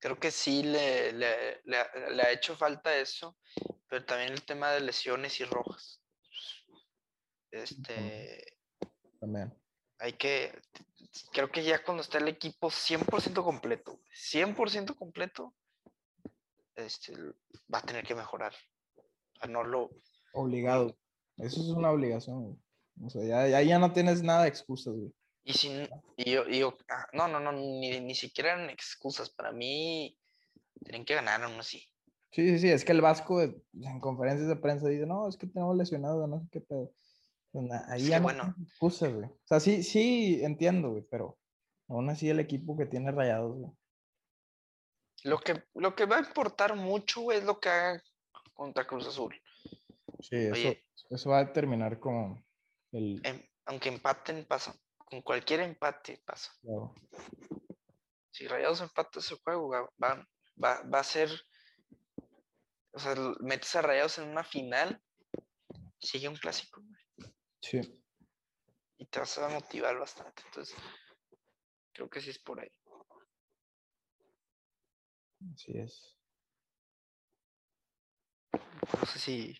creo 0.00 0.18
que 0.18 0.30
sí 0.30 0.62
le, 0.62 1.12
le, 1.12 1.60
le, 1.64 2.22
ha 2.22 2.32
hecho 2.32 2.56
falta 2.56 2.96
eso, 2.96 3.36
pero 3.88 4.04
también 4.04 4.32
el 4.32 4.42
tema 4.44 4.72
de 4.72 4.80
lesiones 4.80 5.38
y 5.40 5.44
rojas. 5.44 6.02
Este. 7.50 8.58
También. 9.20 9.54
Hay 9.98 10.14
que. 10.14 10.52
Creo 11.32 11.50
que 11.50 11.62
ya 11.62 11.84
cuando 11.84 12.02
está 12.02 12.18
el 12.18 12.28
equipo 12.28 12.68
100% 12.68 13.44
completo, 13.44 14.00
100% 14.12 14.96
completo, 14.96 15.54
este, 16.74 17.14
va 17.72 17.78
a 17.78 17.82
tener 17.82 18.04
que 18.04 18.14
mejorar. 18.14 18.52
no 19.48 19.62
lo. 19.62 19.90
Obligado. 20.32 20.98
Eso 21.36 21.60
es 21.60 21.68
una 21.68 21.90
obligación, 21.90 22.60
O 23.02 23.10
sea, 23.10 23.48
ya, 23.48 23.62
ya, 23.62 23.78
no 23.78 23.92
tienes 23.92 24.22
nada 24.22 24.42
de 24.42 24.48
excusas, 24.48 24.94
güey. 24.94 25.12
Y, 25.44 25.52
sin, 25.52 25.88
y 26.16 26.32
yo, 26.32 26.48
y 26.48 26.60
yo 26.60 26.76
ah, 26.88 27.06
no, 27.12 27.28
no, 27.28 27.38
no, 27.38 27.52
ni, 27.52 28.00
ni 28.00 28.14
siquiera 28.14 28.54
eran 28.54 28.70
excusas. 28.70 29.28
Para 29.28 29.52
mí, 29.52 30.18
tienen 30.82 31.04
que 31.04 31.14
ganar 31.14 31.42
aún 31.42 31.60
así. 31.60 31.86
Sí, 32.30 32.48
sí, 32.48 32.58
sí, 32.58 32.70
es 32.70 32.84
que 32.84 32.92
el 32.92 33.02
Vasco 33.02 33.42
en 33.42 34.00
conferencias 34.00 34.48
de 34.48 34.56
prensa 34.56 34.88
dice, 34.88 35.06
no, 35.06 35.28
es 35.28 35.36
que 35.36 35.46
tenemos 35.46 35.76
lesionado, 35.76 36.26
no 36.26 36.40
sé 36.40 36.48
qué 36.50 36.60
pedo. 36.60 36.90
Pues, 37.52 37.70
ahí 37.88 38.08
ya 38.08 38.20
bueno. 38.20 38.54
excusas, 38.60 39.12
güey. 39.12 39.26
O 39.26 39.46
sea, 39.46 39.60
sí, 39.60 39.82
sí 39.82 40.40
entiendo, 40.42 40.90
güey, 40.90 41.04
pero 41.08 41.38
aún 41.88 42.08
así 42.08 42.28
el 42.28 42.40
equipo 42.40 42.76
que 42.76 42.86
tiene 42.86 43.12
rayados, 43.12 43.56
güey. 43.56 43.72
Lo 45.24 45.38
que, 45.38 45.62
lo 45.74 45.94
que 45.94 46.06
va 46.06 46.16
a 46.16 46.20
importar 46.20 46.74
mucho, 46.74 47.20
güey, 47.20 47.38
es 47.38 47.44
lo 47.44 47.60
que 47.60 47.68
haga 47.68 48.02
contra 48.54 48.86
Cruz 48.86 49.06
Azul. 49.06 49.34
Sí, 50.20 50.36
eso, 50.36 50.78
eso 51.10 51.30
va 51.30 51.38
a 51.38 51.44
determinar 51.44 52.00
como 52.00 52.42
el... 52.92 53.20
Em, 53.24 53.40
aunque 53.66 53.90
empaten, 53.90 54.44
pasa 54.44 54.74
con 55.04 55.22
cualquier 55.22 55.60
empate 55.60 56.22
pasa. 56.24 56.52
Si 58.30 58.48
Rayados 58.48 58.80
empata 58.80 59.20
ese 59.20 59.36
juego, 59.36 59.68
va, 59.68 59.88
va, 60.02 60.82
va, 60.82 60.98
a 60.98 61.04
ser. 61.04 61.30
O 62.92 62.98
sea, 62.98 63.14
metes 63.40 63.74
a 63.76 63.82
Rayados 63.82 64.18
en 64.18 64.28
una 64.28 64.44
final, 64.44 65.00
sigue 66.00 66.28
un 66.28 66.36
clásico. 66.36 66.82
Sí. 67.60 67.80
Y 68.98 69.06
te 69.06 69.20
vas 69.20 69.38
a 69.38 69.48
motivar 69.48 69.98
bastante. 69.98 70.42
Entonces, 70.46 70.76
creo 71.92 72.08
que 72.08 72.20
sí 72.20 72.30
es 72.30 72.38
por 72.38 72.60
ahí. 72.60 72.70
Así 75.52 75.78
es. 75.78 76.16
No 78.52 79.06
sé 79.06 79.18
si. 79.18 79.58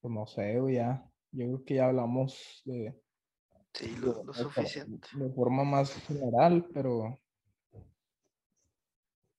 Pues 0.00 0.14
no 0.14 0.26
sé, 0.26 0.58
ya. 0.72 1.10
Yo 1.36 1.44
creo 1.44 1.64
que 1.66 1.74
ya 1.74 1.86
hablamos 1.86 2.62
de, 2.64 2.98
sí, 3.74 3.94
lo, 3.96 4.32
suficiente. 4.32 5.06
De 5.12 5.28
forma 5.34 5.64
más 5.64 5.92
general, 6.06 6.66
pero, 6.72 7.20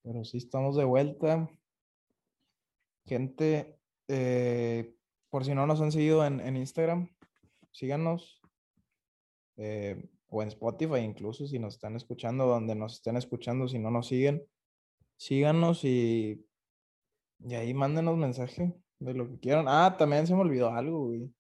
pero 0.04 0.24
sí 0.24 0.38
estamos 0.38 0.76
de 0.76 0.84
vuelta. 0.84 1.50
Gente, 3.04 3.80
eh, 4.08 4.96
por 5.32 5.44
si 5.44 5.56
no 5.56 5.66
nos 5.66 5.82
han 5.82 5.92
seguido 5.92 6.24
en, 6.24 6.56
Instagram, 6.56 7.10
síganos. 7.72 8.42
Eh, 9.56 10.08
o 10.30 10.44
en 10.44 10.50
Spotify 10.50 11.00
incluso 11.00 11.48
si 11.48 11.58
nos 11.58 11.74
están 11.74 11.96
escuchando, 11.96 12.46
donde 12.46 12.76
nos 12.76 12.94
estén 12.94 13.18
escuchando, 13.18 13.68
si 13.68 13.80
no 13.80 13.90
nos 13.90 14.08
siguen, 14.08 14.46
síganos 15.16 15.84
y, 15.84 16.46
y 17.40 17.56
ahí 17.56 17.74
mándenos 17.74 18.18
mensaje 18.18 18.76
de 19.00 19.14
lo 19.16 19.28
que 19.28 19.40
quieran. 19.40 19.66
Ah, 19.68 19.96
también 19.98 20.28
se 20.28 20.36
me 20.36 20.42
olvidó 20.42 20.70
algo, 20.70 21.08
güey. 21.08 21.34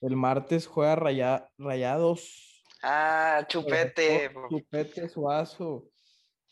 El 0.00 0.16
martes 0.16 0.66
juega 0.66 0.96
Rayados. 0.96 2.64
Ah, 2.82 3.44
Chupete. 3.48 4.32
Chupete 4.50 5.08
Suazo. 5.08 5.88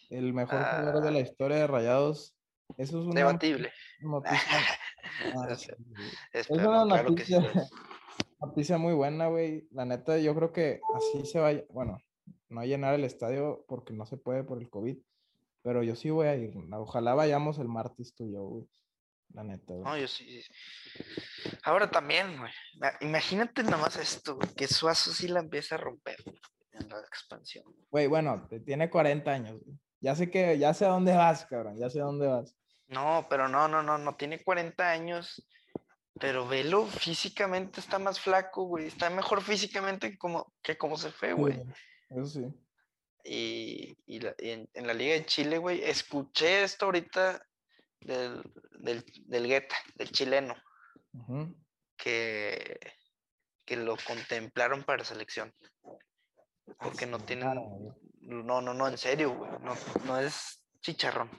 El 0.08 0.32
mejor 0.32 0.58
jugador 0.58 1.02
de 1.02 1.10
la 1.10 1.18
ah. 1.18 1.22
historia 1.22 1.56
de 1.56 1.66
Rayados. 1.66 2.36
Eso 2.76 3.00
es 3.00 3.06
una 3.06 3.14
Debatible. 3.14 3.72
Ah, 5.36 5.48
es 6.32 6.48
una 6.50 6.84
noticia, 6.84 7.40
noticia 8.40 8.78
muy 8.78 8.94
buena, 8.94 9.26
güey. 9.26 9.66
La 9.72 9.84
neta, 9.84 10.18
yo 10.18 10.34
creo 10.34 10.52
que 10.52 10.80
así 10.94 11.26
se 11.26 11.40
va. 11.40 11.50
Bueno, 11.70 11.98
no 12.48 12.64
llenar 12.64 12.94
el 12.94 13.04
estadio 13.04 13.64
porque 13.66 13.92
no 13.92 14.06
se 14.06 14.16
puede 14.16 14.44
por 14.44 14.58
el 14.58 14.70
COVID. 14.70 14.96
Pero 15.62 15.82
yo 15.82 15.96
sí 15.96 16.10
voy 16.10 16.28
a 16.28 16.36
ir. 16.36 16.54
Ojalá 16.72 17.14
vayamos 17.14 17.58
el 17.58 17.68
martes 17.68 18.14
tú 18.14 18.24
y 18.24 18.32
yo, 18.32 18.44
güey. 18.44 18.68
La 19.34 19.44
neta, 19.44 19.74
No, 19.74 19.96
yo 19.96 20.08
sí. 20.08 20.42
Ahora 21.62 21.90
también, 21.90 22.36
güey. 22.38 22.52
Imagínate 23.00 23.62
nomás 23.62 23.96
esto, 23.96 24.38
que 24.56 24.66
Suazo 24.66 25.12
sí 25.12 25.28
la 25.28 25.40
empieza 25.40 25.76
a 25.76 25.78
romper 25.78 26.16
en 26.72 26.88
la 26.88 26.98
expansión. 27.00 27.64
Güey, 27.90 28.06
bueno, 28.06 28.48
tiene 28.64 28.90
40 28.90 29.30
años. 29.30 29.60
Ya 30.00 30.14
sé 30.14 30.30
que, 30.30 30.58
ya 30.58 30.74
sé 30.74 30.86
a 30.86 30.88
dónde 30.88 31.12
vas, 31.12 31.46
cabrón, 31.46 31.78
ya 31.78 31.90
sé 31.90 32.00
a 32.00 32.04
dónde 32.04 32.26
vas. 32.26 32.56
No, 32.88 33.26
pero 33.30 33.48
no, 33.48 33.68
no, 33.68 33.82
no, 33.82 33.98
no 33.98 34.16
tiene 34.16 34.42
40 34.42 34.90
años, 34.90 35.46
pero 36.18 36.48
velo, 36.48 36.86
físicamente 36.86 37.78
está 37.78 37.98
más 37.98 38.18
flaco, 38.18 38.64
güey. 38.64 38.86
Está 38.86 39.10
mejor 39.10 39.42
físicamente 39.42 40.18
como, 40.18 40.52
que 40.62 40.76
como 40.76 40.96
se 40.96 41.12
fue, 41.12 41.34
güey. 41.34 41.62
eso 42.08 42.26
sí. 42.26 42.46
Y, 43.22 43.96
en, 44.38 44.68
en, 44.72 44.86
la 44.86 44.94
Liga 44.94 45.12
de 45.12 45.26
Chile, 45.26 45.58
güey, 45.58 45.82
escuché 45.84 46.64
esto 46.64 46.86
ahorita 46.86 47.46
del, 48.00 48.42
del, 48.78 49.04
del 49.26 49.46
Guetta, 49.46 49.76
del 49.94 50.10
chileno, 50.10 50.54
que, 51.96 52.78
que 53.64 53.76
lo 53.76 53.96
contemplaron 54.06 54.84
para 54.84 55.04
selección. 55.04 55.54
Porque 56.78 57.06
no 57.06 57.18
tienen. 57.18 57.48
No, 58.20 58.60
no, 58.60 58.74
no, 58.74 58.88
en 58.88 58.96
serio, 58.98 59.34
No, 59.60 59.74
no 60.04 60.18
es 60.18 60.64
chicharrón. 60.80 61.30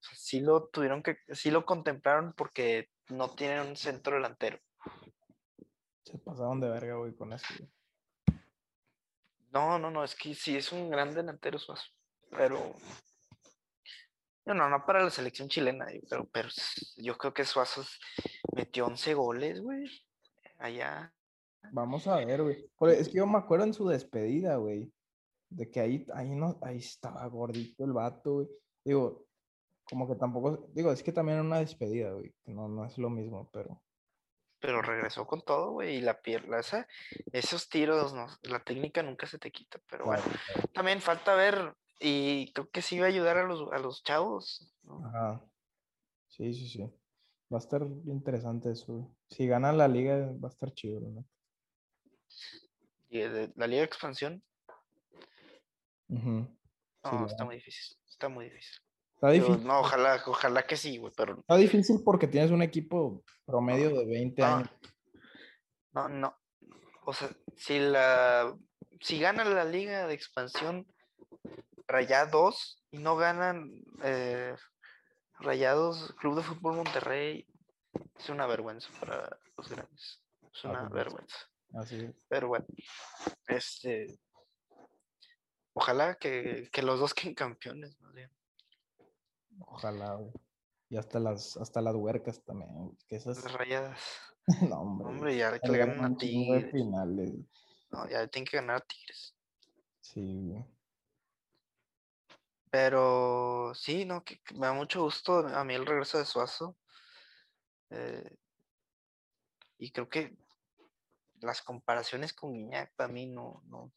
sí 0.00 0.40
lo 0.40 0.68
tuvieron 0.68 1.02
que. 1.02 1.18
Sí 1.32 1.50
lo 1.50 1.64
contemplaron 1.64 2.34
porque 2.34 2.90
no 3.08 3.34
tienen 3.34 3.60
un 3.60 3.76
centro 3.76 4.16
delantero. 4.16 4.58
Se 6.04 6.18
pasaron 6.18 6.60
de 6.60 6.68
verga, 6.68 6.96
güey, 6.96 7.14
con 7.14 7.32
eso. 7.32 7.46
No, 9.50 9.78
no, 9.78 9.90
no, 9.90 10.04
es 10.04 10.14
que 10.14 10.34
sí 10.34 10.56
es 10.56 10.72
un 10.72 10.90
gran 10.90 11.14
delantero 11.14 11.58
Suazo. 11.58 11.90
Pero 12.30 12.74
no, 14.52 14.68
no 14.68 14.84
para 14.84 15.02
la 15.02 15.10
selección 15.10 15.48
chilena, 15.48 15.86
pero, 16.08 16.28
pero 16.30 16.48
yo 16.96 17.16
creo 17.16 17.32
que 17.32 17.44
Suazos 17.44 17.98
metió 18.54 18.86
11 18.86 19.14
goles, 19.14 19.60
güey, 19.62 19.88
allá. 20.58 21.14
Vamos 21.72 22.06
a 22.06 22.16
ver, 22.16 22.42
güey. 22.42 22.70
Porque 22.76 22.98
Es 22.98 23.08
que 23.08 23.18
yo 23.18 23.26
me 23.26 23.38
acuerdo 23.38 23.64
en 23.64 23.74
su 23.74 23.88
despedida, 23.88 24.56
güey. 24.56 24.92
De 25.48 25.70
que 25.70 25.80
ahí, 25.80 26.06
ahí, 26.14 26.34
no, 26.34 26.58
ahí 26.62 26.78
estaba 26.78 27.26
gordito 27.26 27.84
el 27.84 27.92
vato, 27.92 28.34
güey. 28.34 28.48
Digo, 28.84 29.26
como 29.88 30.08
que 30.08 30.16
tampoco. 30.16 30.68
Digo, 30.72 30.92
es 30.92 31.02
que 31.02 31.12
también 31.12 31.38
era 31.38 31.46
una 31.46 31.60
despedida, 31.60 32.12
güey. 32.12 32.34
No, 32.46 32.68
no 32.68 32.84
es 32.84 32.98
lo 32.98 33.10
mismo, 33.10 33.48
pero. 33.52 33.82
Pero 34.60 34.80
regresó 34.80 35.26
con 35.26 35.42
todo, 35.42 35.72
güey, 35.72 35.96
y 35.96 36.00
la 36.00 36.22
pierna, 36.22 36.58
esa, 36.58 36.88
esos 37.32 37.68
tiros, 37.68 38.14
no, 38.14 38.26
la 38.44 38.60
técnica 38.60 39.02
nunca 39.02 39.26
se 39.26 39.38
te 39.38 39.50
quita, 39.50 39.78
pero 39.90 40.06
bueno, 40.06 40.22
Claro, 40.22 40.68
también 40.72 41.02
falta 41.02 41.34
ver, 41.34 41.74
y 42.00 42.52
creo 42.52 42.68
que 42.70 42.82
sí 42.82 42.98
va 42.98 43.06
a 43.06 43.08
ayudar 43.08 43.38
a 43.38 43.44
los, 43.44 43.70
a 43.72 43.78
los 43.78 44.02
chavos, 44.02 44.74
¿no? 44.82 45.04
Ajá. 45.06 45.44
Sí, 46.28 46.52
sí, 46.54 46.68
sí. 46.68 46.82
Va 47.52 47.58
a 47.58 47.60
estar 47.60 47.82
interesante 48.06 48.70
eso. 48.72 49.14
Si 49.28 49.46
ganan 49.46 49.78
la 49.78 49.86
liga, 49.88 50.32
va 50.42 50.48
a 50.48 50.50
estar 50.52 50.72
chido, 50.72 51.00
¿no? 51.00 51.24
Y 53.08 53.18
de- 53.20 53.52
la 53.54 53.66
Liga 53.66 53.80
de 53.82 53.86
Expansión. 53.86 54.42
Sí, 56.08 56.16
no, 56.16 57.26
está 57.26 57.44
muy 57.44 57.56
difícil, 57.56 57.96
está 58.08 58.28
muy 58.28 58.46
difícil. 58.46 58.80
Está 59.14 59.30
difícil. 59.30 59.64
no, 59.64 59.80
ojalá, 59.80 60.20
ojalá 60.26 60.66
que 60.66 60.76
sí, 60.76 60.98
güey, 60.98 61.12
pero 61.16 61.38
Está 61.38 61.56
difícil 61.56 62.00
porque 62.04 62.26
tienes 62.26 62.50
un 62.50 62.62
equipo 62.62 63.22
promedio 63.44 63.90
de 63.90 64.04
20 64.06 64.42
no, 64.42 64.48
años. 64.48 64.70
no, 65.92 66.08
no, 66.08 66.36
o 67.04 67.12
sea, 67.12 67.30
si 67.56 67.78
la, 67.78 68.56
si 69.00 69.20
gana 69.20 69.44
la 69.44 69.64
Liga 69.64 70.06
de 70.06 70.14
Expansión 70.14 70.86
Rayados 71.86 72.82
y 72.90 72.98
no 72.98 73.16
ganan 73.16 73.70
eh, 74.02 74.56
Rayados, 75.38 76.14
Club 76.18 76.36
de 76.36 76.42
Fútbol 76.42 76.76
Monterrey, 76.76 77.46
es 78.18 78.28
una 78.28 78.46
vergüenza 78.46 78.88
para 79.00 79.38
los 79.56 79.68
grandes, 79.68 80.22
es 80.52 80.64
Ah, 80.64 80.70
una 80.70 80.80
pues, 80.88 80.92
vergüenza. 80.92 81.36
Así 81.74 81.96
es. 81.96 82.24
Pero 82.28 82.48
bueno, 82.48 82.66
este. 83.48 84.18
Ojalá 85.72 86.14
que, 86.14 86.68
que 86.72 86.82
los 86.82 87.00
dos 87.00 87.14
queden 87.14 87.34
campeones, 87.34 88.00
más 88.00 88.12
bien. 88.14 88.30
Ojalá, 89.58 90.14
güey. 90.14 90.32
Y 90.88 90.96
hasta 90.96 91.18
las, 91.18 91.56
hasta 91.56 91.80
las 91.80 91.94
huercas 91.96 92.40
también. 92.44 92.96
Que 93.08 93.16
esas. 93.16 93.42
Las 93.42 93.52
rayadas. 93.52 94.00
No, 94.60 94.80
hombre. 94.82 95.06
Hombre, 95.08 95.36
ya 95.38 95.58
que 95.58 95.68
le 95.68 95.78
ganan 95.78 96.04
a 96.04 96.16
Tigres. 96.18 96.70
finales. 96.70 97.32
No, 97.90 98.06
ya 98.10 98.26
tienen 98.28 98.46
que 98.46 98.58
ganar 98.58 98.76
a 98.76 98.80
Tigres. 98.80 99.34
Sí, 100.02 100.20
güey. 100.50 100.62
Pero 102.74 103.72
sí, 103.72 104.04
no, 104.04 104.24
que, 104.24 104.40
que 104.40 104.52
me 104.54 104.66
da 104.66 104.72
mucho 104.72 105.04
gusto 105.04 105.46
a 105.46 105.62
mí 105.62 105.74
el 105.74 105.86
regreso 105.86 106.18
de 106.18 106.24
Suazo. 106.24 106.76
eh, 107.90 108.36
y 109.78 109.92
creo 109.92 110.08
que 110.08 110.36
las 111.40 111.62
comparaciones 111.62 112.32
con 112.32 112.52
Guiñac 112.52 112.92
para 112.96 113.12
mí 113.12 113.26
no, 113.26 113.62
no, 113.66 113.92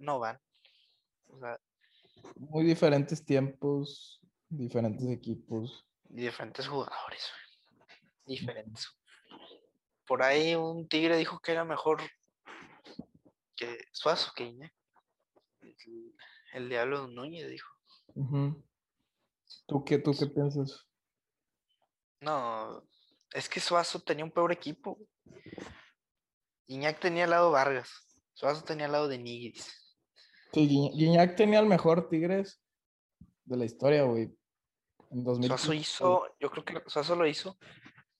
no 0.00 0.18
van. 0.18 0.40
O 1.28 1.38
sea, 1.38 1.60
Muy 2.34 2.64
diferentes 2.64 3.24
tiempos, 3.24 4.20
diferentes 4.48 5.06
equipos. 5.08 5.86
y 6.08 6.22
diferentes 6.22 6.66
jugadores, 6.66 7.30
diferentes. 8.26 8.88
Por 10.08 10.24
ahí 10.24 10.56
un 10.56 10.88
tigre 10.88 11.16
dijo 11.16 11.38
que 11.38 11.52
era 11.52 11.64
mejor 11.64 12.02
que 13.54 13.78
Suazo 13.92 14.32
que 14.34 14.42
Iñak. 14.42 14.74
El, 16.52 16.68
Diablo 16.68 17.06
Núñez 17.08 17.48
dijo. 17.48 17.68
¿Tú 19.66 19.84
qué, 19.84 19.98
tú 19.98 20.12
qué 20.18 20.26
piensas? 20.26 20.86
No, 22.20 22.82
es 23.32 23.48
que 23.48 23.60
Suazo 23.60 24.00
tenía 24.00 24.24
un 24.24 24.30
peor 24.30 24.52
equipo. 24.52 24.98
Iñak 26.66 27.00
tenía 27.00 27.24
al 27.24 27.30
lado 27.30 27.50
Vargas. 27.50 27.90
Suazo 28.34 28.62
tenía 28.64 28.86
al 28.86 28.92
lado 28.92 29.08
de 29.08 29.18
Nigris. 29.18 29.88
Sí, 30.52 30.66
Guiñac 30.66 31.36
tenía 31.36 31.60
el 31.60 31.66
mejor 31.66 32.08
Tigres 32.08 32.62
de 33.44 33.56
la 33.56 33.64
historia, 33.64 34.04
güey. 34.04 34.34
En 35.10 35.24
2015. 35.24 35.48
Suazo 35.48 35.72
hizo, 35.74 36.36
yo 36.40 36.50
creo 36.50 36.64
que 36.64 36.90
Suazo 36.90 37.16
lo 37.16 37.26
hizo, 37.26 37.58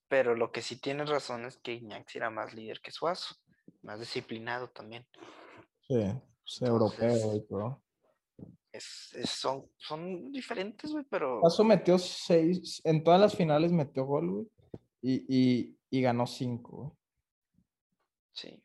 pero 0.09 0.35
lo 0.35 0.53
que 0.53 0.63
sí 0.63 0.81
tienes 0.81 1.09
razón 1.09 1.45
es 1.45 1.59
que 1.59 1.75
Iñak 1.75 2.15
era 2.15 2.31
más 2.31 2.55
líder 2.55 2.81
que 2.81 2.91
Suazo, 2.91 3.37
más 3.83 4.01
disciplinado 4.01 4.69
también. 4.69 5.07
Sí, 5.87 5.97
pues, 6.43 6.63
europeo, 6.63 7.45
pero. 7.49 7.83
Es, 8.79 9.13
es- 9.17 9.31
son, 9.31 9.67
son 9.77 10.31
diferentes, 10.31 10.93
güey, 10.93 11.05
pero 11.11 11.41
Paso 11.43 11.65
metió 11.65 11.99
seis, 11.99 12.81
en 12.85 13.03
todas 13.03 13.21
las 13.21 13.35
finales 13.35 13.73
metió 13.73 14.05
gol, 14.07 14.31
güey. 14.31 14.47
Y, 15.03 15.25
y, 15.29 15.77
y 15.91 16.01
ganó 16.03 16.27
cinco, 16.27 16.77
güey. 16.77 16.91
sí. 18.33 18.63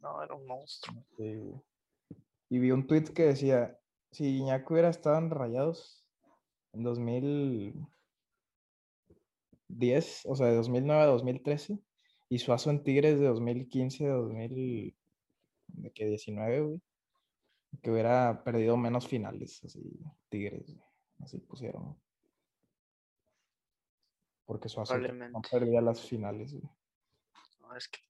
No, 0.00 0.22
era 0.22 0.32
un 0.34 0.46
monstruo. 0.46 1.04
Sí, 1.16 1.34
güey. 1.34 1.60
Y 2.50 2.58
vi 2.60 2.70
un 2.70 2.86
tweet 2.86 3.06
que 3.12 3.24
decía, 3.24 3.76
si 4.12 4.36
Iñak 4.38 4.70
hubiera 4.70 4.88
estado 4.90 5.18
en 5.18 5.28
Rayados 5.30 6.06
en 6.72 6.84
2010, 6.84 7.82
o 10.26 10.36
sea, 10.36 10.46
de 10.46 10.54
2009 10.54 11.02
a 11.02 11.06
2013, 11.06 11.78
y 12.28 12.38
Suazo 12.38 12.70
en 12.70 12.84
Tigres 12.84 13.18
de 13.18 13.26
2015 13.26 14.06
a 14.06 14.14
2000, 14.14 14.94
de 15.66 15.90
que 15.92 16.06
19, 16.06 16.60
güey, 16.60 16.80
que 17.82 17.90
hubiera 17.90 18.42
perdido 18.44 18.76
menos 18.76 19.06
finales, 19.06 19.62
así, 19.64 19.80
Tigres, 20.28 20.74
así 21.20 21.38
pusieron. 21.38 22.00
Porque 24.44 24.68
Suazo 24.68 24.96
no 24.98 25.42
perdía 25.50 25.80
las 25.80 26.00
finales. 26.00 26.54
No, 27.60 27.76
es 27.76 27.88
que 27.88 28.00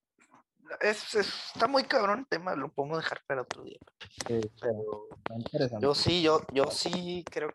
es, 0.80 1.14
es- 1.14 1.52
está 1.54 1.66
muy 1.66 1.84
cabrón 1.84 2.20
el 2.20 2.28
tema, 2.28 2.54
lo 2.54 2.72
podemos 2.72 2.98
dejar 2.98 3.22
para 3.26 3.42
otro 3.42 3.64
día. 3.64 3.78
Sí, 4.26 4.40
Pero 4.61 5.09
interesante. 5.36 5.84
yo 5.84 5.94
sí, 5.94 6.22
yo, 6.22 6.46
yo 6.52 6.70
sí 6.70 7.24
creo, 7.30 7.52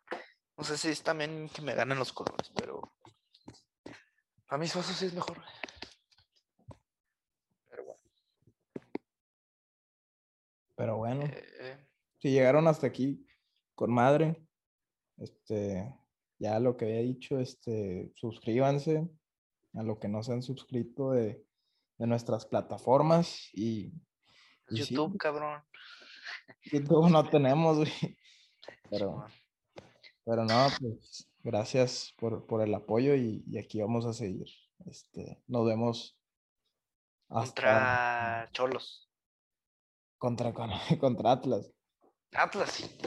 no 0.58 0.64
sé 0.64 0.78
si 0.78 0.90
es 0.90 1.02
también 1.02 1.48
que 1.50 1.62
me 1.62 1.76
ganen 1.76 1.98
los 2.00 2.12
colores, 2.12 2.52
pero 2.56 2.82
a 4.48 4.58
mí 4.58 4.68
Suazo 4.68 4.94
sí 4.94 5.06
es 5.06 5.14
mejor. 5.14 5.38
Pero 7.70 7.86
bueno, 7.86 8.02
Pero 10.76 10.98
bueno. 10.98 11.26
eh, 11.26 11.48
si 12.24 12.32
llegaron 12.32 12.70
hasta 12.70 12.88
aquí 12.88 13.28
con 13.76 13.92
madre, 13.92 14.42
este, 15.18 15.94
ya 16.40 16.58
lo 16.62 16.78
que 16.78 16.86
había 16.86 17.02
dicho, 17.02 17.38
este, 17.38 18.14
suscríbanse 18.16 19.10
a 19.74 19.84
lo 19.84 20.00
que 20.00 20.08
no 20.08 20.24
se 20.24 20.32
han 20.32 20.42
suscrito 20.42 21.12
de, 21.12 21.46
de 21.98 22.08
nuestras 22.08 22.46
plataformas 22.46 23.50
y, 23.52 23.92
y 24.70 24.78
sí, 24.84 24.96
YouTube, 24.96 25.18
cabrón. 25.18 25.62
YouTube 26.72 27.10
no 27.10 27.30
tenemos, 27.30 27.80
güey, 27.80 27.92
pero, 28.90 29.26
pero 30.24 30.46
no, 30.46 30.68
pues 30.80 31.30
gracias 31.40 32.14
por, 32.18 32.48
por 32.48 32.62
el 32.62 32.74
apoyo 32.74 33.16
y, 33.16 33.44
y 33.46 33.58
aquí 33.58 33.82
vamos 33.82 34.06
a 34.06 34.14
seguir. 34.14 34.48
Este, 34.86 35.44
nos 35.48 35.66
vemos 35.66 36.18
hasta 37.28 37.52
Contra 37.52 38.50
Cholos. 38.54 39.10
contra, 40.18 40.54
contra 41.02 41.32
Atlas. 41.34 41.74
Atlas, 42.36 42.72
sí. 42.72 42.98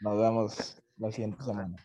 Nos 0.00 0.18
vemos 0.18 0.76
la 0.98 1.12
siguiente 1.12 1.42
semana. 1.44 1.76